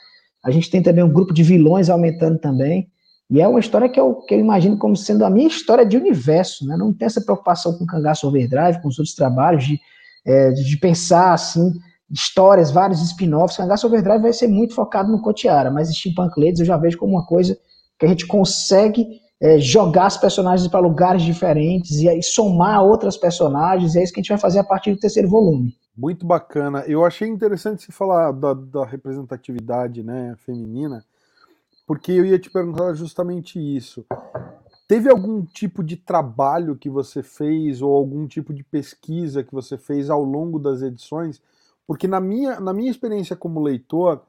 a 0.43 0.50
gente 0.52 0.69
tem 0.69 0.82
também 0.82 1.04
um 1.04 1.12
grupo 1.12 1.34
de 1.34 1.43
vilões 1.43 1.89
aumentando 1.89 2.39
também, 2.39 2.89
e 3.30 3.41
é 3.41 3.48
uma 3.48 3.60
história 3.60 3.89
que 3.89 4.00
eu, 4.00 4.15
que 4.15 4.34
eu 4.36 4.39
imagino 4.39 4.78
como 4.78 4.96
sendo 4.96 5.26
a 5.26 5.30
minha 5.30 5.48
história 5.48 5.86
de 5.86 5.98
universo, 5.98 6.65
né? 6.67 6.78
Não 6.78 6.93
tem 6.93 7.06
essa 7.06 7.22
preocupação 7.22 7.78
com 7.78 7.84
o 7.84 7.88
Cangaço 7.88 8.28
Overdrive, 8.28 8.82
com 8.82 8.88
os 8.88 9.00
outros 9.00 9.15
trabalhos, 9.15 9.65
de, 9.65 9.80
é, 10.26 10.52
de 10.52 10.78
pensar, 10.78 11.34
assim, 11.34 11.72
histórias, 12.12 12.72
vários 12.72 13.02
spin-offs. 13.02 13.58
Cangaço 13.58 13.88
Overdrive 13.88 14.22
vai 14.22 14.34
ser 14.34 14.48
muito 14.48 14.76
focado 14.76 15.12
no 15.12 15.22
Cotiara, 15.22 15.72
mas 15.72 15.89
Steampunk 15.89 16.39
Ladies 16.39 16.60
eu 16.60 16.65
já 16.65 16.78
vejo 16.78 16.98
como 16.98 17.13
uma 17.13 17.26
coisa 17.26 17.58
que 18.04 18.06
a 18.06 18.10
gente 18.10 18.28
consegue 18.28 19.22
é, 19.42 19.58
jogar 19.60 20.08
as 20.08 20.18
personagens 20.18 20.68
para 20.68 20.82
lugares 20.82 21.22
diferentes 21.22 22.02
e 22.02 22.10
aí 22.10 22.22
somar 22.22 22.84
outras 22.84 23.16
personagens, 23.16 23.96
e 23.96 24.00
é 24.00 24.04
isso 24.04 24.12
que 24.12 24.20
a 24.20 24.24
gente 24.24 24.30
vai 24.30 24.38
fazer 24.38 24.60
a 24.60 24.63
partir 24.63 24.92
do 24.92 25.00
terceiro 25.00 25.30
volume. 25.30 25.74
Muito 25.96 26.26
bacana. 26.26 26.84
Eu 26.86 27.06
achei 27.06 27.30
interessante 27.30 27.84
você 27.84 27.94
falar 27.94 28.34
da, 28.34 28.54
da 28.54 28.86
representatividade 28.86 30.04
né, 30.04 30.36
feminina, 30.39 31.06
porque 31.88 32.12
eu 32.12 32.26
ia 32.26 32.38
te 32.38 32.50
perguntar 32.50 32.94
justamente 32.94 33.58
isso. 33.58 34.06
Teve 34.86 35.10
algum 35.10 35.42
tipo 35.46 35.82
de 35.82 35.96
trabalho 35.96 36.76
que 36.76 36.89
você 36.89 37.24
fez 37.24 37.82
ou 37.82 37.96
algum 37.96 38.28
tipo 38.28 38.54
de 38.54 38.66
pesquisa 38.66 39.46
que 39.46 39.54
você 39.54 39.78
fez 39.78 40.10
ao 40.10 40.24
longo 40.26 40.60
das 40.60 40.82
edições? 40.82 41.42
Porque 41.88 42.06
na 42.06 42.20
minha, 42.20 42.60
na 42.60 42.74
minha 42.74 42.92
experiência 42.92 43.34
como 43.34 43.62
leitor, 43.62 44.24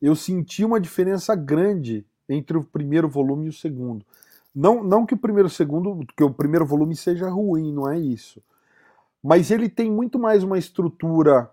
eu 0.00 0.16
senti 0.16 0.64
uma 0.64 0.80
diferença 0.80 1.34
grande 1.34 2.06
entre 2.28 2.56
o 2.56 2.64
primeiro 2.64 3.08
volume 3.08 3.46
e 3.46 3.48
o 3.48 3.52
segundo. 3.52 4.04
Não, 4.54 4.82
não 4.82 5.06
que 5.06 5.14
o 5.14 5.18
primeiro 5.18 5.48
segundo, 5.48 6.04
que 6.16 6.24
o 6.24 6.32
primeiro 6.32 6.66
volume 6.66 6.96
seja 6.96 7.28
ruim, 7.28 7.72
não 7.72 7.88
é 7.88 7.98
isso. 7.98 8.42
Mas 9.22 9.50
ele 9.50 9.68
tem 9.68 9.90
muito 9.90 10.18
mais 10.18 10.42
uma 10.42 10.58
estrutura 10.58 11.50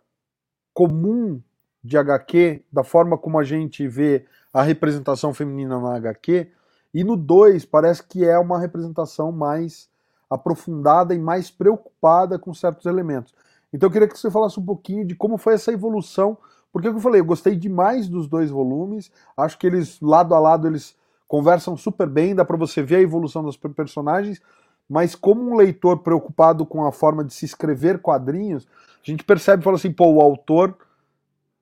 comum 0.73 1.41
de 1.83 1.97
HQ, 1.97 2.63
da 2.71 2.83
forma 2.83 3.17
como 3.17 3.39
a 3.39 3.43
gente 3.43 3.87
vê 3.87 4.25
a 4.51 4.63
representação 4.63 5.33
feminina 5.33 5.79
na 5.79 5.95
HQ, 5.95 6.51
e 6.93 7.03
no 7.03 7.15
2 7.15 7.65
parece 7.65 8.03
que 8.03 8.25
é 8.25 8.39
uma 8.39 8.59
representação 8.59 9.31
mais 9.31 9.89
aprofundada 10.29 11.13
e 11.13 11.19
mais 11.19 11.51
preocupada 11.51 12.39
com 12.39 12.53
certos 12.53 12.85
elementos. 12.85 13.33
Então 13.71 13.87
eu 13.87 13.91
queria 13.91 14.07
que 14.07 14.17
você 14.17 14.31
falasse 14.31 14.59
um 14.59 14.65
pouquinho 14.65 15.05
de 15.05 15.15
como 15.15 15.37
foi 15.37 15.53
essa 15.53 15.71
evolução, 15.71 16.37
porque 16.75 16.89
é 16.89 16.91
eu 16.91 16.99
falei, 16.99 17.21
eu 17.21 17.25
gostei 17.25 17.55
demais 17.55 18.09
dos 18.09 18.27
dois 18.27 18.51
volumes, 18.51 19.09
acho 19.37 19.57
que 19.57 19.65
eles 19.65 19.97
lado 20.01 20.35
a 20.35 20.39
lado 20.39 20.67
eles 20.67 20.93
conversam 21.25 21.77
super 21.77 22.05
bem, 22.05 22.35
dá 22.35 22.43
para 22.43 22.57
você 22.57 22.83
ver 22.83 22.97
a 22.97 23.01
evolução 23.01 23.41
dos 23.41 23.55
personagens, 23.55 24.41
mas 24.89 25.15
como 25.15 25.41
um 25.49 25.55
leitor 25.55 25.99
preocupado 25.99 26.65
com 26.65 26.85
a 26.85 26.91
forma 26.91 27.23
de 27.23 27.33
se 27.33 27.45
escrever 27.45 27.99
quadrinhos, 27.99 28.67
a 29.01 29.09
gente 29.09 29.23
percebe 29.23 29.61
e 29.61 29.63
fala 29.63 29.77
assim, 29.77 29.89
pô, 29.89 30.05
o 30.05 30.21
autor 30.21 30.77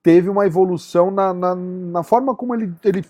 teve 0.02 0.28
uma 0.28 0.46
evolução 0.46 1.12
na, 1.12 1.32
na, 1.32 1.54
na, 1.54 2.02
forma 2.02 2.34
como 2.34 2.52
ele, 2.52 2.74
ele 2.82 3.04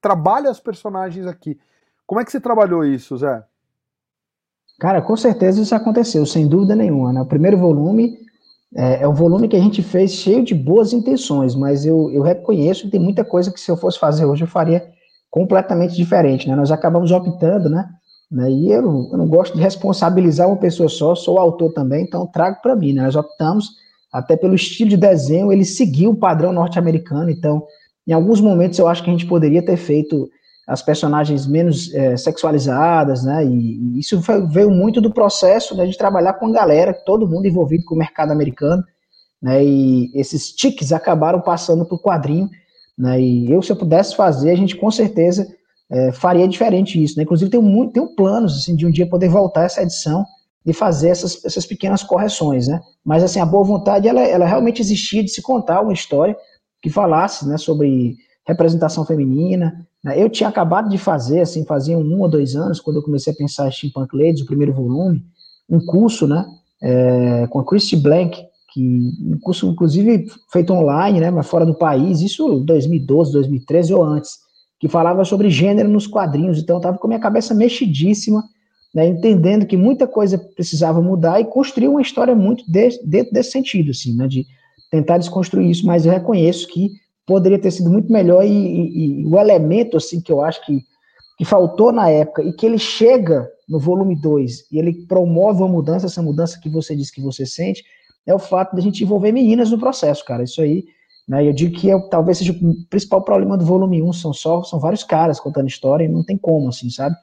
trabalha 0.00 0.52
as 0.52 0.60
personagens 0.60 1.26
aqui. 1.26 1.58
Como 2.06 2.20
é 2.20 2.24
que 2.24 2.30
você 2.30 2.38
trabalhou 2.38 2.84
isso, 2.84 3.16
Zé? 3.16 3.42
Cara, 4.78 5.02
com 5.02 5.16
certeza 5.16 5.60
isso 5.60 5.74
aconteceu, 5.74 6.24
sem 6.24 6.46
dúvida 6.46 6.76
nenhuma. 6.76 7.12
Né? 7.12 7.20
O 7.20 7.26
primeiro 7.26 7.58
volume 7.58 8.27
é, 8.76 9.02
é 9.02 9.08
um 9.08 9.14
volume 9.14 9.48
que 9.48 9.56
a 9.56 9.60
gente 9.60 9.82
fez 9.82 10.12
cheio 10.12 10.44
de 10.44 10.54
boas 10.54 10.92
intenções, 10.92 11.54
mas 11.54 11.86
eu, 11.86 12.10
eu 12.10 12.22
reconheço 12.22 12.84
que 12.84 12.90
tem 12.90 13.00
muita 13.00 13.24
coisa 13.24 13.52
que 13.52 13.60
se 13.60 13.70
eu 13.70 13.76
fosse 13.76 13.98
fazer 13.98 14.24
hoje 14.24 14.44
eu 14.44 14.48
faria 14.48 14.86
completamente 15.30 15.94
diferente, 15.94 16.48
né? 16.48 16.54
Nós 16.54 16.70
acabamos 16.70 17.10
optando, 17.10 17.68
né? 17.68 17.88
né? 18.30 18.50
E 18.50 18.70
eu 18.70 18.82
eu 19.10 19.18
não 19.18 19.28
gosto 19.28 19.56
de 19.56 19.62
responsabilizar 19.62 20.46
uma 20.46 20.56
pessoa 20.56 20.88
só, 20.88 21.14
sou 21.14 21.38
autor 21.38 21.72
também, 21.72 22.04
então 22.04 22.26
trago 22.26 22.60
para 22.62 22.76
mim, 22.76 22.92
né? 22.92 23.02
Nós 23.02 23.16
optamos, 23.16 23.70
até 24.12 24.36
pelo 24.36 24.54
estilo 24.54 24.90
de 24.90 24.96
desenho, 24.96 25.52
ele 25.52 25.64
seguiu 25.64 26.10
o 26.10 26.16
padrão 26.16 26.52
norte-americano, 26.52 27.30
então 27.30 27.64
em 28.06 28.12
alguns 28.12 28.40
momentos 28.40 28.78
eu 28.78 28.88
acho 28.88 29.02
que 29.02 29.10
a 29.10 29.12
gente 29.12 29.26
poderia 29.26 29.62
ter 29.62 29.76
feito 29.76 30.28
as 30.68 30.82
personagens 30.82 31.46
menos 31.46 31.92
é, 31.94 32.16
sexualizadas, 32.16 33.24
né? 33.24 33.44
E, 33.44 33.78
e 33.78 33.98
isso 33.98 34.22
foi, 34.22 34.46
veio 34.46 34.70
muito 34.70 35.00
do 35.00 35.12
processo 35.12 35.74
né, 35.74 35.86
de 35.86 35.96
trabalhar 35.96 36.34
com 36.34 36.46
a 36.46 36.52
galera, 36.52 36.92
todo 36.92 37.26
mundo 37.26 37.46
envolvido 37.46 37.84
com 37.84 37.94
o 37.94 37.98
mercado 37.98 38.30
americano, 38.30 38.84
né? 39.42 39.64
E 39.64 40.12
esses 40.14 40.52
tiques 40.52 40.92
acabaram 40.92 41.40
passando 41.40 41.86
para 41.86 41.96
o 41.96 42.02
quadrinho 42.02 42.48
né? 42.98 43.20
E 43.20 43.50
eu, 43.50 43.62
se 43.62 43.70
eu 43.70 43.76
pudesse 43.76 44.16
fazer, 44.16 44.50
a 44.50 44.56
gente 44.56 44.76
com 44.76 44.90
certeza 44.90 45.46
é, 45.88 46.10
faria 46.10 46.48
diferente 46.48 47.02
isso. 47.02 47.16
Né? 47.16 47.22
Inclusive, 47.22 47.50
tem, 47.50 47.60
muito, 47.60 48.02
um 48.02 48.14
planos 48.14 48.56
assim, 48.56 48.74
de 48.74 48.84
um 48.84 48.90
dia 48.90 49.08
poder 49.08 49.28
voltar 49.28 49.64
essa 49.64 49.82
edição 49.82 50.24
e 50.66 50.72
fazer 50.72 51.10
essas, 51.10 51.42
essas 51.44 51.64
pequenas 51.64 52.02
correções. 52.02 52.66
Né? 52.66 52.80
Mas 53.04 53.22
assim, 53.22 53.38
a 53.38 53.46
boa 53.46 53.64
vontade 53.64 54.08
ela, 54.08 54.20
ela 54.20 54.44
realmente 54.44 54.82
existia 54.82 55.22
de 55.22 55.30
se 55.30 55.40
contar 55.40 55.80
uma 55.80 55.92
história 55.92 56.36
que 56.82 56.90
falasse 56.90 57.46
né, 57.48 57.56
sobre 57.56 58.16
representação 58.46 59.06
feminina. 59.06 59.86
Né? 60.02 60.20
Eu 60.20 60.28
tinha 60.28 60.48
acabado 60.48 60.88
de 60.88 60.98
fazer, 60.98 61.40
assim, 61.40 61.64
fazia 61.64 61.98
um 61.98 62.20
ou 62.20 62.28
dois 62.28 62.54
anos, 62.54 62.80
quando 62.80 62.96
eu 62.96 63.02
comecei 63.02 63.32
a 63.32 63.36
pensar 63.36 63.68
em 63.68 63.72
Steampunk 63.72 64.16
Ladies, 64.16 64.42
o 64.42 64.46
primeiro 64.46 64.72
volume, 64.72 65.24
um 65.68 65.84
curso 65.84 66.26
né, 66.26 66.44
é, 66.82 67.46
com 67.48 67.58
a 67.58 67.64
Christy 67.64 67.96
Blank, 67.96 68.40
que 68.72 69.10
um 69.22 69.38
curso 69.40 69.66
inclusive 69.66 70.26
feito 70.52 70.72
online, 70.72 71.20
né, 71.20 71.30
mas 71.30 71.46
fora 71.46 71.66
do 71.66 71.74
país, 71.74 72.20
isso 72.20 72.60
2012, 72.60 73.32
2013 73.32 73.94
ou 73.94 74.04
antes, 74.04 74.38
que 74.78 74.88
falava 74.88 75.24
sobre 75.24 75.50
gênero 75.50 75.88
nos 75.88 76.06
quadrinhos, 76.06 76.58
então 76.58 76.76
eu 76.76 76.78
estava 76.78 76.98
com 76.98 77.06
a 77.06 77.08
minha 77.08 77.20
cabeça 77.20 77.54
mexidíssima, 77.54 78.44
né, 78.94 79.06
entendendo 79.06 79.66
que 79.66 79.76
muita 79.76 80.06
coisa 80.06 80.38
precisava 80.38 81.02
mudar 81.02 81.40
e 81.40 81.44
construir 81.44 81.88
uma 81.88 82.00
história 82.00 82.34
muito 82.34 82.64
de, 82.70 82.90
dentro 83.04 83.32
desse 83.32 83.50
sentido, 83.50 83.90
assim, 83.90 84.14
né, 84.14 84.26
de 84.26 84.46
tentar 84.90 85.18
desconstruir 85.18 85.68
isso, 85.70 85.84
mas 85.86 86.06
eu 86.06 86.12
reconheço 86.12 86.66
que 86.68 86.92
poderia 87.28 87.58
ter 87.58 87.70
sido 87.70 87.90
muito 87.90 88.10
melhor 88.10 88.42
e, 88.42 88.48
e, 88.48 89.20
e 89.20 89.26
o 89.26 89.38
elemento, 89.38 89.98
assim, 89.98 90.18
que 90.18 90.32
eu 90.32 90.40
acho 90.40 90.64
que, 90.64 90.82
que 91.36 91.44
faltou 91.44 91.92
na 91.92 92.08
época 92.08 92.42
e 92.42 92.54
que 92.54 92.64
ele 92.64 92.78
chega 92.78 93.46
no 93.68 93.78
volume 93.78 94.18
2 94.18 94.72
e 94.72 94.78
ele 94.78 95.06
promove 95.06 95.60
uma 95.60 95.68
mudança, 95.68 96.06
essa 96.06 96.22
mudança 96.22 96.58
que 96.58 96.70
você 96.70 96.96
disse 96.96 97.12
que 97.12 97.20
você 97.20 97.44
sente, 97.44 97.84
é 98.26 98.34
o 98.34 98.38
fato 98.38 98.72
de 98.74 98.80
a 98.80 98.82
gente 98.82 99.04
envolver 99.04 99.30
meninas 99.30 99.70
no 99.70 99.78
processo, 99.78 100.24
cara. 100.24 100.42
Isso 100.42 100.62
aí, 100.62 100.86
né? 101.28 101.46
Eu 101.46 101.52
digo 101.52 101.78
que 101.78 101.90
é, 101.90 102.00
talvez 102.08 102.38
seja 102.38 102.52
o 102.52 102.88
principal 102.88 103.20
problema 103.22 103.58
do 103.58 103.64
volume 103.64 104.02
1, 104.02 104.12
são 104.14 104.32
só 104.32 104.62
são 104.62 104.80
vários 104.80 105.04
caras 105.04 105.38
contando 105.38 105.68
história 105.68 106.04
e 106.04 106.08
não 106.08 106.24
tem 106.24 106.38
como, 106.38 106.68
assim, 106.68 106.88
sabe? 106.88 107.14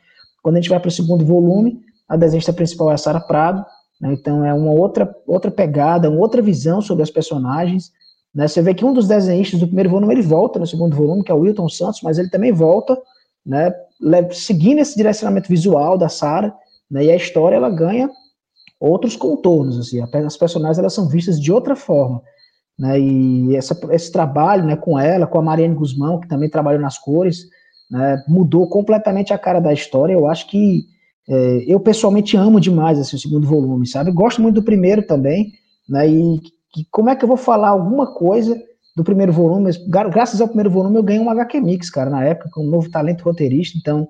Quando 0.44 0.58
a 0.58 0.62
gente 0.62 0.70
vai 0.70 0.80
para 0.80 0.90
o 0.90 0.92
segundo 0.92 1.26
volume, 1.26 1.80
a 2.08 2.16
desenhista 2.16 2.54
principal 2.54 2.92
é 2.92 2.94
a 2.94 2.98
Sara 2.98 3.20
Prado, 3.20 3.66
né? 4.00 4.14
Então 4.14 4.46
é 4.46 4.54
uma 4.54 4.72
outra 4.72 5.12
outra 5.26 5.50
pegada, 5.50 6.12
uma 6.12 6.20
outra 6.20 6.44
visão 6.44 6.80
sobre 6.80 7.02
as 7.02 7.10
personagens. 7.10 7.92
Né? 8.36 8.48
Você 8.48 8.62
vê 8.62 8.74
que 8.74 8.84
um 8.84 8.94
dos 8.94 9.08
desenhistas 9.08 9.60
do 9.60 9.68
primeiro 9.68 9.90
volume 9.90 10.14
ele 10.14 10.22
volta 10.22 10.60
no 10.60 10.68
segundo 10.68 10.96
volume, 10.96 11.24
que 11.24 11.32
é 11.32 11.36
o 11.36 11.40
Wilton 11.40 11.70
Santos, 11.70 12.02
mas 12.04 12.20
ele 12.20 12.30
também 12.30 12.52
volta, 12.52 13.02
né? 13.46 13.74
Seguindo 14.32 14.80
esse 14.80 14.98
direcionamento 14.98 15.48
visual 15.48 15.98
da 15.98 16.10
Sara, 16.10 16.54
né? 16.92 17.06
E 17.06 17.12
a 17.12 17.16
história 17.16 17.56
ela 17.56 17.70
ganha 17.70 18.10
outros 18.80 19.16
contornos, 19.16 19.80
assim, 19.80 20.02
as 20.02 20.38
personagens 20.38 20.78
elas 20.78 20.94
são 20.94 21.08
vistas 21.08 21.40
de 21.40 21.52
outra 21.52 21.76
forma, 21.76 22.22
né, 22.78 23.00
e 23.00 23.56
essa, 23.56 23.78
esse 23.92 24.12
trabalho, 24.12 24.66
né, 24.66 24.76
com 24.76 25.00
ela, 25.00 25.26
com 25.26 25.40
a 25.40 25.42
Mariane 25.42 25.76
Guzmão, 25.76 26.20
que 26.20 26.28
também 26.28 26.50
trabalhou 26.50 26.82
nas 26.82 26.98
cores, 26.98 27.46
né, 27.90 28.22
mudou 28.28 28.68
completamente 28.68 29.34
a 29.34 29.38
cara 29.38 29.60
da 29.60 29.74
história, 29.74 30.14
eu 30.14 30.28
acho 30.28 30.48
que 30.50 30.84
é, 31.28 31.64
eu 31.66 31.80
pessoalmente 31.80 32.38
amo 32.38 32.60
demais, 32.60 33.00
assim, 33.00 33.16
o 33.16 33.20
segundo 33.20 33.48
volume, 33.48 33.88
sabe, 33.88 34.12
gosto 34.12 34.42
muito 34.42 34.56
do 34.56 34.64
primeiro 34.64 35.02
também, 35.08 35.54
né, 35.88 36.08
e, 36.08 36.40
e 36.78 36.86
como 36.92 37.10
é 37.10 37.16
que 37.16 37.24
eu 37.24 37.28
vou 37.28 37.38
falar 37.38 37.70
alguma 37.70 38.14
coisa 38.14 38.60
do 38.96 39.04
primeiro 39.04 39.32
volume, 39.32 39.72
graças 39.88 40.40
ao 40.40 40.48
primeiro 40.48 40.70
volume 40.70 40.98
eu 40.98 41.04
ganhei 41.04 41.22
um 41.22 41.30
HQ 41.30 41.60
Mix, 41.60 41.90
cara, 41.90 42.10
na 42.10 42.24
época, 42.24 42.50
com 42.52 42.64
um 42.64 42.70
novo 42.70 42.90
talento 42.90 43.24
roteirista, 43.24 43.78
então, 43.78 44.08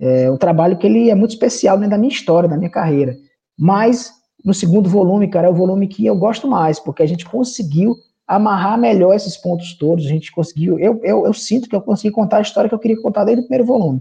é 0.00 0.30
um 0.30 0.36
trabalho 0.36 0.78
que 0.78 0.86
ele 0.86 1.10
é 1.10 1.14
muito 1.14 1.32
especial 1.32 1.76
dentro 1.76 1.90
da 1.90 1.98
minha 1.98 2.12
história, 2.12 2.48
da 2.48 2.56
minha 2.56 2.70
carreira, 2.70 3.16
mas 3.58 4.12
no 4.44 4.54
segundo 4.54 4.88
volume, 4.88 5.28
cara, 5.28 5.48
é 5.48 5.50
o 5.50 5.54
volume 5.54 5.88
que 5.88 6.06
eu 6.06 6.16
gosto 6.16 6.46
mais, 6.46 6.78
porque 6.78 7.02
a 7.02 7.06
gente 7.06 7.24
conseguiu 7.24 7.96
amarrar 8.26 8.78
melhor 8.78 9.14
esses 9.14 9.36
pontos 9.36 9.76
todos, 9.76 10.06
a 10.06 10.08
gente 10.08 10.30
conseguiu, 10.30 10.78
eu, 10.78 11.00
eu, 11.02 11.26
eu 11.26 11.34
sinto 11.34 11.68
que 11.68 11.74
eu 11.74 11.80
consegui 11.80 12.12
contar 12.12 12.38
a 12.38 12.42
história 12.42 12.68
que 12.68 12.74
eu 12.74 12.78
queria 12.78 13.00
contar 13.02 13.24
desde 13.24 13.42
o 13.42 13.46
primeiro 13.46 13.66
volume, 13.66 14.00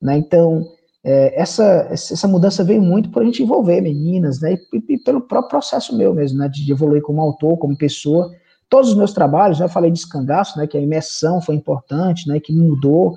né, 0.00 0.16
então, 0.16 0.64
é, 1.04 1.40
essa, 1.40 1.88
essa 1.90 2.28
mudança 2.28 2.62
veio 2.62 2.80
muito 2.80 3.10
por 3.10 3.22
a 3.22 3.24
gente 3.24 3.42
envolver 3.42 3.80
meninas, 3.80 4.40
né, 4.40 4.54
e, 4.72 4.94
e, 4.94 4.98
pelo 4.98 5.20
próprio 5.20 5.50
processo 5.50 5.96
meu 5.96 6.14
mesmo, 6.14 6.38
né, 6.38 6.48
de 6.48 6.70
evoluir 6.70 7.02
como 7.02 7.20
autor, 7.20 7.58
como 7.58 7.76
pessoa, 7.76 8.30
todos 8.68 8.90
os 8.90 8.96
meus 8.96 9.12
trabalhos, 9.12 9.58
já 9.58 9.68
falei 9.68 9.90
de 9.90 9.98
escangaço, 9.98 10.58
né, 10.58 10.66
que 10.66 10.78
a 10.78 10.80
imersão 10.80 11.40
foi 11.40 11.56
importante, 11.56 12.28
né, 12.28 12.38
que 12.38 12.52
mudou, 12.52 13.16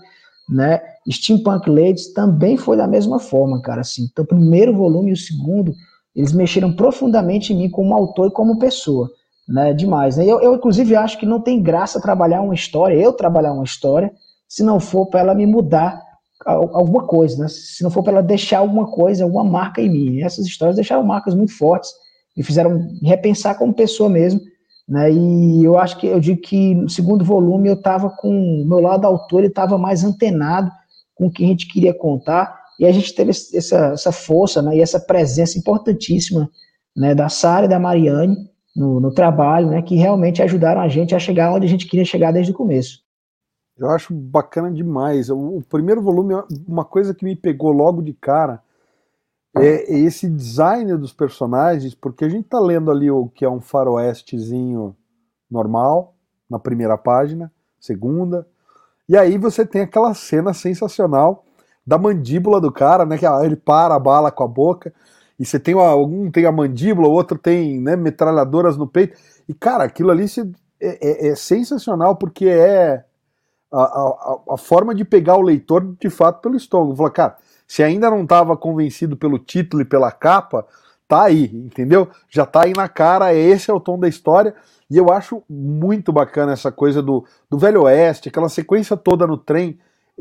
né, 0.50 0.82
Steampunk 1.10 1.70
Ladies 1.70 2.12
também 2.12 2.58
foi 2.58 2.76
da 2.76 2.88
mesma 2.88 3.20
forma, 3.20 3.62
cara, 3.62 3.82
assim, 3.82 4.10
então 4.12 4.26
o 4.26 4.28
primeiro 4.28 4.76
volume 4.76 5.12
e 5.12 5.14
o 5.14 5.18
segundo, 5.18 5.74
eles 6.16 6.34
mexeram 6.34 6.74
profundamente 6.74 7.54
em 7.54 7.58
mim 7.58 7.70
como 7.70 7.94
autor 7.94 8.30
e 8.30 8.32
como 8.32 8.58
pessoa, 8.58 9.12
né, 9.48 9.74
demais, 9.74 10.18
né, 10.18 10.26
eu, 10.26 10.42
eu 10.42 10.56
inclusive 10.56 10.96
acho 10.96 11.20
que 11.20 11.26
não 11.26 11.40
tem 11.40 11.62
graça 11.62 12.02
trabalhar 12.02 12.42
uma 12.42 12.56
história, 12.56 12.96
eu 12.96 13.14
trabalhar 13.14 13.54
uma 13.54 13.64
história, 13.64 14.12
se 14.50 14.64
não 14.64 14.80
for 14.80 15.06
para 15.06 15.20
ela 15.20 15.36
me 15.36 15.46
mudar 15.46 16.05
alguma 16.46 17.06
coisa, 17.08 17.38
né, 17.42 17.48
se 17.48 17.84
não 17.84 17.90
for 17.90 18.04
para 18.04 18.14
ela 18.14 18.24
deixar 18.24 18.60
alguma 18.60 18.88
coisa, 18.88 19.24
alguma 19.24 19.44
marca 19.44 19.82
em 19.82 19.90
mim, 19.90 20.22
essas 20.22 20.46
histórias 20.46 20.76
deixaram 20.76 21.04
marcas 21.04 21.34
muito 21.34 21.58
fortes, 21.58 21.90
me 22.36 22.44
fizeram 22.44 22.88
repensar 23.02 23.58
como 23.58 23.74
pessoa 23.74 24.10
mesmo, 24.10 24.42
né, 24.88 25.12
e 25.12 25.64
eu 25.64 25.78
acho 25.80 25.98
que 25.98 26.08
eu 26.08 26.20
digo 26.20 26.42
que 26.42 26.76
no 26.76 26.90
segundo 26.90 27.24
volume 27.24 27.70
eu 27.70 27.76
estava 27.76 28.10
com 28.10 28.30
o 28.30 28.68
meu 28.68 28.80
lado 28.80 29.06
autor, 29.06 29.40
ele 29.40 29.48
estava 29.48 29.78
mais 29.78 30.04
antenado 30.04 30.70
com 31.16 31.28
o 31.28 31.32
que 31.32 31.44
a 31.44 31.48
gente 31.48 31.68
queria 31.68 31.94
contar, 31.94 32.66
e 32.80 32.86
a 32.86 32.92
gente 32.92 33.14
teve 33.16 33.30
essa, 33.32 33.94
essa 33.94 34.12
força 34.12 34.62
né, 34.62 34.78
e 34.78 34.82
essa 34.82 35.00
presença 35.00 35.58
importantíssima 35.58 36.50
né, 36.96 37.16
da 37.16 37.30
Sara 37.30 37.66
e 37.66 37.70
da 37.70 37.80
Mariane 37.80 38.36
no, 38.76 39.00
no 39.00 39.14
trabalho, 39.14 39.70
né, 39.70 39.82
que 39.82 39.96
realmente 39.96 40.44
ajudaram 40.44 40.82
a 40.82 40.88
gente 40.88 41.16
a 41.16 41.20
chegar 41.20 41.54
onde 41.54 41.66
a 41.66 41.70
gente 41.70 41.88
queria 41.88 42.06
chegar 42.06 42.32
desde 42.32 42.52
o 42.52 42.56
começo. 42.56 43.05
Eu 43.78 43.90
acho 43.90 44.14
bacana 44.14 44.72
demais. 44.72 45.30
O, 45.30 45.62
primeiro 45.68 46.02
volume, 46.02 46.34
uma 46.68 46.86
coisa 46.86 47.14
que 47.14 47.26
me 47.26 47.36
pegou 47.36 47.72
logo 47.72 48.02
de 48.02 48.14
cara, 48.14 48.62
é 49.58 50.00
esse 50.00 50.30
design 50.30 50.98
dos 50.98 51.14
personagens, 51.14 51.96
porque 51.96 52.26
a 52.26 52.30
gente 52.30 52.48
tá 52.48 52.60
lendo 52.60 52.92
ali 52.92 53.10
o 53.10 53.28
que 53.28 53.46
é 53.46 53.50
um 53.50 53.62
faroestezinho 53.62 54.96
normal, 55.50 56.14
na 56.50 56.60
primeira 56.60 56.98
página, 56.98 57.52
segunda, 57.80 58.46
e 59.08 59.18
aí 59.18 59.38
você 59.38 59.66
tem 59.66 59.82
aquela 59.82 60.14
cena 60.14 60.54
sensacional 60.54 61.46
da 61.86 61.98
mandíbula 61.98 62.60
do 62.60 62.72
cara, 62.72 63.06
né, 63.06 63.18
que 63.18 63.26
ele 63.26 63.56
para 63.56 63.96
a 63.96 64.00
bala 64.00 64.32
com 64.32 64.44
a 64.44 64.48
boca, 64.48 64.94
e 65.40 65.46
você 65.46 65.60
tem 65.60 65.74
algum 65.76 66.30
tem 66.32 66.46
a 66.46 66.52
mandíbula, 66.52 67.08
o 67.08 67.12
outro 67.12 67.38
tem 67.38 67.80
né, 67.80 67.96
metralhadoras 67.96 68.76
no 68.76 68.88
peito, 68.88 69.18
e 69.48 69.54
cara, 69.54 69.84
aquilo 69.84 70.12
ali 70.12 70.28
se, 70.28 70.42
é, 70.82 71.28
é, 71.28 71.28
é 71.30 71.36
sensacional, 71.36 72.16
porque 72.16 72.48
é 72.48 73.06
a, 73.72 73.82
a, 73.82 74.40
a, 74.52 74.58
forma 74.58 74.94
de 74.94 75.04
pegar 75.04 75.36
o 75.36 75.42
leitor 75.42 75.96
de 76.00 76.10
fato 76.10 76.42
pelo 76.42 76.56
estômago. 76.56 76.96
Falar, 76.96 77.10
cara, 77.12 77.38
se 77.68 77.84
ainda 77.84 78.10
não 78.10 78.24
estava 78.24 78.56
convencido 78.56 79.18
pelo 79.18 79.40
título 79.40 79.82
e 79.82 79.86
pela 79.86 80.12
capa, 80.12 80.66
tá 81.08 81.24
aí, 81.24 81.46
entendeu? 81.54 82.08
Já 82.30 82.46
tá 82.46 82.64
aí 82.64 82.74
na 82.74 82.88
cara, 82.88 83.34
esse 83.34 83.70
é 83.70 83.74
o 83.74 83.80
tom 83.80 84.00
da 84.00 84.08
história. 84.08 84.56
E 84.90 84.98
eu 84.98 85.12
acho 85.12 85.44
muito 85.50 86.14
bacana 86.14 86.54
essa 86.54 86.72
coisa 86.72 87.02
do, 87.02 87.26
do 87.50 87.58
Velho 87.58 87.84
Oeste, 87.84 88.30
aquela 88.30 88.50
sequência 88.50 88.96
toda 88.96 89.26
no 89.26 89.38
trem. 89.38 89.80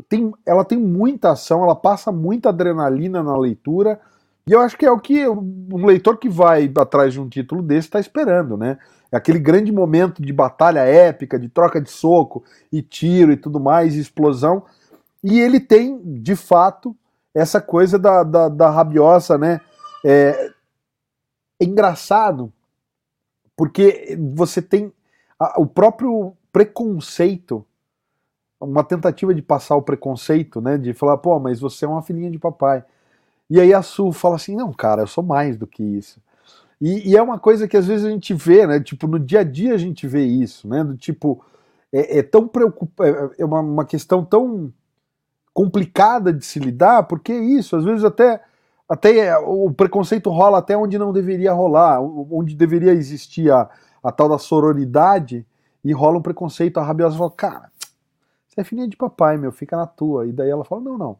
Tem, 0.09 0.31
ela 0.45 0.65
tem 0.65 0.77
muita 0.77 1.31
ação, 1.31 1.63
ela 1.63 1.75
passa 1.75 2.11
muita 2.11 2.49
adrenalina 2.49 3.21
na 3.21 3.37
leitura. 3.37 3.99
E 4.47 4.51
eu 4.51 4.59
acho 4.61 4.77
que 4.77 4.85
é 4.85 4.91
o 4.91 4.99
que 4.99 5.27
um 5.27 5.85
leitor 5.85 6.17
que 6.17 6.29
vai 6.29 6.71
atrás 6.77 7.13
de 7.13 7.21
um 7.21 7.29
título 7.29 7.61
desse 7.61 7.87
está 7.87 7.99
esperando, 7.99 8.57
né? 8.57 8.77
É 9.11 9.17
aquele 9.17 9.39
grande 9.39 9.71
momento 9.71 10.21
de 10.21 10.33
batalha 10.33 10.79
épica, 10.79 11.39
de 11.39 11.47
troca 11.49 11.79
de 11.79 11.89
soco 11.89 12.43
e 12.71 12.81
tiro 12.81 13.31
e 13.31 13.37
tudo 13.37 13.59
mais, 13.59 13.95
e 13.95 13.99
explosão. 13.99 14.63
E 15.23 15.39
ele 15.39 15.59
tem, 15.59 15.99
de 16.21 16.35
fato, 16.35 16.95
essa 17.33 17.59
coisa 17.59 17.97
da, 17.97 18.23
da, 18.23 18.49
da 18.49 18.69
rabiosa, 18.69 19.37
né? 19.37 19.61
É, 20.03 20.51
é 21.59 21.65
engraçado, 21.65 22.51
porque 23.55 24.17
você 24.33 24.61
tem 24.61 24.91
a, 25.39 25.59
o 25.59 25.65
próprio 25.65 26.33
preconceito, 26.51 27.65
uma 28.59 28.83
tentativa 28.83 29.33
de 29.33 29.41
passar 29.41 29.75
o 29.75 29.81
preconceito, 29.81 30.61
né? 30.61 30.77
De 30.77 30.93
falar, 30.93 31.17
pô, 31.17 31.39
mas 31.39 31.59
você 31.59 31.85
é 31.85 31.87
uma 31.87 32.01
filhinha 32.01 32.31
de 32.31 32.39
papai. 32.39 32.83
E 33.49 33.59
aí 33.59 33.73
a 33.73 33.81
Su 33.81 34.11
fala 34.11 34.35
assim, 34.35 34.55
não, 34.55 34.73
cara, 34.73 35.03
eu 35.03 35.07
sou 35.07 35.23
mais 35.23 35.57
do 35.57 35.67
que 35.67 35.83
isso. 35.83 36.19
E, 36.85 37.09
e, 37.09 37.17
é 37.17 37.21
uma 37.21 37.39
coisa 37.39 37.67
que 37.67 37.75
às 37.75 37.87
vezes 37.87 38.05
a 38.05 38.11
gente 38.11 38.31
vê, 38.35 38.67
né? 38.67 38.79
Tipo, 38.79 39.07
no 39.07 39.17
dia 39.19 39.39
a 39.39 39.43
dia 39.43 39.73
a 39.73 39.77
gente 39.77 40.05
vê 40.05 40.23
isso, 40.23 40.67
né? 40.67 40.83
Do 40.83 40.95
tipo, 40.95 41.43
é, 41.91 42.19
é 42.19 42.21
tão 42.21 42.47
preocupante, 42.47 43.17
é, 43.39 43.41
é 43.41 43.45
uma, 43.45 43.59
uma 43.59 43.85
questão 43.85 44.23
tão 44.23 44.71
complicada 45.51 46.31
de 46.31 46.45
se 46.45 46.59
lidar, 46.59 47.07
porque 47.07 47.31
é 47.31 47.39
isso, 47.39 47.75
às 47.75 47.83
vezes 47.83 48.03
até, 48.03 48.39
até 48.87 49.35
o 49.39 49.71
preconceito 49.73 50.29
rola 50.29 50.59
até 50.59 50.77
onde 50.77 50.99
não 50.99 51.11
deveria 51.11 51.53
rolar, 51.53 51.99
onde 51.99 52.55
deveria 52.55 52.91
existir 52.91 53.51
a, 53.51 53.67
a 54.03 54.11
tal 54.11 54.29
da 54.29 54.37
sororidade, 54.37 55.43
e 55.83 55.91
rola 55.91 56.19
um 56.19 56.21
preconceito, 56.21 56.79
a 56.79 56.83
rabiosa 56.83 57.17
fala, 57.17 57.31
cara, 57.31 57.71
você 58.47 58.61
é 58.61 58.63
filhinha 58.63 58.87
de 58.87 58.95
papai, 58.95 59.37
meu, 59.37 59.51
fica 59.51 59.75
na 59.75 59.87
tua. 59.87 60.27
E 60.27 60.31
daí 60.31 60.51
ela 60.51 60.63
fala, 60.63 60.81
não, 60.81 60.99
não, 60.99 61.17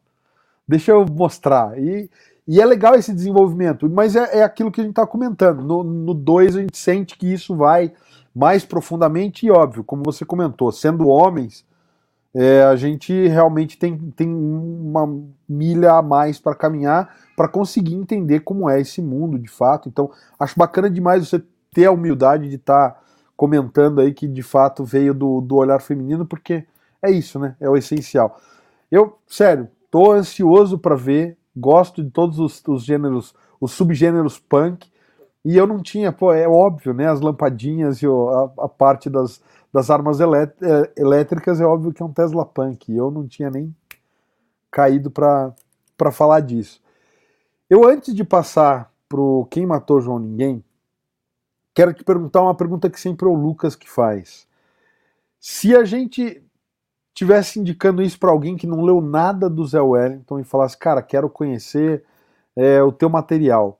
deixa 0.67 0.91
eu 0.91 1.05
mostrar. 1.07 1.79
E, 1.79 2.07
e 2.47 2.61
é 2.61 2.65
legal 2.65 2.95
esse 2.95 3.13
desenvolvimento, 3.13 3.89
mas 3.89 4.15
é, 4.15 4.39
é 4.39 4.43
aquilo 4.43 4.71
que 4.71 4.79
a 4.79 4.83
gente 4.83 4.91
está 4.91 5.05
comentando. 5.05 5.63
No 5.63 6.13
2 6.13 6.57
a 6.57 6.61
gente 6.61 6.77
sente 6.77 7.17
que 7.17 7.31
isso 7.31 7.55
vai 7.55 7.91
mais 8.35 8.65
profundamente 8.65 9.45
e 9.45 9.51
óbvio, 9.51 9.83
como 9.83 10.03
você 10.03 10.25
comentou, 10.25 10.71
sendo 10.71 11.07
homens, 11.07 11.65
é, 12.33 12.63
a 12.63 12.75
gente 12.75 13.27
realmente 13.27 13.77
tem, 13.77 13.97
tem 14.11 14.27
uma 14.27 15.07
milha 15.47 15.93
a 15.93 16.01
mais 16.01 16.37
para 16.37 16.53
caminhar 16.53 17.15
para 17.35 17.47
conseguir 17.47 17.95
entender 17.95 18.41
como 18.41 18.69
é 18.69 18.79
esse 18.79 19.01
mundo 19.01 19.37
de 19.37 19.49
fato. 19.49 19.89
Então, 19.89 20.11
acho 20.39 20.57
bacana 20.57 20.89
demais 20.89 21.27
você 21.27 21.43
ter 21.73 21.85
a 21.85 21.91
humildade 21.91 22.49
de 22.49 22.55
estar 22.55 22.91
tá 22.91 23.01
comentando 23.35 23.99
aí 23.99 24.13
que 24.13 24.27
de 24.27 24.41
fato 24.41 24.83
veio 24.83 25.13
do, 25.13 25.41
do 25.41 25.55
olhar 25.55 25.81
feminino, 25.81 26.25
porque 26.25 26.65
é 27.01 27.11
isso, 27.11 27.37
né? 27.39 27.55
É 27.59 27.69
o 27.69 27.75
essencial. 27.75 28.39
Eu, 28.89 29.17
sério, 29.27 29.67
tô 29.91 30.11
ansioso 30.11 30.77
para 30.77 30.95
ver, 30.95 31.37
gosto 31.55 32.03
de 32.03 32.09
todos 32.09 32.39
os, 32.39 32.61
os 32.67 32.83
gêneros, 32.83 33.33
os 33.59 33.71
subgêneros 33.71 34.39
punk, 34.39 34.89
e 35.45 35.55
eu 35.55 35.67
não 35.67 35.81
tinha, 35.81 36.11
pô, 36.11 36.33
é 36.33 36.47
óbvio, 36.47 36.91
né? 36.93 37.07
As 37.07 37.21
lampadinhas 37.21 38.01
e 38.01 38.07
a, 38.07 38.63
a 38.63 38.67
parte 38.67 39.11
das, 39.11 39.39
das 39.71 39.91
armas 39.91 40.19
é, 40.19 40.25
elétricas, 40.97 41.61
é 41.61 41.65
óbvio 41.65 41.93
que 41.93 42.01
é 42.01 42.05
um 42.05 42.11
Tesla 42.11 42.43
Punk. 42.45 42.91
E 42.91 42.97
eu 42.97 43.11
não 43.11 43.27
tinha 43.27 43.51
nem 43.51 43.75
caído 44.71 45.11
para 45.11 46.11
falar 46.11 46.39
disso. 46.39 46.81
Eu, 47.69 47.87
antes 47.87 48.15
de 48.15 48.23
passar 48.23 48.91
pro 49.07 49.47
Quem 49.51 49.65
Matou 49.65 50.01
João 50.01 50.17
Ninguém, 50.17 50.63
quero 51.73 51.93
te 51.93 52.03
perguntar 52.03 52.41
uma 52.41 52.55
pergunta 52.55 52.89
que 52.89 52.99
sempre 52.99 53.27
é 53.27 53.29
o 53.29 53.35
Lucas 53.35 53.75
que 53.75 53.89
faz. 53.89 54.47
Se 55.39 55.75
a 55.75 55.83
gente 55.83 56.44
tivesse 57.15 57.59
indicando 57.59 58.03
isso 58.03 58.19
para 58.19 58.29
alguém 58.29 58.57
que 58.57 58.67
não 58.67 58.81
leu 58.81 58.99
nada 58.99 59.49
do 59.49 59.65
Zé 59.65 59.81
Wellington 59.81 60.39
e 60.39 60.43
falasse, 60.43 60.77
cara, 60.77 61.01
quero 61.01 61.29
conhecer 61.29 62.03
é, 62.55 62.83
o 62.83 62.91
teu 62.91 63.09
material, 63.09 63.79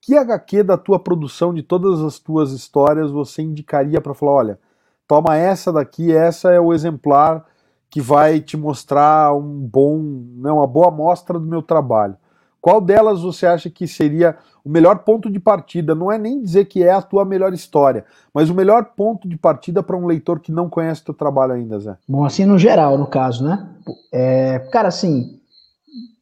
que 0.00 0.16
HQ 0.16 0.62
da 0.62 0.78
tua 0.78 0.98
produção, 0.98 1.52
de 1.52 1.62
todas 1.62 2.00
as 2.00 2.20
tuas 2.20 2.52
histórias, 2.52 3.10
você 3.10 3.42
indicaria 3.42 4.00
para 4.00 4.14
falar, 4.14 4.32
olha, 4.32 4.60
toma 5.08 5.36
essa 5.36 5.72
daqui, 5.72 6.12
essa 6.12 6.52
é 6.52 6.60
o 6.60 6.72
exemplar 6.72 7.44
que 7.90 8.00
vai 8.00 8.40
te 8.40 8.56
mostrar 8.56 9.34
um 9.34 9.58
bom, 9.58 9.98
né, 10.36 10.52
uma 10.52 10.66
boa 10.66 10.88
amostra 10.88 11.38
do 11.38 11.46
meu 11.46 11.62
trabalho. 11.62 12.16
Qual 12.60 12.80
delas 12.80 13.22
você 13.22 13.46
acha 13.46 13.70
que 13.70 13.86
seria 13.86 14.36
o 14.64 14.68
melhor 14.68 14.98
ponto 14.98 15.30
de 15.30 15.38
partida? 15.38 15.94
Não 15.94 16.10
é 16.10 16.18
nem 16.18 16.40
dizer 16.40 16.64
que 16.66 16.82
é 16.82 16.90
a 16.90 17.02
tua 17.02 17.24
melhor 17.24 17.52
história, 17.52 18.04
mas 18.34 18.50
o 18.50 18.54
melhor 18.54 18.92
ponto 18.96 19.28
de 19.28 19.36
partida 19.36 19.82
para 19.82 19.96
um 19.96 20.06
leitor 20.06 20.40
que 20.40 20.52
não 20.52 20.68
conhece 20.68 21.04
teu 21.04 21.14
trabalho 21.14 21.52
ainda, 21.52 21.78
Zé. 21.78 21.96
Bom, 22.08 22.24
assim 22.24 22.44
no 22.44 22.58
geral, 22.58 22.98
no 22.98 23.06
caso, 23.06 23.44
né? 23.44 23.68
É, 24.12 24.58
cara, 24.72 24.88
assim, 24.88 25.38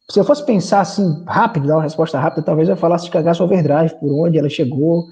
se 0.09 0.19
eu 0.19 0.23
fosse 0.23 0.45
pensar 0.45 0.81
assim 0.81 1.23
rápido, 1.25 1.67
dar 1.67 1.75
uma 1.75 1.83
resposta 1.83 2.19
rápida, 2.19 2.43
talvez 2.43 2.69
eu 2.69 2.77
falasse 2.77 3.05
de 3.05 3.11
Cagaço 3.11 3.43
Overdrive, 3.43 3.99
por 3.99 4.11
onde 4.25 4.37
ela 4.37 4.49
chegou, 4.49 5.05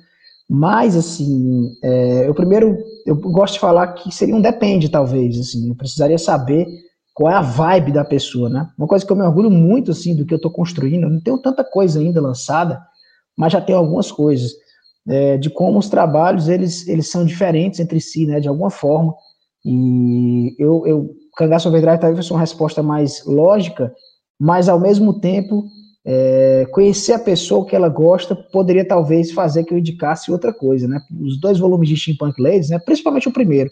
mas, 0.49 0.95
assim, 0.95 1.71
é, 1.83 2.27
eu 2.27 2.33
primeiro, 2.33 2.77
eu 3.05 3.15
gosto 3.15 3.55
de 3.55 3.59
falar 3.59 3.87
que 3.93 4.13
seria 4.13 4.35
um 4.35 4.41
depende, 4.41 4.89
talvez, 4.89 5.39
assim, 5.39 5.69
eu 5.69 5.75
precisaria 5.75 6.19
saber 6.19 6.67
qual 7.15 7.31
é 7.31 7.35
a 7.37 7.41
vibe 7.41 7.93
da 7.93 8.03
pessoa, 8.03 8.49
né? 8.49 8.69
Uma 8.77 8.87
coisa 8.87 9.05
que 9.05 9.11
eu 9.11 9.15
me 9.15 9.23
orgulho 9.23 9.49
muito, 9.49 9.91
assim, 9.91 10.13
do 10.13 10.25
que 10.25 10.33
eu 10.33 10.35
estou 10.35 10.51
construindo, 10.51 11.03
eu 11.03 11.09
não 11.09 11.21
tenho 11.21 11.37
tanta 11.37 11.63
coisa 11.63 11.97
ainda 11.97 12.21
lançada, 12.21 12.85
mas 13.37 13.53
já 13.53 13.61
tenho 13.61 13.79
algumas 13.79 14.11
coisas, 14.11 14.51
é, 15.07 15.37
de 15.37 15.49
como 15.49 15.79
os 15.79 15.87
trabalhos, 15.87 16.49
eles, 16.49 16.85
eles 16.89 17.09
são 17.09 17.25
diferentes 17.25 17.79
entre 17.79 18.01
si, 18.01 18.25
né, 18.25 18.41
de 18.41 18.49
alguma 18.49 18.69
forma, 18.69 19.15
e 19.63 20.53
eu, 20.59 20.85
eu 20.85 21.15
Cangaço 21.37 21.69
Overdrive 21.69 21.99
talvez 21.99 22.17
fosse 22.17 22.33
uma 22.33 22.39
resposta 22.41 22.83
mais 22.83 23.25
lógica, 23.25 23.93
mas 24.37 24.67
ao 24.67 24.79
mesmo 24.79 25.19
tempo 25.19 25.63
é, 26.05 26.67
conhecer 26.71 27.13
a 27.13 27.19
pessoa 27.19 27.65
que 27.65 27.75
ela 27.75 27.89
gosta 27.89 28.35
poderia 28.35 28.87
talvez 28.87 29.31
fazer 29.31 29.63
que 29.63 29.73
eu 29.73 29.77
indicasse 29.77 30.31
outra 30.31 30.53
coisa, 30.53 30.87
né? 30.87 30.99
Os 31.19 31.39
dois 31.39 31.57
volumes 31.57 31.89
de 31.89 31.97
Steampunk 31.97 32.39
Ladies, 32.41 32.69
né? 32.69 32.77
Principalmente 32.77 33.27
o 33.27 33.33
primeiro. 33.33 33.71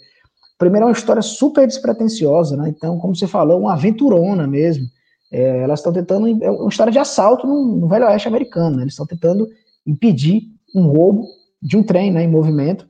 Primeiro 0.64 0.86
é 0.86 0.88
uma 0.88 0.94
história 0.94 1.22
super 1.22 1.68
despretensiosa, 1.68 2.56
né? 2.56 2.70
Então, 2.70 2.98
como 2.98 3.14
você 3.14 3.28
falou, 3.28 3.60
uma 3.60 3.74
aventurona 3.74 4.48
mesmo. 4.48 4.86
É, 5.32 5.64
elas 5.64 5.80
estão 5.80 5.92
tentando, 5.92 6.28
é 6.42 6.50
uma 6.50 6.70
história 6.70 6.92
de 6.92 7.00
assalto 7.00 7.46
no, 7.46 7.76
no 7.80 7.88
Velho 7.88 8.06
Oeste 8.06 8.30
americano, 8.30 8.78
né? 8.78 8.84
Eles 8.84 8.94
estão 8.94 9.06
tentando 9.06 9.48
impedir 9.86 10.44
um 10.74 10.88
roubo 10.88 11.26
de 11.62 11.76
um 11.76 11.84
trem, 11.84 12.12
né? 12.12 12.24
Em 12.24 12.30
movimento. 12.30 12.88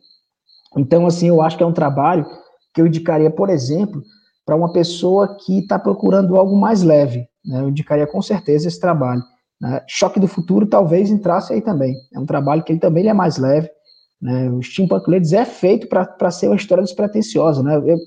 Então, 0.77 1.07
assim, 1.07 1.27
eu 1.27 1.41
acho 1.41 1.57
que 1.57 1.63
é 1.63 1.65
um 1.65 1.73
trabalho 1.73 2.25
que 2.73 2.81
eu 2.81 2.85
indicaria, 2.85 3.31
por 3.31 3.49
exemplo, 3.49 4.03
para 4.45 4.55
uma 4.55 4.71
pessoa 4.71 5.35
que 5.43 5.59
está 5.59 5.79
procurando 5.79 6.35
algo 6.35 6.55
mais 6.55 6.83
leve. 6.83 7.27
Né? 7.43 7.61
Eu 7.61 7.69
indicaria 7.69 8.05
com 8.05 8.21
certeza 8.21 8.67
esse 8.67 8.79
trabalho. 8.79 9.21
Né? 9.59 9.81
Choque 9.87 10.19
do 10.19 10.27
Futuro 10.27 10.67
talvez 10.67 11.09
entrasse 11.09 11.53
aí 11.53 11.61
também. 11.61 11.95
É 12.13 12.19
um 12.19 12.25
trabalho 12.25 12.63
que 12.63 12.71
ele 12.71 12.79
também 12.79 13.07
é 13.07 13.13
mais 13.13 13.37
leve. 13.37 13.69
Né? 14.23 14.49
O 14.49 14.63
Steampunk 14.63 15.09
Ladies 15.11 15.33
é 15.33 15.43
feito 15.43 15.87
para 15.87 16.31
ser 16.31 16.47
uma 16.47 16.55
história 16.55 16.83
despretensiosa. 16.83 17.61
Né? 17.61 17.75
Eu, 17.75 17.97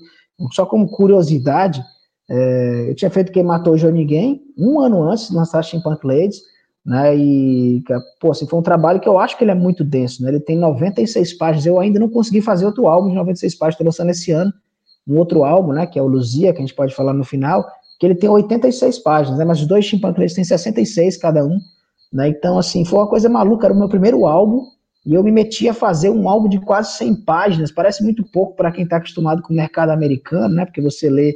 só 0.51 0.65
como 0.65 0.89
curiosidade, 0.89 1.83
é, 2.27 2.89
eu 2.89 2.95
tinha 2.95 3.11
feito 3.11 3.31
Quem 3.31 3.43
Matou 3.43 3.73
o 3.73 3.77
João 3.77 3.93
Ninguém 3.93 4.41
um 4.57 4.79
ano 4.79 5.03
antes 5.03 5.29
de 5.29 5.35
lançar 5.35 5.63
Steampunk 5.63 6.05
Ladies, 6.05 6.41
né, 6.83 7.15
e, 7.17 7.83
pô, 8.19 8.31
assim, 8.31 8.47
foi 8.47 8.57
um 8.57 8.63
trabalho 8.63 8.99
que 9.01 9.09
eu 9.09 9.19
acho 9.19 9.37
que 9.37 9.43
ele 9.43 9.51
é 9.51 9.55
muito 9.55 9.83
denso, 9.83 10.23
né, 10.23 10.29
ele 10.29 10.39
tem 10.39 10.57
96 10.57 11.33
páginas, 11.33 11.65
eu 11.65 11.79
ainda 11.81 11.99
não 11.99 12.07
consegui 12.07 12.41
fazer 12.41 12.65
outro 12.65 12.87
álbum 12.87 13.09
de 13.09 13.15
96 13.15 13.55
páginas, 13.55 13.73
estou 13.73 13.85
lançando 13.85 14.09
esse 14.09 14.31
ano, 14.31 14.53
um 15.05 15.17
outro 15.17 15.43
álbum, 15.43 15.73
né, 15.73 15.85
que 15.85 15.99
é 15.99 16.01
o 16.01 16.07
Luzia, 16.07 16.53
que 16.53 16.59
a 16.59 16.61
gente 16.61 16.73
pode 16.73 16.95
falar 16.95 17.13
no 17.13 17.25
final, 17.25 17.65
que 17.99 18.05
ele 18.05 18.15
tem 18.15 18.29
86 18.29 18.99
páginas, 18.99 19.39
né? 19.39 19.45
Mas 19.45 19.59
os 19.59 19.67
dois 19.67 19.85
Chimpanzés 19.85 20.33
têm 20.33 20.43
66 20.43 21.17
cada 21.17 21.43
um, 21.43 21.57
né? 22.13 22.27
Então, 22.29 22.57
assim, 22.57 22.85
foi 22.85 22.99
uma 22.99 23.07
coisa 23.07 23.27
maluca, 23.27 23.67
era 23.67 23.73
o 23.73 23.77
meu 23.77 23.89
primeiro 23.89 24.25
álbum, 24.25 24.65
e 25.07 25.13
eu 25.13 25.23
me 25.23 25.31
meti 25.31 25.69
a 25.69 25.73
fazer 25.73 26.09
um 26.09 26.27
álbum 26.27 26.49
de 26.49 26.59
quase 26.59 26.97
100 26.97 27.21
páginas, 27.21 27.71
parece 27.71 28.03
muito 28.03 28.25
pouco 28.25 28.57
para 28.57 28.73
quem 28.73 28.83
está 28.83 28.97
acostumado 28.97 29.41
com 29.41 29.53
o 29.53 29.55
mercado 29.55 29.89
americano, 29.89 30.53
né? 30.53 30.65
Porque 30.65 30.81
você 30.81 31.09
lê 31.09 31.33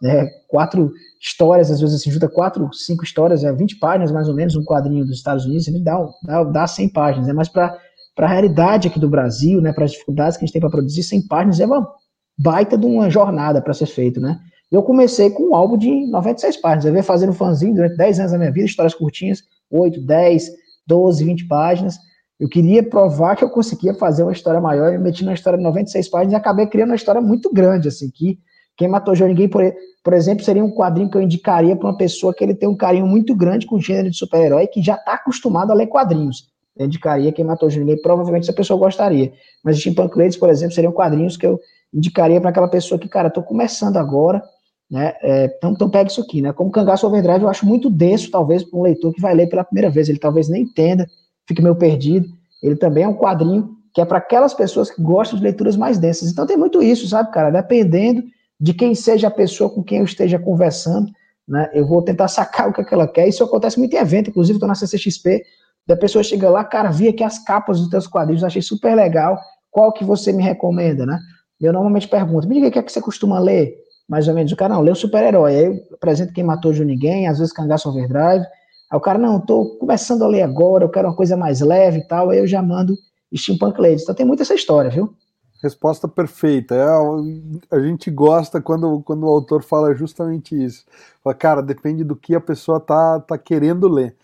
né, 0.00 0.30
quatro 0.46 0.92
histórias, 1.20 1.68
às 1.68 1.80
vezes 1.80 1.96
assim, 1.96 2.12
junta 2.12 2.28
quatro, 2.28 2.72
cinco 2.72 3.02
histórias, 3.02 3.42
é 3.42 3.52
20 3.52 3.80
páginas 3.80 4.12
mais 4.12 4.28
ou 4.28 4.36
menos, 4.36 4.54
um 4.54 4.64
quadrinho 4.64 5.04
dos 5.04 5.16
Estados 5.16 5.44
Unidos, 5.46 5.66
ele 5.66 5.80
dá, 5.80 5.98
dá, 6.22 6.44
dá 6.44 6.66
100 6.68 6.90
páginas, 6.90 7.26
né, 7.26 7.32
mas 7.32 7.48
para 7.48 7.76
a 8.16 8.26
realidade 8.28 8.86
aqui 8.86 9.00
do 9.00 9.08
Brasil, 9.08 9.60
né, 9.60 9.72
para 9.72 9.84
as 9.84 9.90
dificuldades 9.90 10.36
que 10.36 10.44
a 10.44 10.46
gente 10.46 10.52
tem 10.52 10.60
para 10.60 10.70
produzir, 10.70 11.02
100 11.02 11.26
páginas 11.26 11.58
é 11.58 11.66
uma 11.66 11.92
baita 12.38 12.78
de 12.78 12.86
uma 12.86 13.10
jornada 13.10 13.60
para 13.60 13.74
ser 13.74 13.86
feito, 13.86 14.20
né. 14.20 14.38
Eu 14.70 14.84
comecei 14.84 15.28
com 15.30 15.50
um 15.50 15.54
álbum 15.56 15.76
de 15.76 16.06
96 16.06 16.58
páginas, 16.58 16.84
eu 16.84 16.92
venho 16.92 17.02
fazendo 17.02 17.32
fanzinho 17.32 17.74
durante 17.74 17.96
10 17.96 18.20
anos 18.20 18.30
da 18.30 18.38
minha 18.38 18.52
vida, 18.52 18.66
histórias 18.66 18.94
curtinhas, 18.94 19.42
8, 19.68 20.00
10, 20.02 20.50
12, 20.86 21.24
20 21.24 21.48
páginas, 21.48 21.98
eu 22.38 22.48
queria 22.48 22.82
provar 22.82 23.36
que 23.36 23.42
eu 23.42 23.50
conseguia 23.50 23.94
fazer 23.94 24.22
uma 24.22 24.32
história 24.32 24.60
maior, 24.60 24.92
eu 24.92 25.00
meti 25.00 25.24
na 25.24 25.34
história 25.34 25.56
de 25.56 25.64
96 25.64 26.08
páginas 26.08 26.32
e 26.32 26.36
acabei 26.36 26.66
criando 26.66 26.90
uma 26.90 26.96
história 26.96 27.20
muito 27.20 27.52
grande, 27.52 27.88
assim, 27.88 28.10
que 28.10 28.38
quem 28.76 28.86
matou 28.86 29.14
João 29.14 29.28
Ninguém, 29.28 29.48
por, 29.48 29.62
por 30.04 30.12
exemplo, 30.12 30.44
seria 30.44 30.64
um 30.64 30.70
quadrinho 30.70 31.10
que 31.10 31.16
eu 31.16 31.22
indicaria 31.22 31.74
para 31.74 31.88
uma 31.88 31.96
pessoa 31.96 32.32
que 32.32 32.44
ele 32.44 32.54
tem 32.54 32.68
um 32.68 32.76
carinho 32.76 33.06
muito 33.06 33.34
grande 33.34 33.66
com 33.66 33.74
o 33.74 33.80
gênero 33.80 34.08
de 34.08 34.16
super-herói, 34.16 34.68
que 34.68 34.80
já 34.80 34.94
está 34.94 35.14
acostumado 35.14 35.72
a 35.72 35.74
ler 35.74 35.88
quadrinhos. 35.88 36.48
Eu 36.76 36.86
indicaria 36.86 37.32
quem 37.32 37.44
matou 37.44 37.68
João 37.68 37.84
Ninguém, 37.84 38.00
provavelmente 38.00 38.44
essa 38.44 38.52
pessoa 38.52 38.78
gostaria. 38.78 39.32
Mas 39.64 39.84
os 39.84 39.96
Ladies, 40.14 40.36
por 40.36 40.48
exemplo, 40.48 40.74
seriam 40.74 40.92
quadrinhos 40.92 41.36
que 41.36 41.44
eu 41.44 41.58
indicaria 41.92 42.40
para 42.40 42.50
aquela 42.50 42.68
pessoa 42.68 43.00
que, 43.00 43.08
cara, 43.08 43.26
estou 43.26 43.42
começando 43.42 43.96
agora, 43.96 44.40
né? 44.88 45.14
É, 45.22 45.44
então, 45.56 45.72
então 45.72 45.90
pega 45.90 46.08
isso 46.08 46.20
aqui, 46.20 46.40
né? 46.40 46.52
Como 46.52 46.70
Cangaço 46.70 47.04
Overdrive 47.04 47.42
eu 47.42 47.48
acho 47.48 47.66
muito 47.66 47.90
denso, 47.90 48.30
talvez, 48.30 48.62
para 48.62 48.78
um 48.78 48.82
leitor 48.82 49.12
que 49.12 49.20
vai 49.20 49.34
ler 49.34 49.48
pela 49.48 49.64
primeira 49.64 49.90
vez. 49.90 50.08
Ele 50.08 50.18
talvez 50.20 50.48
nem 50.48 50.62
entenda, 50.62 51.04
fique 51.48 51.62
meio 51.62 51.74
perdido. 51.74 52.28
Ele 52.62 52.76
também 52.76 53.04
é 53.04 53.08
um 53.08 53.14
quadrinho 53.14 53.76
que 53.94 54.00
é 54.00 54.04
para 54.04 54.18
aquelas 54.18 54.54
pessoas 54.54 54.90
que 54.90 55.02
gostam 55.02 55.38
de 55.38 55.42
leituras 55.42 55.76
mais 55.76 55.98
densas. 55.98 56.30
Então 56.30 56.46
tem 56.46 56.56
muito 56.56 56.80
isso, 56.82 57.08
sabe, 57.08 57.32
cara? 57.32 57.50
Dependendo 57.50 58.22
de 58.60 58.74
quem 58.74 58.94
seja 58.94 59.28
a 59.28 59.30
pessoa 59.30 59.70
com 59.70 59.82
quem 59.82 59.98
eu 59.98 60.04
esteja 60.04 60.38
conversando, 60.38 61.10
né? 61.48 61.70
Eu 61.72 61.86
vou 61.86 62.02
tentar 62.02 62.28
sacar 62.28 62.68
o 62.68 62.72
que, 62.72 62.82
é 62.82 62.84
que 62.84 62.92
ela 62.92 63.08
quer. 63.08 63.26
Isso 63.26 63.42
acontece 63.42 63.78
muito 63.78 63.94
em 63.94 63.98
evento, 63.98 64.30
inclusive 64.30 64.56
estou 64.56 64.68
na 64.68 64.74
CCXP, 64.74 65.42
da 65.86 65.96
pessoa 65.96 66.22
chega 66.22 66.50
lá, 66.50 66.62
cara, 66.62 66.90
vi 66.90 67.08
aqui 67.08 67.24
as 67.24 67.38
capas 67.38 67.80
dos 67.80 67.88
teus 67.88 68.06
quadrinhos, 68.06 68.44
achei 68.44 68.60
super 68.60 68.94
legal. 68.94 69.38
Qual 69.70 69.92
que 69.92 70.04
você 70.04 70.32
me 70.32 70.42
recomenda, 70.42 71.06
né? 71.06 71.18
Eu 71.60 71.72
normalmente 71.72 72.06
pergunto, 72.06 72.46
me 72.46 72.54
diga 72.56 72.68
o 72.68 72.70
que 72.70 72.78
é 72.78 72.82
que 72.82 72.92
você 72.92 73.00
costuma 73.00 73.38
ler, 73.38 73.74
mais 74.08 74.28
ou 74.28 74.34
menos. 74.34 74.52
O 74.52 74.56
cara, 74.56 74.74
não, 74.74 74.82
lê 74.82 74.90
o 74.90 74.94
super-herói. 74.94 75.56
Aí 75.56 75.64
eu 75.64 75.80
apresento 75.94 76.32
Quem 76.32 76.44
Matou 76.44 76.72
de 76.72 76.84
Ninguém, 76.84 77.26
às 77.26 77.38
vezes 77.38 77.52
Cangaço 77.52 77.88
Overdrive. 77.88 78.44
Aí 78.90 78.96
o 78.96 79.00
cara, 79.00 79.18
não, 79.18 79.40
tô 79.40 79.76
começando 79.78 80.22
a 80.22 80.28
ler 80.28 80.42
agora, 80.42 80.84
eu 80.84 80.88
quero 80.88 81.08
uma 81.08 81.16
coisa 81.16 81.36
mais 81.36 81.60
leve 81.60 81.98
e 81.98 82.06
tal. 82.06 82.30
Aí 82.30 82.38
eu 82.38 82.46
já 82.46 82.62
mando 82.62 82.96
Steampunk 83.36 83.80
Ladies. 83.80 84.02
Então 84.02 84.14
tem 84.14 84.26
muita 84.26 84.42
essa 84.42 84.54
história, 84.54 84.90
viu? 84.90 85.14
Resposta 85.62 86.06
perfeita. 86.08 86.74
É, 86.74 87.76
a 87.76 87.80
gente 87.80 88.10
gosta 88.10 88.60
quando, 88.60 89.02
quando 89.02 89.24
o 89.24 89.28
autor 89.28 89.62
fala 89.62 89.94
justamente 89.94 90.54
isso. 90.54 90.84
Fala, 91.22 91.34
cara, 91.34 91.62
depende 91.62 92.04
do 92.04 92.16
que 92.16 92.34
a 92.34 92.40
pessoa 92.40 92.80
tá, 92.80 93.20
tá 93.20 93.36
querendo 93.36 93.88
ler. 93.88 94.16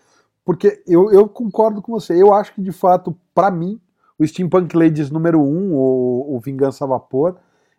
Porque 0.43 0.81
eu, 0.87 1.11
eu 1.11 1.27
concordo 1.27 1.81
com 1.81 1.91
você. 1.91 2.19
Eu 2.19 2.33
acho 2.33 2.53
que, 2.53 2.61
de 2.61 2.71
fato, 2.71 3.15
para 3.33 3.51
mim, 3.51 3.79
o 4.17 4.25
Steampunk 4.25 4.75
Ladies 4.75 5.11
número 5.11 5.41
1, 5.41 5.43
um, 5.43 5.73
o 5.75 6.39
Vingança 6.39 6.85
a 6.85 6.87
Vapor, 6.87 7.35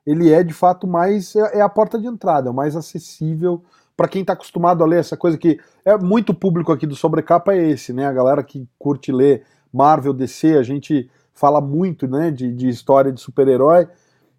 ele 0.07 0.31
é, 0.33 0.43
de 0.43 0.53
fato, 0.53 0.87
mais. 0.87 1.35
É, 1.35 1.59
é 1.59 1.61
a 1.61 1.69
porta 1.69 1.99
de 1.99 2.07
entrada, 2.07 2.49
é 2.49 2.53
o 2.53 2.55
mais 2.55 2.77
acessível 2.77 3.63
para 3.97 4.09
quem 4.09 4.21
está 4.21 4.35
acostumado 4.35 4.85
a 4.85 4.87
ler 4.87 5.01
essa 5.01 5.17
coisa 5.17 5.39
que 5.39 5.59
é 5.85 5.97
muito 5.97 6.35
público 6.35 6.71
aqui 6.71 6.87
do 6.87 6.95
Sobrecapa 6.95 7.55
é 7.55 7.71
esse, 7.71 7.93
né? 7.93 8.07
A 8.07 8.13
galera 8.13 8.43
que 8.43 8.69
curte 8.79 9.11
ler 9.11 9.45
Marvel, 9.73 10.13
DC, 10.13 10.57
a 10.57 10.63
gente 10.63 11.11
fala 11.33 11.61
muito 11.61 12.07
né, 12.07 12.31
de, 12.31 12.53
de 12.53 12.69
história 12.69 13.13
de 13.13 13.21
super-herói. 13.21 13.89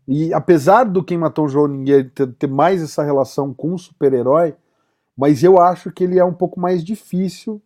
E 0.08 0.34
apesar 0.34 0.84
do 0.84 1.04
Quem 1.04 1.18
Matou 1.18 1.46
o 1.46 1.50
João 1.50 1.68
Ninguém 1.68 2.10
ter, 2.10 2.28
ter 2.34 2.48
mais 2.48 2.82
essa 2.82 3.04
relação 3.04 3.54
com 3.54 3.74
o 3.74 3.80
super-herói, 3.80 4.56
mas 5.18 5.44
eu 5.44 5.60
acho 5.60 5.92
que 5.92 6.04
ele 6.04 6.20
é 6.20 6.24
um 6.24 6.34
pouco 6.34 6.60
mais 6.60 6.84
difícil 6.84 7.62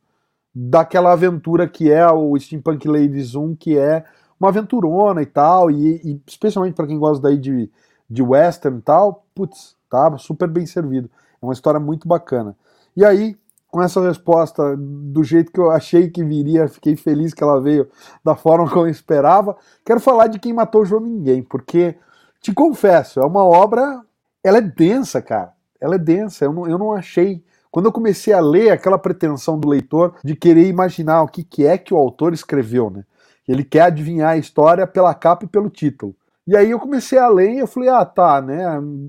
daquela 0.54 1.12
aventura 1.12 1.68
que 1.68 1.92
é 1.92 2.10
o 2.10 2.38
Steampunk 2.38 2.88
Ladies 2.88 3.36
1, 3.36 3.56
que 3.56 3.78
é 3.78 4.04
uma 4.40 4.50
aventurona 4.50 5.22
e 5.22 5.26
tal, 5.26 5.70
e, 5.70 6.02
e 6.04 6.22
especialmente 6.26 6.74
para 6.74 6.88
quem 6.88 6.98
gosta 6.98 7.22
daí 7.22 7.38
de, 7.38 7.70
de 8.10 8.22
western 8.24 8.80
e 8.80 8.82
tal, 8.82 9.26
putz, 9.36 9.76
tá 9.90 10.18
super 10.18 10.50
bem 10.50 10.66
servido. 10.66 11.10
Uma 11.42 11.54
história 11.54 11.80
muito 11.80 12.08
bacana. 12.08 12.56
E 12.96 13.04
aí, 13.04 13.38
com 13.68 13.82
essa 13.82 14.02
resposta 14.02 14.76
do 14.78 15.24
jeito 15.24 15.52
que 15.52 15.60
eu 15.60 15.72
achei 15.72 16.10
que 16.10 16.24
viria, 16.24 16.68
fiquei 16.68 16.96
feliz 16.96 17.34
que 17.34 17.44
ela 17.44 17.60
veio 17.60 17.90
da 18.24 18.36
forma 18.36 18.70
como 18.70 18.86
eu 18.86 18.92
esperava. 18.92 19.56
Quero 19.86 20.00
falar 20.00 20.28
de 20.28 20.40
quem 20.40 20.54
matou 20.54 20.82
o 20.82 20.86
João 20.86 21.02
Ninguém, 21.02 21.42
porque 21.42 21.96
te 22.42 22.54
confesso, 22.54 23.20
é 23.20 23.26
uma 23.26 23.44
obra, 23.44 24.02
ela 24.44 24.58
é 24.58 24.62
densa, 24.62 25.22
cara. 25.22 25.54
Ela 25.80 25.96
é 25.96 25.98
densa. 25.98 26.46
Eu 26.46 26.54
não, 26.54 26.68
eu 26.68 26.78
não 26.78 26.94
achei. 26.94 27.44
Quando 27.72 27.86
eu 27.86 27.92
comecei 27.92 28.34
a 28.34 28.40
ler 28.40 28.72
aquela 28.72 29.00
pretensão 29.00 29.58
do 29.60 29.70
leitor 29.70 30.16
de 30.24 30.36
querer 30.36 30.68
imaginar 30.68 31.24
o 31.24 31.28
que, 31.28 31.44
que 31.44 31.66
é 31.66 31.78
que 31.78 31.94
o 31.94 31.98
autor 31.98 32.34
escreveu, 32.34 32.90
né? 32.90 33.04
Ele 33.48 33.64
quer 33.64 33.84
adivinhar 33.84 34.32
a 34.32 34.38
história 34.38 34.86
pela 34.86 35.14
capa 35.14 35.46
e 35.46 35.48
pelo 35.48 35.70
título. 35.70 36.16
E 36.48 36.58
aí 36.58 36.72
eu 36.72 36.80
comecei 36.80 37.20
a 37.20 37.28
ler 37.28 37.54
e 37.54 37.60
eu 37.60 37.68
falei, 37.68 37.90
ah, 37.90 38.06
tá, 38.06 38.42
né? 38.42 38.64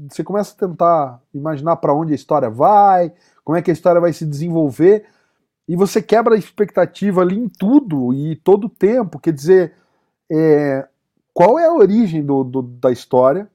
Você 0.09 0.23
começa 0.23 0.55
a 0.55 0.69
tentar 0.69 1.23
imaginar 1.33 1.77
para 1.77 1.95
onde 1.95 2.13
a 2.13 2.17
história 2.17 2.51
vai, 2.51 3.13
como 3.45 3.57
é 3.57 3.63
que 3.63 3.71
a 3.71 3.75
história 3.75 4.01
vai 4.01 4.13
se 4.13 4.27
desenvolver, 4.27 5.07
e 5.67 5.77
você 5.77 6.03
quebra 6.03 6.35
a 6.35 6.39
expectativa 6.39 7.23
ali 7.23 7.39
em 7.39 7.49
tudo 7.49 8.13
e 8.13 8.37
todo 8.37 8.67
o 8.67 8.71
tempo. 8.71 9.19
Quer 9.19 9.33
dizer, 9.33 9.75
é, 10.31 10.87
qual 11.33 11.59
é 11.59 11.67
a 11.67 11.73
origem 11.73 12.25
do, 12.25 12.45
do, 12.45 12.63
da 12.63 12.91
história? 12.91 13.51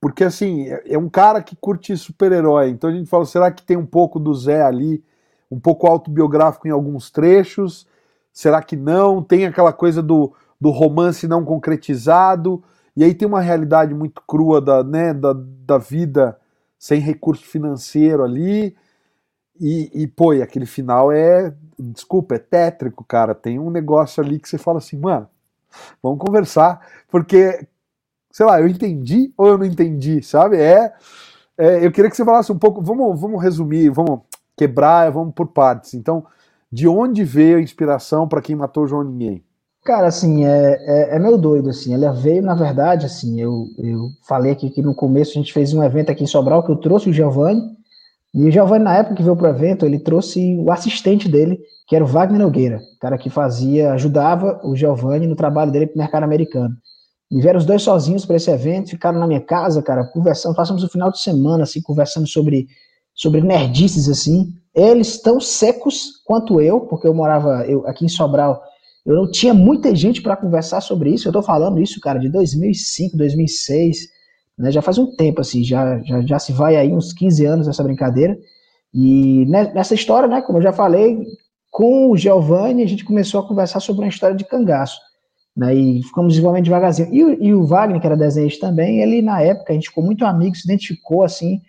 Porque 0.00 0.24
assim, 0.24 0.68
é, 0.68 0.94
é 0.94 0.98
um 0.98 1.08
cara 1.08 1.42
que 1.42 1.56
curte 1.56 1.96
super-herói, 1.96 2.70
então 2.70 2.90
a 2.90 2.92
gente 2.92 3.08
fala, 3.08 3.24
será 3.26 3.50
que 3.50 3.62
tem 3.62 3.76
um 3.76 3.86
pouco 3.86 4.18
do 4.20 4.34
Zé 4.34 4.62
ali, 4.62 5.04
um 5.50 5.60
pouco 5.60 5.86
autobiográfico 5.86 6.66
em 6.68 6.70
alguns 6.70 7.10
trechos? 7.10 7.86
Será 8.32 8.62
que 8.62 8.76
não? 8.76 9.22
Tem 9.22 9.46
aquela 9.46 9.72
coisa 9.72 10.02
do, 10.02 10.34
do 10.62 10.70
romance 10.70 11.26
não 11.26 11.44
concretizado, 11.44 12.62
e 12.96 13.02
aí 13.02 13.12
tem 13.14 13.26
uma 13.26 13.40
realidade 13.40 13.92
muito 13.92 14.22
crua 14.28 14.60
da, 14.60 14.84
né, 14.84 15.12
da, 15.12 15.34
da 15.34 15.76
vida 15.76 16.38
sem 16.78 17.00
recurso 17.00 17.44
financeiro 17.44 18.22
ali. 18.22 18.76
E, 19.58 19.90
e, 19.92 20.06
pô, 20.06 20.32
e 20.32 20.40
aquele 20.40 20.64
final 20.64 21.10
é, 21.10 21.52
desculpa, 21.76 22.36
é 22.36 22.38
tétrico, 22.38 23.02
cara. 23.02 23.34
Tem 23.34 23.58
um 23.58 23.70
negócio 23.70 24.22
ali 24.22 24.38
que 24.38 24.48
você 24.48 24.56
fala 24.56 24.78
assim, 24.78 24.96
mano, 24.96 25.28
vamos 26.00 26.20
conversar, 26.20 26.80
porque, 27.08 27.66
sei 28.30 28.46
lá, 28.46 28.60
eu 28.60 28.68
entendi 28.68 29.32
ou 29.36 29.48
eu 29.48 29.58
não 29.58 29.66
entendi, 29.66 30.22
sabe? 30.22 30.58
É, 30.58 30.92
é 31.58 31.84
eu 31.84 31.90
queria 31.90 32.08
que 32.08 32.16
você 32.16 32.24
falasse 32.24 32.52
um 32.52 32.58
pouco, 32.58 32.80
vamos, 32.80 33.20
vamos 33.20 33.42
resumir, 33.42 33.90
vamos 33.90 34.20
quebrar, 34.56 35.10
vamos 35.10 35.34
por 35.34 35.48
partes. 35.48 35.94
Então, 35.94 36.24
de 36.70 36.86
onde 36.86 37.24
veio 37.24 37.58
a 37.58 37.62
inspiração 37.62 38.28
para 38.28 38.40
quem 38.40 38.54
matou 38.54 38.86
João 38.86 39.02
Ninguém? 39.02 39.42
Cara, 39.84 40.06
assim, 40.06 40.44
é, 40.44 40.78
é, 40.86 41.16
é, 41.16 41.18
meio 41.18 41.36
doido, 41.36 41.68
assim, 41.68 41.92
ela 41.92 42.12
veio, 42.12 42.40
na 42.40 42.54
verdade, 42.54 43.04
assim, 43.04 43.40
eu, 43.40 43.66
eu 43.78 44.10
falei 44.28 44.52
aqui 44.52 44.70
que 44.70 44.80
no 44.80 44.94
começo 44.94 45.32
a 45.32 45.34
gente 45.34 45.52
fez 45.52 45.74
um 45.74 45.82
evento 45.82 46.10
aqui 46.10 46.22
em 46.22 46.26
Sobral, 46.26 46.62
que 46.62 46.70
eu 46.70 46.76
trouxe 46.76 47.10
o 47.10 47.12
Giovanni, 47.12 47.60
e 48.32 48.46
o 48.46 48.50
Giovanni, 48.50 48.84
na 48.84 48.96
época 48.96 49.16
que 49.16 49.22
veio 49.24 49.36
pro 49.36 49.48
evento, 49.48 49.84
ele 49.84 49.98
trouxe 49.98 50.56
o 50.56 50.70
assistente 50.70 51.28
dele, 51.28 51.58
que 51.88 51.96
era 51.96 52.04
o 52.04 52.06
Wagner 52.06 52.40
Nogueira, 52.40 52.80
cara 53.00 53.18
que 53.18 53.28
fazia, 53.28 53.92
ajudava 53.92 54.60
o 54.62 54.76
Giovanni 54.76 55.26
no 55.26 55.34
trabalho 55.34 55.72
dele 55.72 55.88
pro 55.88 55.98
mercado 55.98 56.22
americano. 56.22 56.76
E 57.28 57.40
vieram 57.40 57.58
os 57.58 57.66
dois 57.66 57.82
sozinhos 57.82 58.24
para 58.24 58.36
esse 58.36 58.50
evento, 58.50 58.90
ficaram 58.90 59.18
na 59.18 59.26
minha 59.26 59.40
casa, 59.40 59.82
cara, 59.82 60.04
conversando, 60.04 60.54
passamos 60.54 60.84
o 60.84 60.88
final 60.88 61.10
de 61.10 61.20
semana, 61.20 61.64
assim, 61.64 61.82
conversando 61.82 62.26
sobre, 62.28 62.68
sobre 63.14 63.40
nerdices, 63.40 64.08
assim. 64.08 64.54
Eles 64.72 65.20
tão 65.20 65.40
secos 65.40 66.22
quanto 66.24 66.60
eu, 66.60 66.82
porque 66.82 67.06
eu 67.06 67.12
morava 67.12 67.66
eu, 67.66 67.86
aqui 67.86 68.04
em 68.04 68.08
Sobral, 68.08 68.62
eu 69.04 69.16
não 69.16 69.30
tinha 69.30 69.52
muita 69.52 69.94
gente 69.94 70.22
para 70.22 70.36
conversar 70.36 70.80
sobre 70.80 71.10
isso. 71.10 71.28
Eu 71.28 71.32
tô 71.32 71.42
falando 71.42 71.80
isso, 71.80 72.00
cara, 72.00 72.18
de 72.18 72.28
2005, 72.28 73.16
2006, 73.16 74.08
né? 74.56 74.70
Já 74.70 74.80
faz 74.80 74.98
um 74.98 75.14
tempo 75.16 75.40
assim, 75.40 75.64
já, 75.64 75.98
já, 76.02 76.20
já 76.22 76.38
se 76.38 76.52
vai 76.52 76.76
aí 76.76 76.92
uns 76.92 77.12
15 77.12 77.44
anos 77.44 77.68
essa 77.68 77.82
brincadeira. 77.82 78.38
E 78.94 79.44
nessa 79.46 79.94
história, 79.94 80.28
né, 80.28 80.42
como 80.42 80.58
eu 80.58 80.62
já 80.62 80.72
falei, 80.72 81.18
com 81.70 82.10
o 82.10 82.16
Giovanni 82.16 82.82
a 82.82 82.88
gente 82.88 83.04
começou 83.04 83.40
a 83.40 83.48
conversar 83.48 83.80
sobre 83.80 84.02
uma 84.02 84.08
história 84.08 84.36
de 84.36 84.44
cangaço. 84.44 85.00
Né, 85.54 85.74
e 85.74 86.02
ficamos 86.02 86.32
desenvolvendo 86.32 86.64
devagarzinho. 86.64 87.12
E, 87.12 87.46
e 87.46 87.54
o 87.54 87.66
Wagner, 87.66 88.00
que 88.00 88.06
era 88.06 88.16
desenhista 88.16 88.68
também, 88.68 89.00
ele 89.00 89.20
na 89.20 89.42
época, 89.42 89.72
a 89.72 89.74
gente 89.74 89.88
ficou 89.88 90.04
muito 90.04 90.24
amigo, 90.24 90.56
se 90.56 90.64
identificou 90.64 91.22
assim, 91.22 91.60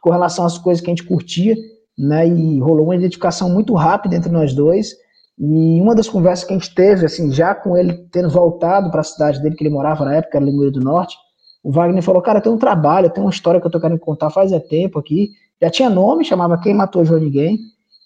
com 0.00 0.10
relação 0.10 0.44
às 0.44 0.58
coisas 0.58 0.80
que 0.80 0.88
a 0.88 0.94
gente 0.94 1.02
curtia, 1.02 1.56
né, 1.98 2.28
e 2.28 2.60
rolou 2.60 2.84
uma 2.84 2.94
identificação 2.94 3.48
muito 3.50 3.74
rápida 3.74 4.14
entre 4.14 4.30
nós 4.30 4.54
dois, 4.54 4.94
e 5.38 5.80
uma 5.80 5.94
das 5.94 6.08
conversas 6.08 6.46
que 6.46 6.54
a 6.54 6.58
gente 6.58 6.74
teve, 6.74 7.06
assim, 7.06 7.32
já 7.32 7.54
com 7.54 7.76
ele 7.76 8.06
tendo 8.12 8.30
voltado 8.30 8.90
para 8.90 9.00
a 9.00 9.04
cidade 9.04 9.42
dele, 9.42 9.56
que 9.56 9.64
ele 9.64 9.74
morava 9.74 10.04
na 10.04 10.16
época, 10.16 10.38
era 10.38 10.44
Limoeiro 10.44 10.72
do 10.72 10.80
Norte, 10.80 11.16
o 11.62 11.72
Wagner 11.72 12.02
falou, 12.02 12.22
cara, 12.22 12.40
tem 12.40 12.52
um 12.52 12.58
trabalho, 12.58 13.10
tem 13.10 13.22
uma 13.22 13.30
história 13.30 13.60
que 13.60 13.66
eu 13.66 13.70
tô 13.70 13.80
querendo 13.80 13.98
contar 13.98 14.30
faz 14.30 14.52
é 14.52 14.60
tempo 14.60 14.98
aqui, 14.98 15.30
já 15.60 15.70
tinha 15.70 15.90
nome, 15.90 16.24
chamava 16.24 16.60
Quem 16.60 16.74
Matou 16.74 17.04
João 17.04 17.20
Ninguém, 17.20 17.58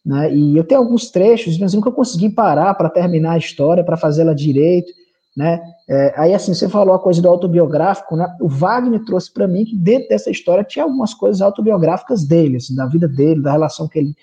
né, 0.07 0.33
e 0.33 0.57
eu 0.57 0.65
tenho 0.65 0.81
alguns 0.81 1.11
trechos, 1.11 1.59
mas 1.59 1.75
nunca 1.75 1.91
consegui 1.91 2.31
parar 2.31 2.73
para 2.75 2.89
terminar 2.89 3.33
a 3.33 3.39
história, 3.39 3.85
para 3.85 3.97
fazê-la 3.97 4.33
direito, 4.33 4.91
né? 5.37 5.61
É, 5.89 6.15
aí, 6.17 6.35
assim, 6.35 6.53
você 6.53 6.69
falou 6.69 6.95
a 6.95 6.99
coisa 6.99 7.23
do 7.23 7.29
autobiográfico, 7.29 8.17
né? 8.17 8.27
O 8.41 8.49
Wagner 8.49 9.05
trouxe 9.05 9.33
para 9.33 9.47
mim 9.47 9.65
que 9.65 9.77
dentro 9.77 10.09
dessa 10.09 10.31
história 10.31 10.65
tinha 10.65 10.85
algumas 10.85 11.15
coisas 11.15 11.41
autobiográficas 11.41 12.27
dele, 12.27 12.57
assim, 12.57 12.75
da 12.75 12.87
vida 12.87 13.07
dele, 13.07 13.41
da 13.41 13.53
relação 13.53 13.87
que 13.87 14.01
ele, 14.01 14.15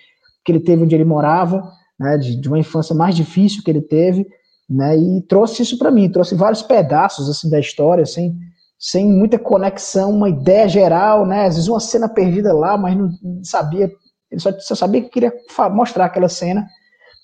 que 0.44 0.52
ele 0.52 0.60
teve 0.60 0.84
onde 0.84 0.94
ele 0.94 1.06
morava, 1.06 1.72
né? 2.00 2.18
De, 2.18 2.40
de 2.40 2.48
uma 2.48 2.60
infância 2.60 2.96
mais 2.96 3.16
difícil 3.16 3.64
que 3.64 3.70
ele 3.70 3.82
teve, 3.82 4.26
né? 4.70 4.98
E 4.98 5.22
trouxe 5.24 5.64
isso 5.64 5.78
para 5.78 5.92
mim, 5.92 6.10
trouxe 6.10 6.36
vários 6.36 6.62
pedaços, 6.62 7.30
assim, 7.30 7.50
da 7.50 7.60
história, 7.60 8.04
assim, 8.04 8.36
sem 8.80 9.06
muita 9.06 9.40
conexão, 9.40 10.12
uma 10.12 10.30
ideia 10.30 10.68
geral, 10.68 11.26
né? 11.26 11.46
Às 11.46 11.56
vezes 11.56 11.70
uma 11.70 11.80
cena 11.80 12.10
perdida 12.10 12.54
lá, 12.54 12.78
mas 12.78 12.98
não, 12.98 13.10
não 13.22 13.44
sabia, 13.44 13.92
ele 14.32 14.42
só, 14.42 14.52
só 14.60 14.76
sabia 14.76 15.02
que 15.02 15.10
queria 15.10 15.34
mostrar 15.72 16.06
aquela 16.06 16.30
cena, 16.30 16.68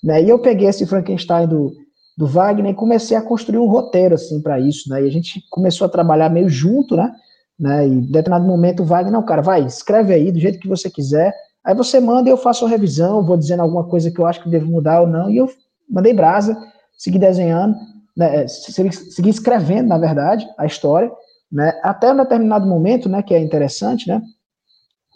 né? 0.02 0.22
E 0.22 0.28
eu 0.28 0.38
peguei 0.38 0.68
esse 0.68 0.86
Frankenstein 0.86 1.46
do 1.46 1.72
do 2.16 2.26
Wagner 2.26 2.72
e 2.72 2.74
comecei 2.74 3.16
a 3.16 3.22
construir 3.22 3.58
um 3.58 3.66
roteiro 3.66 4.14
assim 4.14 4.40
para 4.40 4.60
isso, 4.60 4.88
né? 4.88 5.02
E 5.02 5.08
a 5.08 5.10
gente 5.10 5.42
começou 5.50 5.86
a 5.86 5.90
trabalhar 5.90 6.28
meio 6.28 6.48
junto, 6.48 6.96
né? 6.96 7.10
né? 7.58 7.86
E 7.86 7.90
em 7.90 8.00
determinado 8.00 8.46
momento 8.46 8.82
o 8.82 8.86
Wagner, 8.86 9.12
não, 9.12 9.24
cara, 9.24 9.42
vai, 9.42 9.64
escreve 9.64 10.12
aí 10.12 10.30
do 10.30 10.38
jeito 10.38 10.58
que 10.58 10.68
você 10.68 10.90
quiser. 10.90 11.34
Aí 11.64 11.74
você 11.74 12.00
manda 12.00 12.28
eu 12.28 12.36
faço 12.36 12.64
a 12.64 12.68
revisão, 12.68 13.24
vou 13.24 13.36
dizendo 13.36 13.62
alguma 13.62 13.84
coisa 13.84 14.10
que 14.10 14.18
eu 14.18 14.26
acho 14.26 14.42
que 14.42 14.48
devo 14.48 14.66
mudar 14.66 15.00
ou 15.00 15.06
não. 15.06 15.30
E 15.30 15.36
eu 15.36 15.50
mandei 15.88 16.12
brasa, 16.12 16.56
segui 16.98 17.18
desenhando, 17.18 17.76
né? 18.16 18.46
segui 18.48 19.30
escrevendo, 19.30 19.88
na 19.88 19.98
verdade, 19.98 20.46
a 20.58 20.66
história, 20.66 21.10
né? 21.50 21.78
Até 21.82 22.12
um 22.12 22.16
determinado 22.16 22.66
momento, 22.66 23.08
né? 23.08 23.22
Que 23.22 23.34
é 23.34 23.38
interessante, 23.40 24.08
né? 24.08 24.20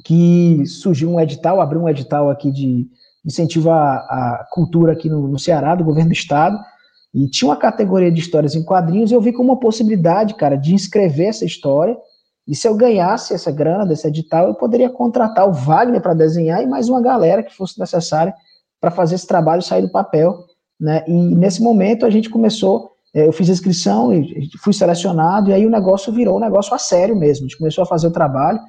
Que 0.05 0.65
surgiu 0.67 1.11
um 1.11 1.21
edital, 1.21 1.61
abriu 1.61 1.83
um 1.83 1.89
edital 1.89 2.31
aqui 2.31 2.51
de 2.51 2.87
incentivo 3.25 3.71
à, 3.71 3.97
à 3.97 4.47
cultura 4.53 4.93
aqui 4.93 5.09
no, 5.09 5.27
no 5.27 5.39
Ceará, 5.39 5.75
do 5.75 5.83
governo 5.83 6.11
do 6.11 6.15
estado 6.15 6.57
e 7.17 7.27
tinha 7.29 7.49
uma 7.49 7.57
categoria 7.57 8.13
de 8.13 8.21
histórias 8.21 8.55
em 8.55 8.63
quadrinhos, 8.63 9.11
e 9.11 9.15
eu 9.15 9.21
vi 9.23 9.33
como 9.33 9.51
uma 9.51 9.59
possibilidade, 9.59 10.35
cara, 10.35 10.55
de 10.55 10.75
inscrever 10.75 11.29
essa 11.29 11.47
história. 11.47 11.97
E 12.47 12.55
se 12.55 12.69
eu 12.69 12.77
ganhasse 12.77 13.35
essa 13.35 13.51
grana 13.51 13.85
desse 13.85 14.07
edital, 14.07 14.47
eu 14.47 14.55
poderia 14.55 14.89
contratar 14.89 15.49
o 15.49 15.53
Wagner 15.53 16.01
para 16.01 16.15
desenhar 16.15 16.63
e 16.63 16.67
mais 16.67 16.89
uma 16.89 17.01
galera 17.01 17.43
que 17.43 17.55
fosse 17.55 17.79
necessária 17.79 18.33
para 18.81 18.91
fazer 18.91 19.17
esse 19.17 19.27
trabalho 19.27 19.63
sair 19.63 19.83
do 19.83 19.91
papel. 19.91 20.45
Né? 20.81 21.05
E 21.09 21.13
nesse 21.13 21.63
momento 21.63 22.07
a 22.07 22.11
gente 22.11 22.31
começou, 22.31 22.93
é, 23.15 23.27
eu 23.27 23.33
fiz 23.33 23.49
a 23.49 23.53
inscrição 23.53 24.13
e 24.13 24.49
fui 24.59 24.73
selecionado, 24.73 25.51
e 25.51 25.55
aí 25.55 25.67
o 25.67 25.71
negócio 25.71 26.13
virou 26.13 26.37
um 26.37 26.41
negócio 26.41 26.73
a 26.73 26.79
sério 26.79 27.17
mesmo. 27.17 27.47
A 27.47 27.49
gente 27.49 27.59
começou 27.59 27.83
a 27.83 27.87
fazer 27.87 28.07
o 28.07 28.13
trabalho, 28.13 28.61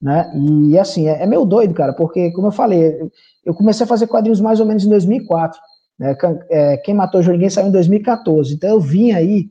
né? 0.00 0.30
E 0.68 0.78
assim, 0.78 1.08
é, 1.08 1.22
é 1.22 1.26
meio 1.26 1.46
doido, 1.46 1.72
cara, 1.72 1.92
porque, 1.94 2.32
como 2.32 2.48
eu 2.48 2.52
falei, 2.52 2.98
eu 3.46 3.54
comecei 3.54 3.84
a 3.84 3.88
fazer 3.88 4.08
quadrinhos 4.08 4.40
mais 4.40 4.60
ou 4.60 4.66
menos 4.66 4.84
em 4.84 4.88
2004. 4.88 5.58
Né? 5.98 6.16
É, 6.50 6.76
Quem 6.78 6.94
Matou 6.94 7.22
Ninguém 7.22 7.48
saiu 7.48 7.68
em 7.68 7.72
2014. 7.72 8.52
Então 8.52 8.70
eu 8.70 8.80
vim 8.80 9.12
aí 9.12 9.46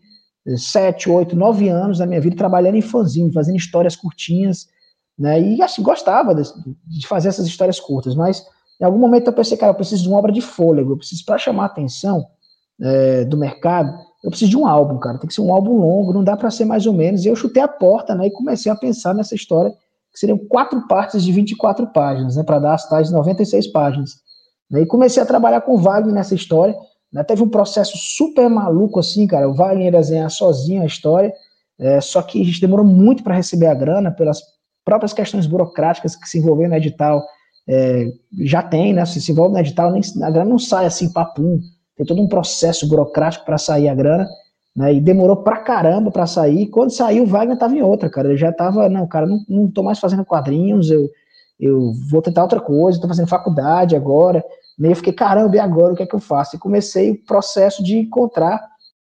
sete, 0.58 1.10
oito, 1.10 1.36
nove 1.36 1.70
anos 1.70 2.00
da 2.00 2.06
minha 2.06 2.22
vida 2.22 2.36
trabalhando 2.36 2.76
em 2.76 2.82
fanzine, 2.82 3.32
fazendo 3.32 3.58
histórias 3.58 3.96
curtinhas, 3.96 4.68
né? 5.18 5.40
E 5.40 5.62
assim, 5.62 5.84
gostava 5.84 6.34
de, 6.34 6.44
de, 6.88 7.08
fazer 7.08 7.30
essas 7.30 7.46
histórias 7.46 7.80
curtas, 7.80 8.16
mas 8.16 8.44
em 8.80 8.86
algum 8.86 8.98
momento 8.98 9.28
eu 9.28 9.34
pensei, 9.34 9.58
cara, 9.58 9.72
eu 9.72 9.76
preciso 9.76 10.04
de 10.04 10.10
uma 10.10 10.18
obra 10.18 10.32
de 10.32 10.42
fôlego, 10.42 10.94
eu 10.94 10.98
preciso, 10.98 11.24
para 11.26 11.38
chamar 11.38 11.64
a 11.64 11.68
atenção 11.68 12.26
é, 12.82 13.24
do 13.26 13.38
mercado, 13.38 13.94
eu 14.24 14.30
preciso 14.30 14.52
de 14.52 14.58
um 14.58 14.66
álbum, 14.68 14.98
cara, 14.98 15.18
tem 15.18 15.28
que 15.28 15.34
ser 15.34 15.42
um 15.42 15.54
álbum 15.54 15.78
longo, 15.78 16.14
não 16.14 16.24
dá 16.24 16.36
para 16.36 16.50
ser 16.50 16.66
mais 16.66 16.86
ou 16.86 16.94
menos. 16.94 17.26
E 17.26 17.28
eu 17.28 17.36
chutei 17.36 17.62
a 17.62 17.68
porta, 17.68 18.16
né? 18.16 18.28
E 18.28 18.32
comecei 18.32 18.72
a 18.72 18.76
pensar 18.76 19.14
nessa 19.14 19.36
história, 19.36 19.72
que 20.12 20.20
seriam 20.20 20.38
quatro 20.38 20.88
partes 20.88 21.24
de 21.24 21.32
24 21.32 21.88
páginas, 21.88 22.36
né? 22.36 22.44
Para 22.44 22.60
dar 22.60 22.74
as 22.74 22.88
tais 22.88 23.12
96 23.12 23.68
páginas. 23.68 24.12
Né? 24.70 24.82
E 24.82 24.86
comecei 24.86 25.22
a 25.22 25.26
trabalhar 25.26 25.62
com 25.62 25.74
o 25.74 25.78
Wagner 25.78 26.14
nessa 26.14 26.36
história. 26.36 26.76
Né? 27.12 27.24
Teve 27.24 27.44
um 27.44 27.50
processo 27.50 27.98
super 27.98 28.50
maluco 28.50 29.00
assim, 29.00 29.28
cara. 29.28 29.50
O 29.50 29.54
Wagner 29.54 29.92
desenhar 29.92 30.30
sozinho 30.30 30.82
a 30.82 30.86
história, 30.86 31.34
é, 31.80 32.00
só 32.00 32.22
que 32.22 32.42
a 32.42 32.46
gente 32.46 32.62
demorou 32.62 32.86
muito 32.86 33.24
para 33.24 33.36
receber 33.36 33.68
a 33.68 33.74
grana 33.74 34.12
pelas 34.12 34.42
próprias 34.86 35.14
questões 35.14 35.46
burocráticas 35.46 36.16
que 36.16 36.28
se 36.28 36.40
envolveram 36.40 36.72
no 36.72 36.76
edital. 36.76 37.24
É, 37.68 38.08
já 38.42 38.62
tem, 38.62 38.94
né? 38.94 39.06
Se 39.06 39.22
se 39.22 39.32
envolve 39.32 39.54
no 39.54 39.60
edital, 39.60 39.92
nem, 39.92 40.02
a 40.24 40.30
grana 40.30 40.50
não 40.50 40.60
sai 40.60 40.86
assim, 40.86 41.12
papum. 41.12 41.60
Tem 41.96 42.06
todo 42.06 42.22
um 42.22 42.28
processo 42.28 42.88
burocrático 42.88 43.46
para 43.46 43.58
sair 43.58 43.90
a 43.90 43.96
grana. 43.96 44.28
Né, 44.74 44.94
e 44.94 45.02
demorou 45.02 45.36
pra 45.36 45.58
caramba 45.58 46.12
para 46.12 46.26
sair. 46.26 46.68
Quando 46.68 46.92
saiu, 46.92 47.24
o 47.24 47.28
Wagner 47.28 47.58
tava 47.58 47.76
em 47.76 47.82
outra, 47.82 48.10
cara. 48.10 48.30
Ele 48.30 48.38
já 48.38 48.54
tava, 48.54 48.88
não, 48.88 49.06
cara, 49.06 49.26
não, 49.26 49.44
não 49.50 49.70
tô 49.70 49.84
mais 49.84 50.00
fazendo 50.00 50.24
quadrinhos, 50.24 50.90
eu, 50.90 51.10
eu 51.60 51.92
vou 52.10 52.22
tentar 52.22 52.44
outra 52.44 52.62
coisa, 52.62 53.00
tô 53.00 53.08
fazendo 53.08 53.28
faculdade 53.28 53.98
agora. 53.98 54.44
Eu 54.90 54.96
fiquei, 54.96 55.14
caramba, 55.14 55.56
e 55.56 55.60
agora 55.60 55.94
o 55.94 55.96
que 55.96 56.04
é 56.04 56.06
que 56.06 56.16
eu 56.16 56.20
faço? 56.20 56.56
E 56.56 56.60
comecei 56.60 57.12
o 57.12 57.26
processo 57.26 57.84
de 57.84 57.98
encontrar 57.98 58.60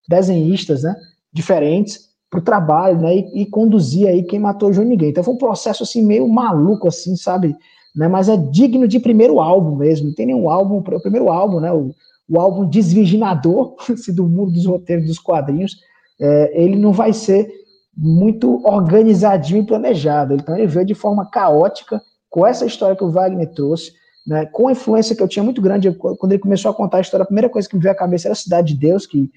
desenhistas, 0.08 0.84
né, 0.84 0.96
diferentes 1.32 2.10
para 2.30 2.40
o 2.40 2.44
trabalho, 2.44 3.00
né, 3.00 3.16
e, 3.16 3.42
e, 3.42 3.46
conduzir 3.46 4.08
aí 4.08 4.24
quem 4.24 4.40
matou 4.40 4.70
o 4.70 4.74
João 4.74 4.88
Ninguém. 4.88 5.10
Então 5.10 5.24
foi 5.24 5.34
um 5.34 5.38
processo 5.38 5.84
assim 5.84 6.04
meio 6.04 6.28
maluco, 6.28 6.88
assim, 6.88 7.16
sabe? 7.16 7.56
Né, 7.96 8.08
mas 8.08 8.28
é 8.30 8.38
digno 8.38 8.88
de 8.88 9.00
primeiro 9.00 9.40
álbum 9.40 9.76
mesmo. 9.76 10.08
Não 10.08 10.16
tem 10.16 10.26
nenhum 10.26 10.50
álbum, 10.50 10.78
o 10.78 11.02
primeiro 11.02 11.30
álbum, 11.30 11.60
né, 11.60 11.72
o, 11.72 11.92
o 12.28 12.40
álbum 12.40 12.68
desvirginador 12.68 13.76
assim, 13.90 14.14
do 14.14 14.28
mundo 14.28 14.52
dos 14.52 14.66
roteiros 14.66 15.06
dos 15.06 15.20
quadrinhos. 15.20 15.78
É, 16.20 16.64
ele 16.64 16.76
não 16.76 16.92
vai 16.92 17.14
ser 17.14 17.50
muito 17.96 18.66
organizadinho 18.66 19.62
e 19.62 19.66
planejado. 19.66 20.34
Então 20.34 20.56
ele 20.56 20.68
veio 20.68 20.86
de 20.86 20.94
forma 20.94 21.30
caótica 21.30 22.02
com 22.30 22.46
essa 22.46 22.66
história 22.66 22.96
que 22.96 23.04
o 23.04 23.10
Wagner 23.10 23.52
trouxe 23.54 23.92
né, 24.30 24.46
com 24.46 24.68
a 24.68 24.74
influência 24.74 25.16
que 25.16 25.24
eu 25.24 25.28
tinha 25.28 25.42
muito 25.42 25.60
grande, 25.60 25.92
quando 25.92 26.32
ele 26.32 26.42
começou 26.42 26.70
a 26.70 26.74
contar 26.74 26.98
a 26.98 27.02
história, 27.02 27.24
a 27.24 27.26
primeira 27.26 27.50
coisa 27.50 27.68
que 27.68 27.76
me 27.76 27.82
veio 27.82 27.94
à 27.94 27.98
cabeça 27.98 28.28
era 28.28 28.34
a 28.34 28.36
Cidade 28.36 28.76
de 28.76 28.80
Deus, 28.80 29.08
que, 29.08 29.28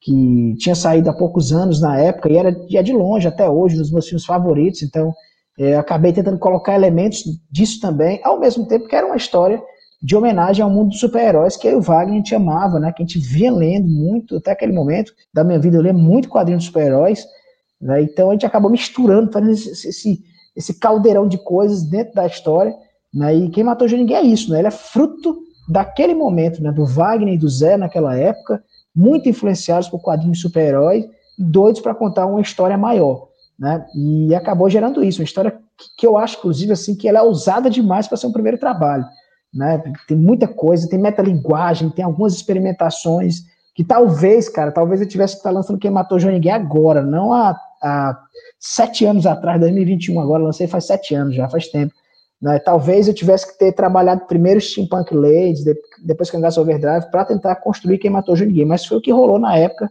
que 0.00 0.56
tinha 0.58 0.74
saído 0.74 1.08
há 1.08 1.12
poucos 1.12 1.52
anos 1.52 1.80
na 1.80 1.96
época, 2.00 2.28
e 2.28 2.36
era 2.36 2.60
e 2.68 2.76
é 2.76 2.82
de 2.82 2.92
longe 2.92 3.28
até 3.28 3.48
hoje, 3.48 3.76
um 3.76 3.78
dos 3.78 3.92
meus 3.92 4.08
filmes 4.08 4.26
favoritos, 4.26 4.82
então 4.82 5.14
é, 5.56 5.76
acabei 5.76 6.12
tentando 6.12 6.36
colocar 6.36 6.74
elementos 6.74 7.22
disso 7.48 7.80
também, 7.80 8.20
ao 8.24 8.40
mesmo 8.40 8.66
tempo 8.66 8.88
que 8.88 8.96
era 8.96 9.06
uma 9.06 9.16
história 9.16 9.62
de 10.02 10.16
homenagem 10.16 10.64
ao 10.64 10.70
mundo 10.70 10.88
dos 10.88 10.98
super-heróis 10.98 11.56
que 11.56 11.72
o 11.72 11.80
Wagner 11.80 12.14
a 12.14 12.16
gente 12.16 12.34
amava, 12.34 12.80
né, 12.80 12.90
que 12.90 13.04
a 13.04 13.06
gente 13.06 13.20
via 13.20 13.52
lendo 13.52 13.86
muito, 13.86 14.38
até 14.38 14.50
aquele 14.50 14.72
momento 14.72 15.12
da 15.32 15.44
minha 15.44 15.60
vida 15.60 15.76
eu 15.76 15.82
lia 15.82 15.92
muito 15.92 16.28
quadrinho 16.28 16.58
de 16.58 16.64
super-heróis, 16.64 17.24
né, 17.80 18.02
então 18.02 18.30
a 18.30 18.32
gente 18.32 18.46
acabou 18.46 18.68
misturando, 18.68 19.30
fazendo 19.30 19.52
esse, 19.52 19.88
esse, 19.88 20.24
esse 20.56 20.74
caldeirão 20.74 21.28
de 21.28 21.38
coisas 21.38 21.84
dentro 21.84 22.14
da 22.14 22.26
história, 22.26 22.74
né? 23.12 23.34
E 23.34 23.50
quem 23.50 23.64
matou 23.64 23.88
Ninguém 23.88 24.16
é 24.16 24.22
isso, 24.22 24.50
né? 24.50 24.58
Ele 24.60 24.68
é 24.68 24.72
fruto 24.72 25.42
daquele 25.68 26.14
momento, 26.14 26.62
né? 26.62 26.72
Do 26.72 26.84
Wagner 26.84 27.34
e 27.34 27.38
do 27.38 27.48
Zé 27.48 27.76
naquela 27.76 28.16
época, 28.16 28.62
muito 28.94 29.28
influenciados 29.28 29.88
por 29.88 30.00
quadrinhos 30.00 30.40
super-heróis, 30.40 31.04
doidos 31.38 31.80
para 31.80 31.94
contar 31.94 32.26
uma 32.26 32.40
história 32.40 32.76
maior, 32.76 33.28
né? 33.58 33.86
E 33.94 34.34
acabou 34.34 34.68
gerando 34.68 35.02
isso, 35.02 35.20
uma 35.20 35.24
história 35.24 35.58
que, 35.96 36.06
eu 36.06 36.18
acho, 36.18 36.38
inclusive, 36.38 36.72
assim, 36.72 36.94
que 36.94 37.08
ela 37.08 37.20
é 37.20 37.22
ousada 37.22 37.70
demais 37.70 38.06
para 38.06 38.16
ser 38.16 38.26
um 38.26 38.32
primeiro 38.32 38.58
trabalho, 38.58 39.04
né? 39.52 39.82
Tem 40.06 40.16
muita 40.16 40.46
coisa, 40.46 40.88
tem 40.88 40.98
metalinguagem, 40.98 41.90
tem 41.90 42.04
algumas 42.04 42.34
experimentações 42.34 43.44
que 43.74 43.84
talvez, 43.84 44.48
cara, 44.48 44.72
talvez 44.72 45.00
eu 45.00 45.08
tivesse 45.08 45.34
que 45.34 45.38
estar 45.38 45.50
tá 45.50 45.54
lançando 45.54 45.78
Quem 45.78 45.90
Matou 45.90 46.18
Ninguém 46.18 46.52
agora, 46.52 47.02
não 47.02 47.32
há, 47.32 47.56
há 47.82 48.18
sete 48.58 49.06
anos 49.06 49.26
atrás, 49.26 49.58
2021, 49.60 50.20
agora 50.20 50.42
lancei 50.42 50.66
faz 50.66 50.86
sete 50.86 51.14
anos 51.14 51.34
já, 51.34 51.48
faz 51.48 51.68
tempo. 51.68 51.94
Né? 52.40 52.58
Talvez 52.58 53.06
eu 53.06 53.14
tivesse 53.14 53.52
que 53.52 53.58
ter 53.58 53.72
trabalhado 53.72 54.26
primeiro 54.26 54.60
Steampunk 54.60 55.14
Ladies, 55.14 55.64
depois 56.02 56.30
Cangaço 56.30 56.60
Overdrive, 56.60 57.10
para 57.10 57.24
tentar 57.24 57.56
construir 57.56 57.98
quem 57.98 58.10
matou 58.10 58.36
Ninguém, 58.36 58.64
mas 58.64 58.86
foi 58.86 58.96
o 58.98 59.00
que 59.00 59.12
rolou 59.12 59.38
na 59.38 59.56
época, 59.56 59.90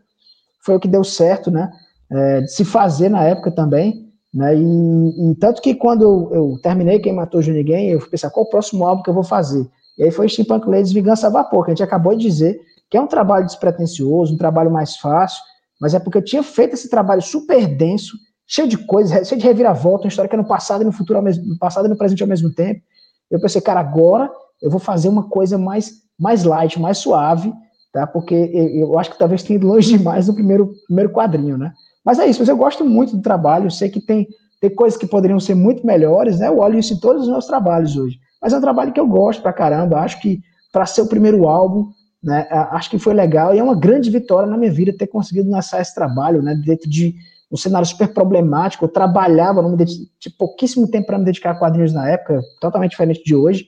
foi 0.66 0.76
o 0.76 0.80
que 0.80 0.88
deu 0.88 1.04
certo, 1.04 1.52
né? 1.52 1.72
É, 2.12 2.42
de 2.42 2.52
se 2.52 2.66
fazer 2.66 3.08
na 3.08 3.24
época 3.24 3.52
também, 3.52 4.10
né? 4.34 4.56
E, 4.56 5.32
e 5.32 5.36
tanto 5.36 5.62
que 5.62 5.76
quando 5.76 6.30
eu, 6.34 6.60
terminei 6.62 7.00
Quem 7.00 7.14
Matou 7.14 7.42
Ninguém, 7.42 7.90
eu 7.90 8.00
fui 8.00 8.10
pensar 8.10 8.32
qual 8.32 8.46
o 8.46 8.50
próximo 8.50 8.86
álbum 8.86 9.04
que 9.04 9.10
eu 9.10 9.14
vou 9.14 9.24
fazer. 9.24 9.68
E 9.98 10.04
aí 10.04 10.12
foi 10.12 10.28
Steampunk 10.28 10.68
Ladies 10.68 10.92
Vingança 10.92 11.28
a 11.28 11.30
Vapor, 11.30 11.66
que 11.66 11.72
a 11.72 11.76
gente 11.76 11.84
acabou 11.84 12.16
de 12.16 12.24
dizer 12.24 12.60
que 12.90 12.98
é 12.98 13.02
um 13.02 13.08
trabalho 13.08 13.46
despretensioso, 13.46 14.34
um 14.34 14.38
trabalho 14.38 14.72
mais 14.72 14.98
fácil, 14.98 15.42
mas 15.80 15.94
é 15.94 16.00
porque 16.00 16.18
eu 16.18 16.24
tinha 16.24 16.42
feito 16.42 16.74
esse 16.74 16.90
trabalho 16.90 17.22
super 17.22 17.68
denso, 17.68 18.18
cheio 18.50 18.68
de 18.68 18.78
coisas, 18.80 19.28
cheio 19.28 19.40
de 19.40 19.46
reviravolta, 19.46 20.06
uma 20.06 20.10
história 20.10 20.28
que 20.28 20.36
é 20.36 20.38
no 20.38 20.48
passado 20.48 20.82
e 20.82 20.86
no 20.86 20.92
futuro, 20.92 21.22
mesmo, 21.22 21.46
no 21.46 21.58
passado 21.60 21.86
e 21.86 21.90
no 21.90 21.96
presente 21.96 22.24
ao 22.24 22.28
mesmo 22.28 22.52
tempo. 22.52 22.82
Eu 23.30 23.40
pensei, 23.40 23.62
cara, 23.62 23.80
agora 23.80 24.30
eu 24.60 24.72
vou 24.72 24.80
fazer 24.80 25.08
uma 25.08 25.30
coisa 25.30 25.56
mais, 25.56 26.02
mais 26.20 26.44
light, 26.44 26.80
mais 26.80 26.98
suave, 26.98 27.54
tá? 27.94 28.08
Porque 28.08 28.34
eu 28.34 28.98
acho 28.98 29.12
que 29.12 29.20
talvez 29.20 29.44
tenha 29.44 29.58
ido 29.58 29.68
longe 29.68 29.96
demais 29.96 30.28
no 30.28 30.34
primeiro, 30.34 30.74
primeiro 30.88 31.12
quadrinho, 31.12 31.60
né? 31.60 31.72
Mas 32.04 32.18
é 32.18 32.26
isso, 32.26 32.40
mas 32.40 32.50
eu 32.50 32.58
gosto 32.58 32.84
muito 32.84 33.16
do 33.16 33.22
trabalho, 33.22 33.68
eu 33.68 33.72
sei 33.72 33.88
que 33.88 34.02
tem, 34.02 34.28
tem 34.60 34.74
coisas 34.74 34.98
que 34.98 35.06
poderiam 35.06 35.40
ser 35.40 35.54
muito 35.54 35.86
melhores, 35.86 36.40
né? 36.40 36.48
Eu 36.48 36.58
olho 36.58 36.80
isso 36.80 36.94
em 36.94 37.00
todos 37.00 37.24
os 37.24 37.30
meus 37.30 37.46
trabalhos 37.46 37.96
hoje. 37.96 38.18
Mas 38.42 38.52
é 38.52 38.58
um 38.58 38.62
trabalho 38.62 38.92
que 38.92 39.00
eu 39.00 39.08
gosto 39.08 39.44
pra 39.44 39.54
caramba, 39.54 40.00
acho 40.00 40.20
que 40.20 40.42
para 40.72 40.88
ser 40.88 41.04
o 41.04 41.08
primeiro 41.08 41.48
álbum, 41.48 41.90
né, 42.24 42.48
acho 42.72 42.90
que 42.90 43.00
foi 43.00 43.14
legal 43.14 43.54
e 43.54 43.60
é 43.60 43.64
uma 43.64 43.80
grande 43.80 44.10
vitória 44.10 44.50
na 44.50 44.58
minha 44.58 44.72
vida 44.72 44.96
ter 44.98 45.08
conseguido 45.08 45.50
lançar 45.50 45.82
esse 45.82 45.96
trabalho, 45.96 46.42
né, 46.42 46.54
dentro 46.66 46.90
de 46.90 47.16
um 47.52 47.58
cenário 47.58 47.88
super 47.88 48.14
problemático. 48.14 48.86
Eu 48.86 48.90
trabalhava, 48.90 49.62
não 49.62 49.72
me 49.72 49.78
dediquei, 49.78 50.08
pouquíssimo 50.38 50.90
tempo 50.90 51.08
para 51.08 51.18
me 51.18 51.26
dedicar 51.26 51.52
a 51.52 51.56
quadrinhos 51.56 51.94
na 51.94 52.10
época, 52.10 52.42
totalmente 52.60 52.92
diferente 52.92 53.24
de 53.24 53.36
hoje. 53.36 53.68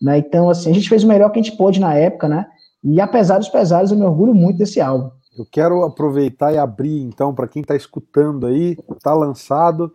Né? 0.00 0.18
Então, 0.18 0.50
assim, 0.50 0.70
a 0.70 0.74
gente 0.74 0.88
fez 0.88 1.04
o 1.04 1.08
melhor 1.08 1.30
que 1.30 1.38
a 1.38 1.42
gente 1.42 1.56
pôde 1.56 1.80
na 1.80 1.94
época, 1.94 2.28
né? 2.28 2.46
E 2.82 3.00
apesar 3.00 3.38
dos 3.38 3.48
pesares, 3.48 3.92
eu 3.92 3.96
me 3.96 4.04
orgulho 4.04 4.34
muito 4.34 4.58
desse 4.58 4.80
álbum. 4.80 5.10
Eu 5.38 5.46
quero 5.50 5.82
aproveitar 5.84 6.52
e 6.52 6.58
abrir 6.58 7.00
então 7.00 7.34
para 7.34 7.48
quem 7.48 7.62
está 7.62 7.76
escutando 7.76 8.46
aí, 8.46 8.76
está 8.90 9.14
lançado, 9.14 9.94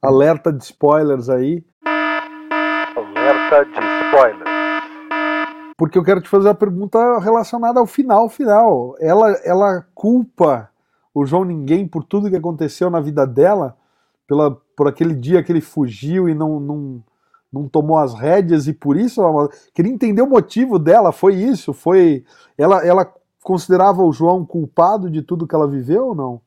alerta 0.00 0.52
de 0.52 0.62
spoilers 0.62 1.28
aí. 1.28 1.64
Alerta 2.96 3.64
de 3.64 4.06
spoilers. 4.06 4.50
Porque 5.76 5.98
eu 5.98 6.04
quero 6.04 6.20
te 6.20 6.28
fazer 6.28 6.48
uma 6.48 6.54
pergunta 6.54 7.18
relacionada 7.18 7.80
ao 7.80 7.86
final, 7.86 8.28
final. 8.28 8.94
Ela, 9.00 9.32
ela 9.44 9.84
culpa 9.94 10.69
o 11.14 11.24
João 11.24 11.44
Ninguém 11.44 11.86
por 11.86 12.04
tudo 12.04 12.30
que 12.30 12.36
aconteceu 12.36 12.90
na 12.90 13.00
vida 13.00 13.26
dela, 13.26 13.76
pela, 14.26 14.56
por 14.76 14.88
aquele 14.88 15.14
dia 15.14 15.42
que 15.42 15.50
ele 15.50 15.60
fugiu 15.60 16.28
e 16.28 16.34
não, 16.34 16.60
não, 16.60 17.04
não 17.52 17.68
tomou 17.68 17.98
as 17.98 18.14
rédeas 18.14 18.68
e 18.68 18.72
por 18.72 18.96
isso 18.96 19.20
ela 19.20 19.48
queria 19.74 19.92
entender 19.92 20.22
o 20.22 20.30
motivo 20.30 20.78
dela. 20.78 21.12
Foi 21.12 21.34
isso? 21.34 21.72
Foi 21.72 22.24
ela, 22.56 22.84
ela 22.86 23.12
considerava 23.42 24.02
o 24.02 24.12
João 24.12 24.44
culpado 24.44 25.10
de 25.10 25.22
tudo 25.22 25.46
que 25.46 25.54
ela 25.54 25.68
viveu 25.68 26.08
ou 26.08 26.14
não? 26.14 26.40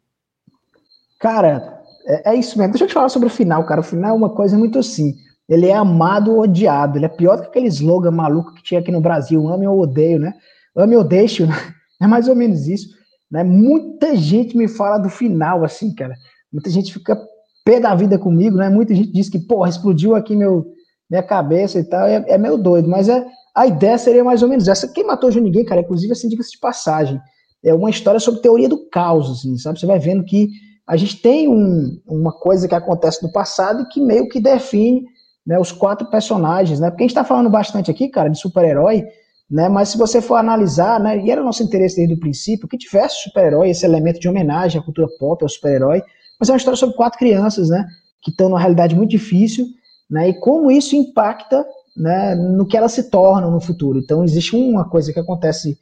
Cara, 1.20 1.82
é, 2.06 2.32
é, 2.32 2.36
isso 2.36 2.58
mesmo. 2.58 2.74
Deixa 2.74 2.86
eu 2.86 2.88
te 2.88 2.94
falar 2.94 3.10
sobre 3.10 3.28
o 3.28 3.32
final, 3.32 3.66
cara. 3.66 3.82
O 3.82 3.84
final 3.84 4.12
é 4.12 4.14
uma 4.14 4.30
coisa 4.30 4.58
muito 4.58 4.80
assim. 4.80 5.16
Ele 5.48 5.68
é 5.68 5.76
amado 5.76 6.32
ou 6.32 6.42
odiado. 6.42 6.98
Ele 6.98 7.06
é 7.06 7.10
pior 7.10 7.36
do 7.36 7.44
que 7.44 7.48
aquele 7.50 7.68
slogan 7.68 8.12
maluco 8.12 8.54
que 8.54 8.64
tinha 8.64 8.80
aqui 8.80 8.92
no 8.92 9.02
Brasil: 9.02 9.48
ame 9.50 9.68
ou 9.68 9.80
odeio, 9.80 10.20
né? 10.20 10.34
Ame 10.76 10.96
ou 10.96 11.04
deixo, 11.04 11.46
né? 11.48 11.56
É 12.02 12.08
mais 12.08 12.28
ou 12.28 12.36
menos 12.36 12.68
isso. 12.68 12.90
Né? 13.34 13.44
Muita 13.44 14.16
gente 14.16 14.56
me 14.56 14.68
fala 14.68 15.00
do 15.00 15.10
final, 15.10 15.64
assim, 15.64 15.92
cara. 15.96 16.14
Muita 16.52 16.70
gente 16.70 16.94
fica 16.94 17.20
pé 17.66 17.80
da 17.80 17.96
vida 17.96 18.20
comigo, 18.20 18.58
né? 18.58 18.70
Muita 18.70 18.94
gente 18.94 19.12
diz 19.12 19.28
que, 19.28 19.40
porra, 19.40 19.70
explodiu 19.70 20.16
aqui 20.16 20.36
meu, 20.36 20.64
minha 21.10 21.24
cabeça 21.24 21.80
e 21.80 21.84
tal. 21.84 22.06
É, 22.06 22.24
é 22.28 22.38
meio 22.38 22.60
doido, 22.60 22.88
mas 22.88 23.10
é, 23.10 23.26
a 23.56 23.66
ideia 23.66 23.98
seria 23.98 24.24
mais 24.24 24.44
ou 24.44 24.50
menos 24.50 24.68
essa. 24.68 24.88
Quem 24.88 25.04
matou 25.04 25.32
o 25.32 25.34
Ninguém, 25.34 25.66
cara, 25.66 25.82
inclusive, 25.82 26.12
assim, 26.14 26.30
diga-se 26.30 26.52
de 26.52 26.60
passagem, 26.60 27.20
é 27.66 27.74
uma 27.74 27.90
história 27.90 28.20
sobre 28.20 28.40
teoria 28.40 28.70
do 28.70 28.88
caos, 28.90 29.32
assim, 29.32 29.58
sabe? 29.58 29.80
Você 29.80 29.88
vai 29.88 29.98
vendo 29.98 30.24
que 30.24 30.50
a 30.86 30.96
gente 30.96 31.20
tem 31.20 31.48
um, 31.48 32.00
uma 32.08 32.32
coisa 32.32 32.68
que 32.68 32.76
acontece 32.76 33.24
no 33.24 33.32
passado 33.32 33.82
e 33.82 33.88
que 33.88 34.00
meio 34.00 34.30
que 34.30 34.40
define 34.40 35.06
né, 35.44 35.58
os 35.58 35.72
quatro 35.72 36.08
personagens, 36.08 36.80
né? 36.80 36.92
Porque 36.92 37.02
a 37.02 37.06
gente 37.06 37.12
está 37.12 37.24
falando 37.24 37.50
bastante 37.50 37.90
aqui, 37.90 38.10
cara, 38.10 38.30
de 38.30 38.38
super-herói, 38.38 39.06
né? 39.50 39.70
Mas 39.70 39.90
se 39.90 39.98
você 39.98 40.22
for 40.22 40.36
analisar, 40.36 41.00
né, 41.00 41.18
e 41.18 41.30
era 41.30 41.44
nosso 41.44 41.64
interesse 41.64 41.96
desde 41.96 42.16
o 42.16 42.20
princípio, 42.20 42.68
que 42.68 42.78
tivesse 42.78 43.24
super-herói, 43.24 43.70
esse 43.70 43.86
elemento 43.86 44.20
de 44.20 44.28
homenagem 44.28 44.80
à 44.80 44.84
cultura 44.84 45.08
pop, 45.20 45.44
ao 45.44 45.50
super-herói, 45.50 46.02
mas 46.40 46.50
é 46.50 46.52
uma 46.52 46.58
história 46.58 46.78
sobre 46.78 46.96
quatro 46.96 47.20
crianças, 47.20 47.70
né? 47.70 47.86
Que 48.22 48.32
estão 48.32 48.50
numa 48.50 48.60
realidade 48.60 48.96
muito 48.96 49.12
difícil, 49.12 49.68
né? 50.10 50.30
E 50.30 50.34
como 50.34 50.72
isso 50.72 50.96
impacta 50.96 51.66
né, 51.96 52.36
no 52.36 52.66
que 52.66 52.76
elas 52.76 52.92
se 52.92 53.10
tornam 53.10 53.52
no 53.52 53.62
futuro. 53.62 54.00
Então, 54.00 54.24
existe 54.24 54.56
uma 54.56 54.90
coisa 54.90 55.14
que 55.14 55.20
acontece 55.20 55.78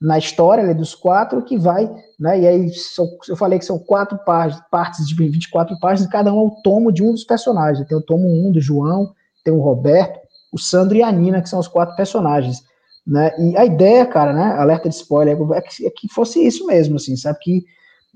na 0.00 0.18
história 0.18 0.64
né, 0.64 0.74
dos 0.74 0.94
quatro 0.94 1.42
que 1.42 1.56
vai, 1.56 1.90
né, 2.20 2.40
e 2.40 2.46
aí 2.46 2.70
eu 3.28 3.36
falei 3.36 3.58
que 3.58 3.64
são 3.64 3.78
quatro 3.78 4.18
partes 4.70 5.06
de 5.06 5.14
24 5.14 5.78
páginas, 5.80 6.10
cada 6.10 6.32
um 6.32 6.38
é 6.38 6.46
o 6.46 6.50
tomo 6.62 6.92
de 6.92 7.02
um 7.02 7.12
dos 7.12 7.24
personagens. 7.24 7.86
Tem 7.88 7.96
o 7.96 8.02
tomo 8.02 8.28
1 8.28 8.48
um 8.48 8.52
do 8.52 8.60
João, 8.60 9.12
tem 9.44 9.52
o 9.52 9.60
Roberto, 9.60 10.20
o 10.52 10.58
Sandro 10.58 10.96
e 10.96 11.02
a 11.02 11.10
Nina, 11.10 11.42
que 11.42 11.48
são 11.48 11.58
os 11.58 11.68
quatro 11.68 11.96
personagens. 11.96 12.62
Né? 13.06 13.30
E 13.38 13.56
a 13.56 13.64
ideia, 13.64 14.04
cara, 14.04 14.32
né, 14.32 14.54
alerta 14.58 14.88
de 14.88 14.94
spoiler, 14.94 15.38
é 15.52 15.60
que, 15.60 15.86
é 15.86 15.90
que 15.90 16.08
fosse 16.08 16.44
isso 16.44 16.66
mesmo, 16.66 16.96
assim, 16.96 17.16
sabe? 17.16 17.38
Que 17.40 17.64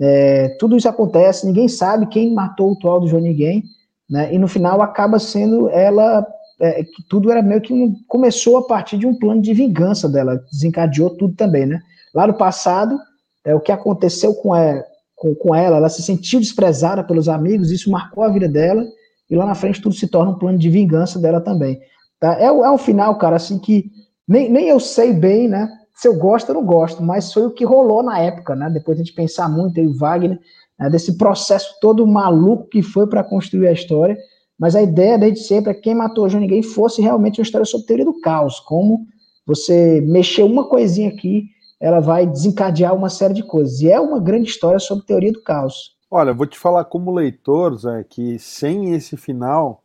é, 0.00 0.56
tudo 0.58 0.76
isso 0.76 0.88
acontece, 0.88 1.46
ninguém 1.46 1.68
sabe 1.68 2.06
quem 2.06 2.34
matou 2.34 2.70
o 2.70 2.72
atual 2.72 3.00
do 3.00 3.06
João 3.06 3.22
Ninguém, 3.22 3.62
né? 4.08 4.34
E 4.34 4.38
no 4.38 4.48
final 4.48 4.82
acaba 4.82 5.18
sendo 5.18 5.68
ela 5.68 6.26
é, 6.60 6.82
que 6.82 7.02
tudo 7.08 7.30
era 7.30 7.42
meio 7.42 7.60
que 7.60 7.72
um, 7.72 7.94
começou 8.08 8.58
a 8.58 8.66
partir 8.66 8.98
de 8.98 9.06
um 9.06 9.14
plano 9.14 9.40
de 9.40 9.54
vingança 9.54 10.08
dela, 10.08 10.42
desencadeou 10.50 11.10
tudo 11.10 11.34
também, 11.34 11.66
né? 11.66 11.80
Lá 12.14 12.26
no 12.26 12.34
passado, 12.34 12.98
é, 13.44 13.54
o 13.54 13.60
que 13.60 13.70
aconteceu 13.70 14.34
com, 14.34 14.56
é, 14.56 14.84
com, 15.14 15.34
com 15.34 15.54
ela, 15.54 15.76
ela 15.76 15.88
se 15.88 16.02
sentiu 16.02 16.40
desprezada 16.40 17.04
pelos 17.04 17.28
amigos, 17.28 17.70
isso 17.70 17.90
marcou 17.90 18.24
a 18.24 18.28
vida 18.28 18.48
dela, 18.48 18.84
e 19.30 19.36
lá 19.36 19.46
na 19.46 19.54
frente 19.54 19.80
tudo 19.80 19.94
se 19.94 20.08
torna 20.08 20.32
um 20.32 20.38
plano 20.38 20.58
de 20.58 20.68
vingança 20.68 21.18
dela 21.18 21.40
também. 21.40 21.80
Tá? 22.18 22.38
É, 22.40 22.46
é 22.46 22.70
um 22.70 22.78
final, 22.78 23.16
cara, 23.16 23.36
assim, 23.36 23.58
que 23.58 23.90
nem, 24.30 24.48
nem 24.48 24.68
eu 24.68 24.78
sei 24.78 25.12
bem, 25.12 25.48
né? 25.48 25.68
Se 25.92 26.06
eu 26.06 26.16
gosto 26.16 26.50
ou 26.50 26.54
não 26.54 26.64
gosto, 26.64 27.02
mas 27.02 27.32
foi 27.32 27.44
o 27.44 27.50
que 27.50 27.64
rolou 27.64 28.00
na 28.00 28.20
época, 28.20 28.54
né? 28.54 28.70
Depois 28.70 28.96
a 28.96 29.02
gente 29.02 29.12
pensar 29.12 29.48
muito 29.48 29.78
em 29.80 29.92
Wagner, 29.92 30.38
né? 30.78 30.88
desse 30.88 31.18
processo 31.18 31.74
todo 31.80 32.06
maluco 32.06 32.68
que 32.68 32.80
foi 32.80 33.08
para 33.08 33.24
construir 33.24 33.66
a 33.66 33.72
história. 33.72 34.16
Mas 34.56 34.76
a 34.76 34.82
ideia 34.82 35.18
desde 35.18 35.40
sempre 35.40 35.72
é 35.72 35.74
que 35.74 35.80
quem 35.80 35.96
matou 35.96 36.28
João 36.28 36.42
Ninguém 36.42 36.62
fosse 36.62 37.02
realmente 37.02 37.40
uma 37.40 37.42
história 37.42 37.64
sobre 37.64 37.86
teoria 37.86 38.04
do 38.04 38.20
caos, 38.20 38.60
como 38.60 39.04
você 39.44 40.00
mexer 40.02 40.44
uma 40.44 40.68
coisinha 40.68 41.08
aqui, 41.08 41.46
ela 41.80 41.98
vai 41.98 42.24
desencadear 42.24 42.94
uma 42.94 43.08
série 43.08 43.34
de 43.34 43.42
coisas. 43.42 43.80
E 43.80 43.90
é 43.90 43.98
uma 43.98 44.20
grande 44.20 44.48
história 44.48 44.78
sobre 44.78 45.06
teoria 45.06 45.32
do 45.32 45.42
caos. 45.42 45.96
Olha, 46.08 46.32
vou 46.32 46.46
te 46.46 46.56
falar 46.56 46.84
como 46.84 47.10
leitor, 47.10 47.76
Zé, 47.76 48.04
que 48.08 48.38
sem 48.38 48.94
esse 48.94 49.16
final, 49.16 49.82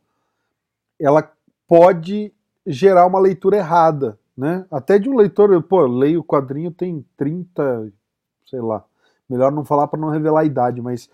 ela 1.00 1.28
pode 1.66 2.32
gerar 2.64 3.06
uma 3.06 3.18
leitura 3.18 3.56
errada, 3.56 4.16
né? 4.36 4.66
Até 4.70 4.98
de 4.98 5.08
um 5.08 5.16
leitor, 5.16 5.62
pô, 5.62 5.80
eu 5.82 5.88
leio 5.88 6.20
o 6.20 6.24
quadrinho 6.24 6.70
tem 6.70 7.04
30, 7.16 7.92
sei 8.44 8.60
lá, 8.60 8.84
melhor 9.28 9.50
não 9.50 9.64
falar 9.64 9.88
para 9.88 10.00
não 10.00 10.10
revelar 10.10 10.40
a 10.40 10.44
idade, 10.44 10.80
mas 10.82 11.08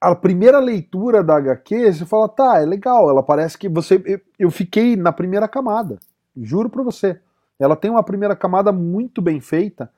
a 0.00 0.14
primeira 0.14 0.58
leitura 0.58 1.22
da 1.22 1.36
HQ, 1.36 1.92
você 1.92 2.06
fala, 2.06 2.28
tá, 2.28 2.60
é 2.60 2.64
legal, 2.64 3.10
ela 3.10 3.22
parece 3.22 3.58
que 3.58 3.68
você. 3.68 4.22
Eu 4.38 4.50
fiquei 4.50 4.96
na 4.96 5.12
primeira 5.12 5.46
camada, 5.46 5.98
juro 6.36 6.70
pra 6.70 6.82
você. 6.82 7.20
Ela 7.58 7.76
tem 7.76 7.90
uma 7.90 8.02
primeira 8.02 8.34
camada 8.34 8.72
muito 8.72 9.20
bem 9.20 9.40
feita, 9.40 9.92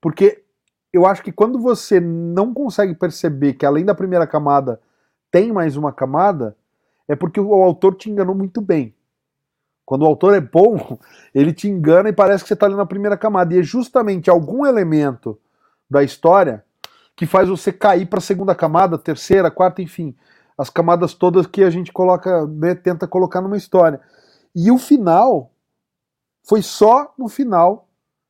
porque 0.00 0.42
eu 0.92 1.06
acho 1.06 1.22
que 1.22 1.30
quando 1.30 1.60
você 1.60 2.00
não 2.00 2.52
consegue 2.52 2.94
perceber 2.94 3.54
que 3.54 3.64
além 3.64 3.84
da 3.84 3.94
primeira 3.94 4.26
camada 4.26 4.80
tem 5.30 5.52
mais 5.52 5.76
uma 5.76 5.92
camada, 5.92 6.56
é 7.08 7.14
porque 7.14 7.38
o 7.40 7.52
autor 7.54 7.94
te 7.94 8.10
enganou 8.10 8.34
muito 8.34 8.60
bem. 8.60 8.94
Quando 9.84 10.02
o 10.02 10.06
autor 10.06 10.34
é 10.34 10.40
bom, 10.40 10.98
ele 11.34 11.52
te 11.52 11.68
engana 11.68 12.08
e 12.08 12.12
parece 12.12 12.44
que 12.44 12.48
você 12.48 12.54
está 12.54 12.66
ali 12.66 12.74
na 12.74 12.86
primeira 12.86 13.16
camada. 13.16 13.54
E 13.54 13.58
é 13.58 13.62
justamente 13.62 14.30
algum 14.30 14.64
elemento 14.64 15.38
da 15.90 16.02
história 16.02 16.64
que 17.16 17.26
faz 17.26 17.48
você 17.48 17.72
cair 17.72 18.06
para 18.06 18.18
a 18.18 18.22
segunda 18.22 18.54
camada, 18.54 18.98
terceira, 18.98 19.50
quarta, 19.50 19.80
enfim, 19.80 20.16
as 20.58 20.68
camadas 20.68 21.14
todas 21.14 21.46
que 21.46 21.62
a 21.62 21.70
gente 21.70 21.92
coloca, 21.92 22.46
né, 22.46 22.74
tenta 22.74 23.06
colocar 23.06 23.40
numa 23.40 23.56
história. 23.56 24.00
E 24.54 24.70
o 24.70 24.78
final 24.78 25.50
foi 26.42 26.62
só 26.62 27.12
no 27.18 27.28
final 27.28 27.88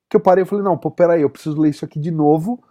que 0.09 0.17
eu 0.17 0.21
parei 0.21 0.45
e 0.45 0.47
falei, 0.47 0.65
não, 0.65 0.77
pô, 0.77 0.91
peraí, 0.91 1.23
eu 1.23 1.31
preciso 1.31 1.61
ler 1.61 1.71
isso 1.71 1.85
aqui 1.85 1.99
de 1.99 2.11
novo. 2.11 2.63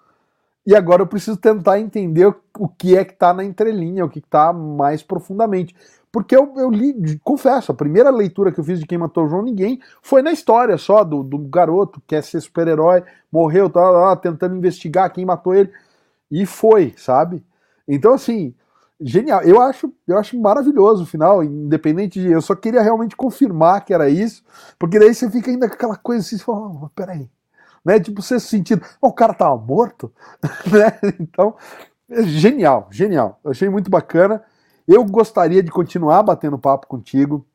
E 0.65 0.75
agora 0.75 1.01
eu 1.01 1.07
preciso 1.07 1.35
tentar 1.35 1.79
entender 1.79 2.33
o 2.57 2.69
que 2.69 2.95
é 2.95 3.03
que 3.03 3.13
está 3.13 3.33
na 3.33 3.43
entrelinha, 3.43 4.05
o 4.05 4.09
que 4.09 4.19
está 4.19 4.53
mais 4.53 5.03
profundamente. 5.03 5.75
Porque 6.13 6.35
eu, 6.35 6.53
eu, 6.57 6.69
li, 6.69 7.19
confesso, 7.23 7.71
a 7.71 7.75
primeira 7.75 8.11
leitura 8.11 8.51
que 8.51 8.59
eu 8.59 8.63
fiz 8.63 8.79
de 8.79 8.85
Quem 8.85 8.99
Matou 8.99 9.27
João 9.27 9.41
Ninguém 9.41 9.81
foi 9.99 10.21
na 10.21 10.31
história 10.31 10.77
só 10.77 11.03
do, 11.03 11.23
do 11.23 11.39
garoto 11.39 11.99
que 12.01 12.09
quer 12.09 12.23
ser 12.23 12.39
super-herói, 12.39 13.03
morreu, 13.31 13.67
tá 13.67 13.89
lá 13.89 14.15
tentando 14.15 14.55
investigar 14.55 15.11
quem 15.11 15.25
matou 15.25 15.55
ele. 15.55 15.73
E 16.29 16.45
foi, 16.45 16.93
sabe? 16.97 17.43
Então, 17.87 18.13
assim, 18.13 18.53
genial. 19.01 19.41
Eu 19.41 19.59
acho, 19.59 19.91
eu 20.07 20.19
acho 20.19 20.39
maravilhoso 20.39 21.01
o 21.01 21.07
final, 21.07 21.43
independente 21.43 22.21
de. 22.21 22.31
Eu 22.31 22.43
só 22.43 22.53
queria 22.53 22.83
realmente 22.83 23.15
confirmar 23.15 23.83
que 23.83 23.91
era 23.91 24.07
isso, 24.07 24.43
porque 24.77 24.99
daí 24.99 25.15
você 25.15 25.27
fica 25.31 25.49
ainda 25.49 25.67
com 25.67 25.73
aquela 25.73 25.95
coisa 25.97 26.21
assim, 26.21 26.37
você 26.37 26.43
fala, 26.43 26.59
oh, 26.59 26.89
peraí. 26.89 27.27
Né? 27.83 27.99
Tipo, 27.99 28.21
você 28.21 28.39
sentindo, 28.39 28.85
oh, 29.01 29.07
o 29.07 29.13
cara 29.13 29.33
tava 29.33 29.57
morto, 29.57 30.13
né? 30.71 30.99
Então, 31.19 31.55
é 32.07 32.21
genial, 32.21 32.87
genial. 32.91 33.39
Eu 33.43 33.49
achei 33.49 33.67
muito 33.67 33.89
bacana. 33.89 34.43
Eu 34.87 35.03
gostaria 35.05 35.63
de 35.63 35.71
continuar 35.71 36.23
batendo 36.23 36.57
papo 36.57 36.87
contigo. 36.87 37.45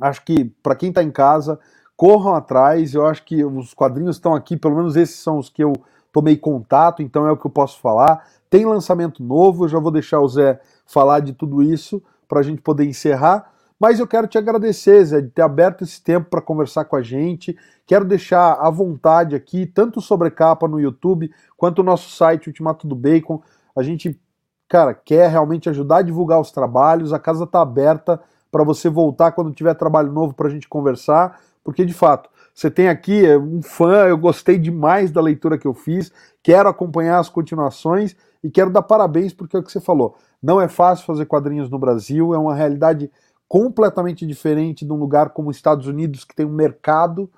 Acho 0.00 0.24
que, 0.24 0.44
para 0.62 0.76
quem 0.76 0.88
está 0.88 1.02
em 1.02 1.10
casa, 1.10 1.58
corram 1.96 2.34
atrás. 2.34 2.94
Eu 2.94 3.06
acho 3.06 3.24
que 3.24 3.44
os 3.44 3.74
quadrinhos 3.74 4.16
estão 4.16 4.34
aqui, 4.34 4.56
pelo 4.56 4.76
menos 4.76 4.96
esses 4.96 5.16
são 5.16 5.38
os 5.38 5.48
que 5.48 5.62
eu 5.62 5.72
tomei 6.12 6.36
contato, 6.36 7.02
então 7.02 7.26
é 7.26 7.32
o 7.32 7.36
que 7.36 7.46
eu 7.46 7.50
posso 7.50 7.80
falar. 7.80 8.24
Tem 8.48 8.64
lançamento 8.64 9.22
novo, 9.22 9.64
eu 9.64 9.68
já 9.68 9.78
vou 9.78 9.90
deixar 9.90 10.20
o 10.20 10.28
Zé 10.28 10.60
falar 10.86 11.20
de 11.20 11.32
tudo 11.32 11.62
isso 11.62 12.02
para 12.26 12.40
a 12.40 12.42
gente 12.42 12.62
poder 12.62 12.84
encerrar. 12.84 13.52
Mas 13.78 14.00
eu 14.00 14.06
quero 14.06 14.26
te 14.26 14.36
agradecer, 14.38 15.04
Zé, 15.04 15.20
de 15.20 15.28
ter 15.28 15.42
aberto 15.42 15.84
esse 15.84 16.02
tempo 16.02 16.28
para 16.30 16.40
conversar 16.40 16.84
com 16.86 16.96
a 16.96 17.02
gente. 17.02 17.56
Quero 17.86 18.04
deixar 18.04 18.54
à 18.54 18.70
vontade 18.70 19.36
aqui, 19.36 19.66
tanto 19.66 20.00
sobre 20.00 20.30
capa 20.30 20.66
no 20.66 20.80
YouTube, 20.80 21.30
quanto 21.56 21.80
o 21.80 21.84
nosso 21.84 22.10
site 22.10 22.48
Ultimato 22.48 22.86
do 22.86 22.96
Bacon. 22.96 23.40
A 23.76 23.82
gente, 23.82 24.20
cara, 24.68 24.94
quer 24.94 25.30
realmente 25.30 25.68
ajudar 25.68 25.98
a 25.98 26.02
divulgar 26.02 26.40
os 26.40 26.50
trabalhos. 26.50 27.12
A 27.12 27.18
casa 27.18 27.44
está 27.44 27.62
aberta 27.62 28.20
para 28.50 28.64
você 28.64 28.88
voltar 28.88 29.32
quando 29.32 29.52
tiver 29.52 29.74
trabalho 29.74 30.12
novo 30.12 30.34
para 30.34 30.48
a 30.48 30.50
gente 30.50 30.68
conversar, 30.68 31.40
porque 31.64 31.84
de 31.84 31.94
fato 31.94 32.30
você 32.54 32.70
tem 32.70 32.88
aqui 32.88 33.24
é, 33.24 33.38
um 33.38 33.62
fã, 33.62 34.06
eu 34.08 34.18
gostei 34.18 34.58
demais 34.58 35.12
da 35.12 35.20
leitura 35.20 35.56
que 35.56 35.66
eu 35.66 35.74
fiz, 35.74 36.10
quero 36.42 36.68
acompanhar 36.68 37.18
as 37.18 37.28
continuações 37.28 38.16
e 38.42 38.50
quero 38.50 38.70
dar 38.70 38.82
parabéns 38.82 39.32
porque 39.32 39.56
é 39.56 39.60
o 39.60 39.62
que 39.62 39.70
você 39.70 39.80
falou. 39.80 40.16
Não 40.42 40.60
é 40.60 40.66
fácil 40.66 41.06
fazer 41.06 41.26
quadrinhos 41.26 41.70
no 41.70 41.78
Brasil, 41.78 42.34
é 42.34 42.38
uma 42.38 42.54
realidade 42.54 43.10
completamente 43.48 44.26
diferente 44.26 44.84
de 44.84 44.92
um 44.92 44.96
lugar 44.96 45.30
como 45.30 45.50
os 45.50 45.56
Estados 45.56 45.86
Unidos, 45.86 46.24
que 46.24 46.34
tem 46.34 46.44
um 46.44 46.52
mercado 46.52 47.30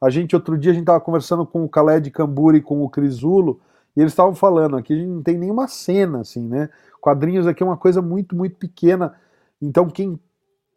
A 0.00 0.10
gente, 0.10 0.34
outro 0.34 0.58
dia, 0.58 0.72
a 0.72 0.74
gente 0.74 0.82
estava 0.82 1.00
conversando 1.00 1.46
com 1.46 1.62
o 1.64 1.68
Khaled 1.68 2.10
Camburi 2.10 2.58
e 2.58 2.62
com 2.62 2.82
o 2.82 2.88
Crisulo, 2.88 3.60
e 3.96 4.00
eles 4.00 4.12
estavam 4.12 4.34
falando 4.34 4.76
aqui, 4.76 4.92
a 4.92 4.96
gente 4.96 5.08
não 5.08 5.22
tem 5.22 5.36
nenhuma 5.36 5.68
cena, 5.68 6.20
assim, 6.20 6.46
né? 6.46 6.68
Quadrinhos 7.00 7.46
aqui 7.46 7.62
é 7.62 7.66
uma 7.66 7.76
coisa 7.76 8.00
muito, 8.00 8.34
muito 8.34 8.56
pequena. 8.56 9.14
Então, 9.60 9.88
quem 9.88 10.18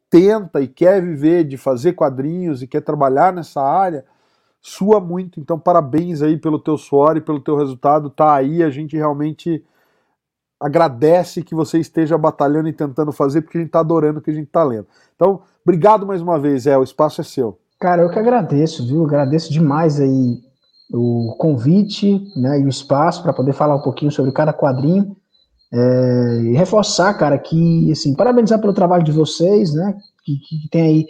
tenta 0.10 0.62
e 0.62 0.68
quer 0.68 1.02
viver 1.02 1.44
de 1.44 1.58
fazer 1.58 1.94
quadrinhos 1.94 2.62
e 2.62 2.68
quer 2.68 2.82
trabalhar 2.82 3.34
nessa 3.34 3.62
área, 3.62 4.06
sua 4.62 5.00
muito. 5.00 5.40
Então, 5.40 5.60
parabéns 5.60 6.22
aí 6.22 6.38
pelo 6.38 6.60
teu 6.60 6.78
suor 6.78 7.16
e 7.16 7.22
pelo 7.22 7.40
teu 7.40 7.56
resultado. 7.56 8.10
Tá 8.10 8.34
aí, 8.34 8.64
a 8.64 8.70
gente 8.70 8.96
realmente 8.98 9.64
agradece 10.60 11.44
que 11.44 11.54
você 11.54 11.80
esteja 11.80 12.18
batalhando 12.18 12.68
e 12.68 12.74
tentando 12.74 13.12
fazer, 13.12 13.42
porque 13.42 13.58
a 13.58 13.62
gente 13.62 13.70
está 13.70 13.80
adorando 13.80 14.20
o 14.20 14.22
que 14.22 14.32
a 14.32 14.34
gente 14.34 14.48
está 14.48 14.64
lendo. 14.64 14.88
Então, 15.16 15.42
obrigado 15.64 16.06
mais 16.06 16.22
uma 16.22 16.40
vez, 16.40 16.66
é, 16.66 16.78
o 16.78 16.84
espaço 16.84 17.22
é 17.22 17.24
seu. 17.24 17.60
Cara, 17.80 18.02
eu 18.02 18.10
que 18.10 18.18
agradeço, 18.18 18.88
viu? 18.88 19.06
Agradeço 19.06 19.52
demais 19.52 20.00
aí 20.00 20.45
o 20.92 21.36
convite 21.38 22.22
né, 22.36 22.60
e 22.60 22.66
o 22.66 22.70
espaço 22.70 23.24
para 23.24 23.34
poder 23.34 23.54
falar 23.54 23.76
um 23.76 23.82
pouquinho 23.82 24.12
sobre 24.12 24.32
cada 24.32 24.54
quadrinho. 24.54 25.16
É, 25.74 26.42
e 26.44 26.54
reforçar, 26.54 27.14
cara, 27.16 27.38
que, 27.38 27.92
assim, 27.92 28.16
parabenizar 28.16 28.62
pelo 28.62 28.74
trabalho 28.74 29.04
de 29.04 29.12
vocês, 29.12 29.74
né? 29.74 29.96
Que, 30.24 30.38
que 30.38 30.70
tem 30.70 30.82
aí 30.82 31.08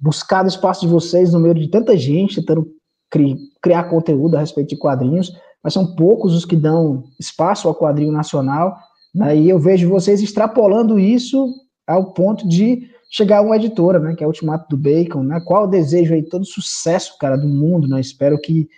buscado 0.00 0.48
espaço 0.48 0.82
de 0.82 0.88
vocês 0.88 1.32
no 1.32 1.40
meio 1.40 1.54
de 1.54 1.68
tanta 1.68 1.96
gente, 1.96 2.36
tentando 2.36 2.66
cri, 3.10 3.36
criar 3.60 3.84
conteúdo 3.84 4.36
a 4.36 4.40
respeito 4.40 4.70
de 4.70 4.78
quadrinhos, 4.78 5.32
mas 5.62 5.74
são 5.74 5.94
poucos 5.94 6.34
os 6.34 6.44
que 6.44 6.56
dão 6.56 7.04
espaço 7.18 7.68
ao 7.68 7.74
quadrinho 7.74 8.12
nacional. 8.12 8.76
Né, 9.14 9.36
e 9.36 9.48
eu 9.48 9.58
vejo 9.58 9.88
vocês 9.88 10.22
extrapolando 10.22 10.98
isso 10.98 11.48
ao 11.86 12.12
ponto 12.12 12.46
de 12.46 12.88
chegar 13.10 13.38
a 13.38 13.42
uma 13.42 13.56
editora, 13.56 13.98
né, 13.98 14.14
que 14.14 14.22
é 14.22 14.26
o 14.26 14.30
Ultimato 14.30 14.68
do 14.68 14.76
Bacon, 14.76 15.22
né, 15.22 15.40
qual 15.44 15.64
o 15.64 15.68
desejo 15.68 16.14
aí, 16.14 16.22
todo 16.22 16.44
sucesso, 16.44 17.16
cara, 17.18 17.36
do 17.36 17.48
mundo, 17.48 17.88
né, 17.88 18.00
espero 18.00 18.38
que, 18.38 18.68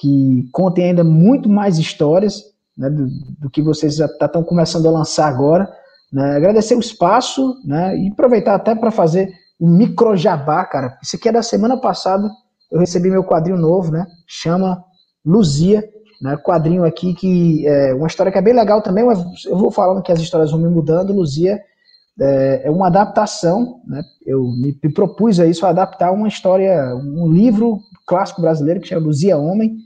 que 0.00 0.48
contem 0.50 0.86
ainda 0.86 1.04
muito 1.04 1.48
mais 1.48 1.78
histórias, 1.78 2.42
né, 2.76 2.88
do, 2.88 3.06
do 3.38 3.50
que 3.50 3.60
vocês 3.60 3.96
já 3.96 4.06
estão 4.06 4.28
tá, 4.28 4.42
começando 4.42 4.88
a 4.88 4.90
lançar 4.90 5.28
agora, 5.28 5.70
né, 6.10 6.36
agradecer 6.36 6.74
o 6.74 6.80
espaço, 6.80 7.54
né, 7.64 7.96
e 7.98 8.08
aproveitar 8.08 8.54
até 8.54 8.74
para 8.74 8.90
fazer 8.90 9.30
o 9.60 9.66
um 9.66 9.70
micro 9.70 10.16
jabá, 10.16 10.64
cara, 10.64 10.98
isso 11.02 11.16
aqui 11.16 11.28
é 11.28 11.32
da 11.32 11.42
semana 11.42 11.78
passada, 11.78 12.26
eu 12.72 12.80
recebi 12.80 13.10
meu 13.10 13.22
quadrinho 13.22 13.58
novo, 13.58 13.92
né, 13.92 14.06
chama 14.26 14.82
Luzia, 15.24 15.84
né, 16.22 16.34
quadrinho 16.38 16.84
aqui 16.84 17.12
que 17.12 17.66
é 17.66 17.92
uma 17.92 18.06
história 18.06 18.32
que 18.32 18.38
é 18.38 18.42
bem 18.42 18.54
legal 18.54 18.80
também, 18.80 19.04
mas 19.04 19.22
eu 19.44 19.56
vou 19.58 19.70
falando 19.70 20.02
que 20.02 20.12
as 20.12 20.20
histórias 20.20 20.50
vão 20.50 20.60
me 20.60 20.68
mudando. 20.68 21.12
Luzia 21.12 21.60
é, 22.18 22.62
é 22.64 22.70
uma 22.70 22.86
adaptação, 22.86 23.80
né, 23.86 24.02
eu 24.24 24.42
me, 24.42 24.72
propus 24.94 25.40
a 25.40 25.46
isso, 25.46 25.66
adaptar 25.66 26.10
uma 26.10 26.28
história, 26.28 26.94
um 26.94 27.30
livro 27.30 27.80
clássico 28.06 28.40
brasileiro 28.40 28.80
que 28.80 28.88
chama 28.88 29.06
Luzia 29.06 29.36
Homem, 29.36 29.76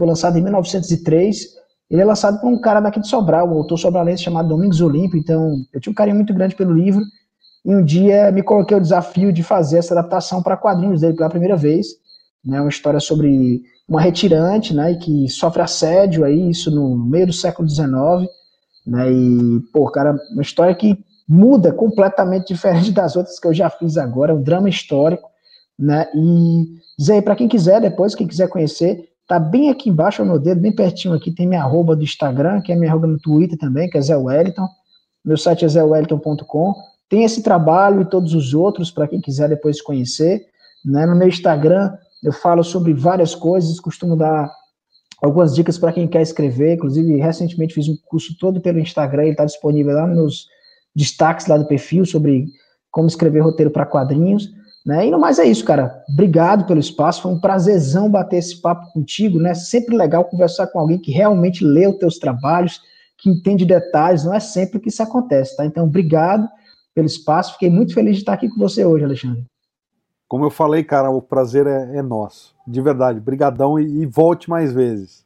foi 0.00 0.06
lançado 0.06 0.38
em 0.38 0.42
1903. 0.42 1.46
Ele 1.90 2.00
é 2.00 2.04
lançado 2.04 2.40
por 2.40 2.48
um 2.48 2.58
cara 2.58 2.80
daqui 2.80 3.00
de 3.00 3.08
Sobral, 3.08 3.48
um 3.48 3.58
autor 3.58 3.76
sobralense 3.76 4.22
chamado 4.22 4.48
Domingos 4.48 4.80
Olímpio, 4.80 5.18
então 5.18 5.56
eu 5.72 5.80
tinha 5.80 5.90
um 5.90 5.94
carinho 5.94 6.16
muito 6.16 6.32
grande 6.32 6.54
pelo 6.54 6.72
livro, 6.72 7.02
e 7.64 7.74
um 7.74 7.84
dia 7.84 8.32
me 8.32 8.42
coloquei 8.42 8.76
o 8.76 8.80
desafio 8.80 9.32
de 9.32 9.42
fazer 9.42 9.78
essa 9.78 9.92
adaptação 9.92 10.42
para 10.42 10.56
quadrinhos 10.56 11.00
dele 11.00 11.16
pela 11.16 11.28
primeira 11.28 11.56
vez, 11.56 11.88
né, 12.44 12.60
uma 12.60 12.70
história 12.70 13.00
sobre 13.00 13.60
uma 13.86 14.00
retirante, 14.00 14.72
né, 14.72 14.94
que 14.94 15.28
sofre 15.28 15.60
assédio 15.60 16.24
aí, 16.24 16.48
isso 16.48 16.70
no 16.70 16.96
meio 16.96 17.26
do 17.26 17.32
século 17.32 17.68
XIX, 17.68 17.90
né, 18.86 19.12
e, 19.12 19.60
pô, 19.72 19.90
cara, 19.90 20.16
uma 20.32 20.42
história 20.42 20.74
que 20.74 20.96
muda 21.28 21.72
completamente 21.72 22.54
diferente 22.54 22.92
das 22.92 23.16
outras 23.16 23.38
que 23.38 23.46
eu 23.48 23.52
já 23.52 23.68
fiz 23.68 23.98
agora, 23.98 24.32
é 24.32 24.34
um 24.34 24.42
drama 24.42 24.68
histórico, 24.68 25.28
né, 25.76 26.06
e 26.14 26.66
dizer 26.96 27.20
para 27.22 27.34
quem 27.34 27.48
quiser 27.48 27.80
depois, 27.80 28.14
quem 28.14 28.28
quiser 28.28 28.48
conhecer, 28.48 29.09
tá 29.30 29.38
bem 29.38 29.70
aqui 29.70 29.88
embaixo, 29.88 30.22
ao 30.22 30.26
meu 30.26 30.40
dedo, 30.40 30.60
bem 30.60 30.72
pertinho 30.72 31.14
aqui, 31.14 31.30
tem 31.30 31.46
minha 31.46 31.62
arroba 31.62 31.94
do 31.94 32.02
Instagram, 32.02 32.60
que 32.60 32.72
é 32.72 32.74
minha 32.74 32.90
arroba 32.90 33.06
no 33.06 33.16
Twitter 33.16 33.56
também, 33.56 33.88
que 33.88 33.96
é 33.96 34.00
Zé 34.00 34.16
Wellington, 34.16 34.66
meu 35.24 35.36
site 35.36 35.64
é 35.64 35.68
zéwellington.com, 35.68 36.74
tem 37.08 37.22
esse 37.22 37.40
trabalho 37.40 38.02
e 38.02 38.04
todos 38.04 38.34
os 38.34 38.54
outros 38.54 38.90
para 38.90 39.06
quem 39.06 39.20
quiser 39.20 39.48
depois 39.48 39.80
conhecer, 39.80 40.46
né, 40.84 41.06
no 41.06 41.14
meu 41.14 41.28
Instagram 41.28 41.92
eu 42.24 42.32
falo 42.32 42.64
sobre 42.64 42.92
várias 42.92 43.32
coisas, 43.32 43.78
costumo 43.78 44.16
dar 44.16 44.50
algumas 45.22 45.54
dicas 45.54 45.78
para 45.78 45.92
quem 45.92 46.08
quer 46.08 46.22
escrever. 46.22 46.74
Inclusive, 46.74 47.16
recentemente 47.16 47.74
fiz 47.74 47.88
um 47.88 47.96
curso 48.06 48.36
todo 48.38 48.60
pelo 48.60 48.78
Instagram, 48.78 49.22
ele 49.22 49.30
está 49.30 49.44
disponível 49.44 49.94
lá 49.94 50.06
nos 50.06 50.46
destaques 50.94 51.46
lá 51.46 51.56
do 51.56 51.66
perfil 51.66 52.04
sobre 52.04 52.46
como 52.90 53.06
escrever 53.06 53.40
roteiro 53.40 53.70
para 53.70 53.86
quadrinhos. 53.86 54.50
Né? 54.84 55.06
E 55.06 55.10
no 55.10 55.18
mais 55.18 55.38
é 55.38 55.44
isso, 55.44 55.64
cara. 55.64 56.02
Obrigado 56.08 56.64
pelo 56.64 56.80
espaço. 56.80 57.22
Foi 57.22 57.32
um 57.32 57.40
prazerzão 57.40 58.10
bater 58.10 58.38
esse 58.38 58.60
papo 58.60 58.90
contigo, 58.92 59.38
né? 59.38 59.54
Sempre 59.54 59.96
legal 59.96 60.24
conversar 60.24 60.66
com 60.68 60.78
alguém 60.78 60.98
que 60.98 61.12
realmente 61.12 61.64
lê 61.64 61.86
os 61.86 61.96
teus 61.96 62.18
trabalhos, 62.18 62.80
que 63.18 63.28
entende 63.28 63.66
detalhes. 63.66 64.24
Não 64.24 64.34
é 64.34 64.40
sempre 64.40 64.80
que 64.80 64.88
isso 64.88 65.02
acontece, 65.02 65.56
tá? 65.56 65.66
Então, 65.66 65.84
obrigado 65.84 66.48
pelo 66.94 67.06
espaço. 67.06 67.52
Fiquei 67.52 67.68
muito 67.68 67.92
feliz 67.92 68.16
de 68.16 68.22
estar 68.22 68.32
aqui 68.32 68.48
com 68.48 68.58
você 68.58 68.84
hoje, 68.84 69.04
Alexandre. 69.04 69.44
Como 70.26 70.44
eu 70.44 70.50
falei, 70.50 70.82
cara, 70.82 71.10
o 71.10 71.20
prazer 71.20 71.66
é, 71.66 71.96
é 71.96 72.02
nosso. 72.02 72.54
De 72.66 72.80
verdade, 72.80 73.20
brigadão 73.20 73.78
e, 73.78 74.02
e 74.02 74.06
volte 74.06 74.48
mais 74.48 74.72
vezes. 74.72 75.24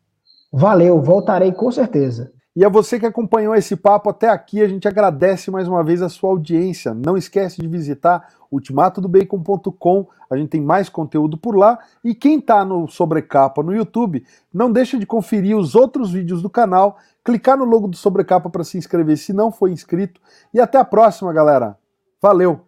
Valeu, 0.52 1.00
voltarei 1.02 1.52
com 1.52 1.70
certeza. 1.70 2.32
E 2.56 2.64
a 2.64 2.68
você 2.68 3.00
que 3.00 3.06
acompanhou 3.06 3.52
esse 3.56 3.74
papo 3.74 4.10
até 4.10 4.28
aqui, 4.28 4.62
a 4.62 4.68
gente 4.68 4.86
agradece 4.86 5.50
mais 5.50 5.66
uma 5.66 5.82
vez 5.82 6.00
a 6.00 6.08
sua 6.08 6.30
audiência. 6.30 6.94
Não 6.94 7.16
esquece 7.16 7.60
de 7.60 7.66
visitar 7.66 8.32
ultimatodobacon.com, 8.48 10.06
a 10.30 10.36
gente 10.36 10.50
tem 10.50 10.60
mais 10.60 10.88
conteúdo 10.88 11.36
por 11.36 11.56
lá. 11.56 11.80
E 12.04 12.14
quem 12.14 12.38
está 12.38 12.64
no 12.64 12.86
Sobrecapa 12.86 13.60
no 13.60 13.74
YouTube, 13.74 14.24
não 14.52 14.70
deixa 14.70 14.96
de 14.96 15.04
conferir 15.04 15.56
os 15.56 15.74
outros 15.74 16.12
vídeos 16.12 16.42
do 16.42 16.48
canal, 16.48 16.96
clicar 17.24 17.56
no 17.58 17.64
logo 17.64 17.88
do 17.88 17.96
Sobrecapa 17.96 18.48
para 18.48 18.62
se 18.62 18.78
inscrever 18.78 19.16
se 19.16 19.32
não 19.32 19.50
for 19.50 19.68
inscrito. 19.68 20.20
E 20.52 20.60
até 20.60 20.78
a 20.78 20.84
próxima, 20.84 21.32
galera. 21.32 21.76
Valeu! 22.22 22.60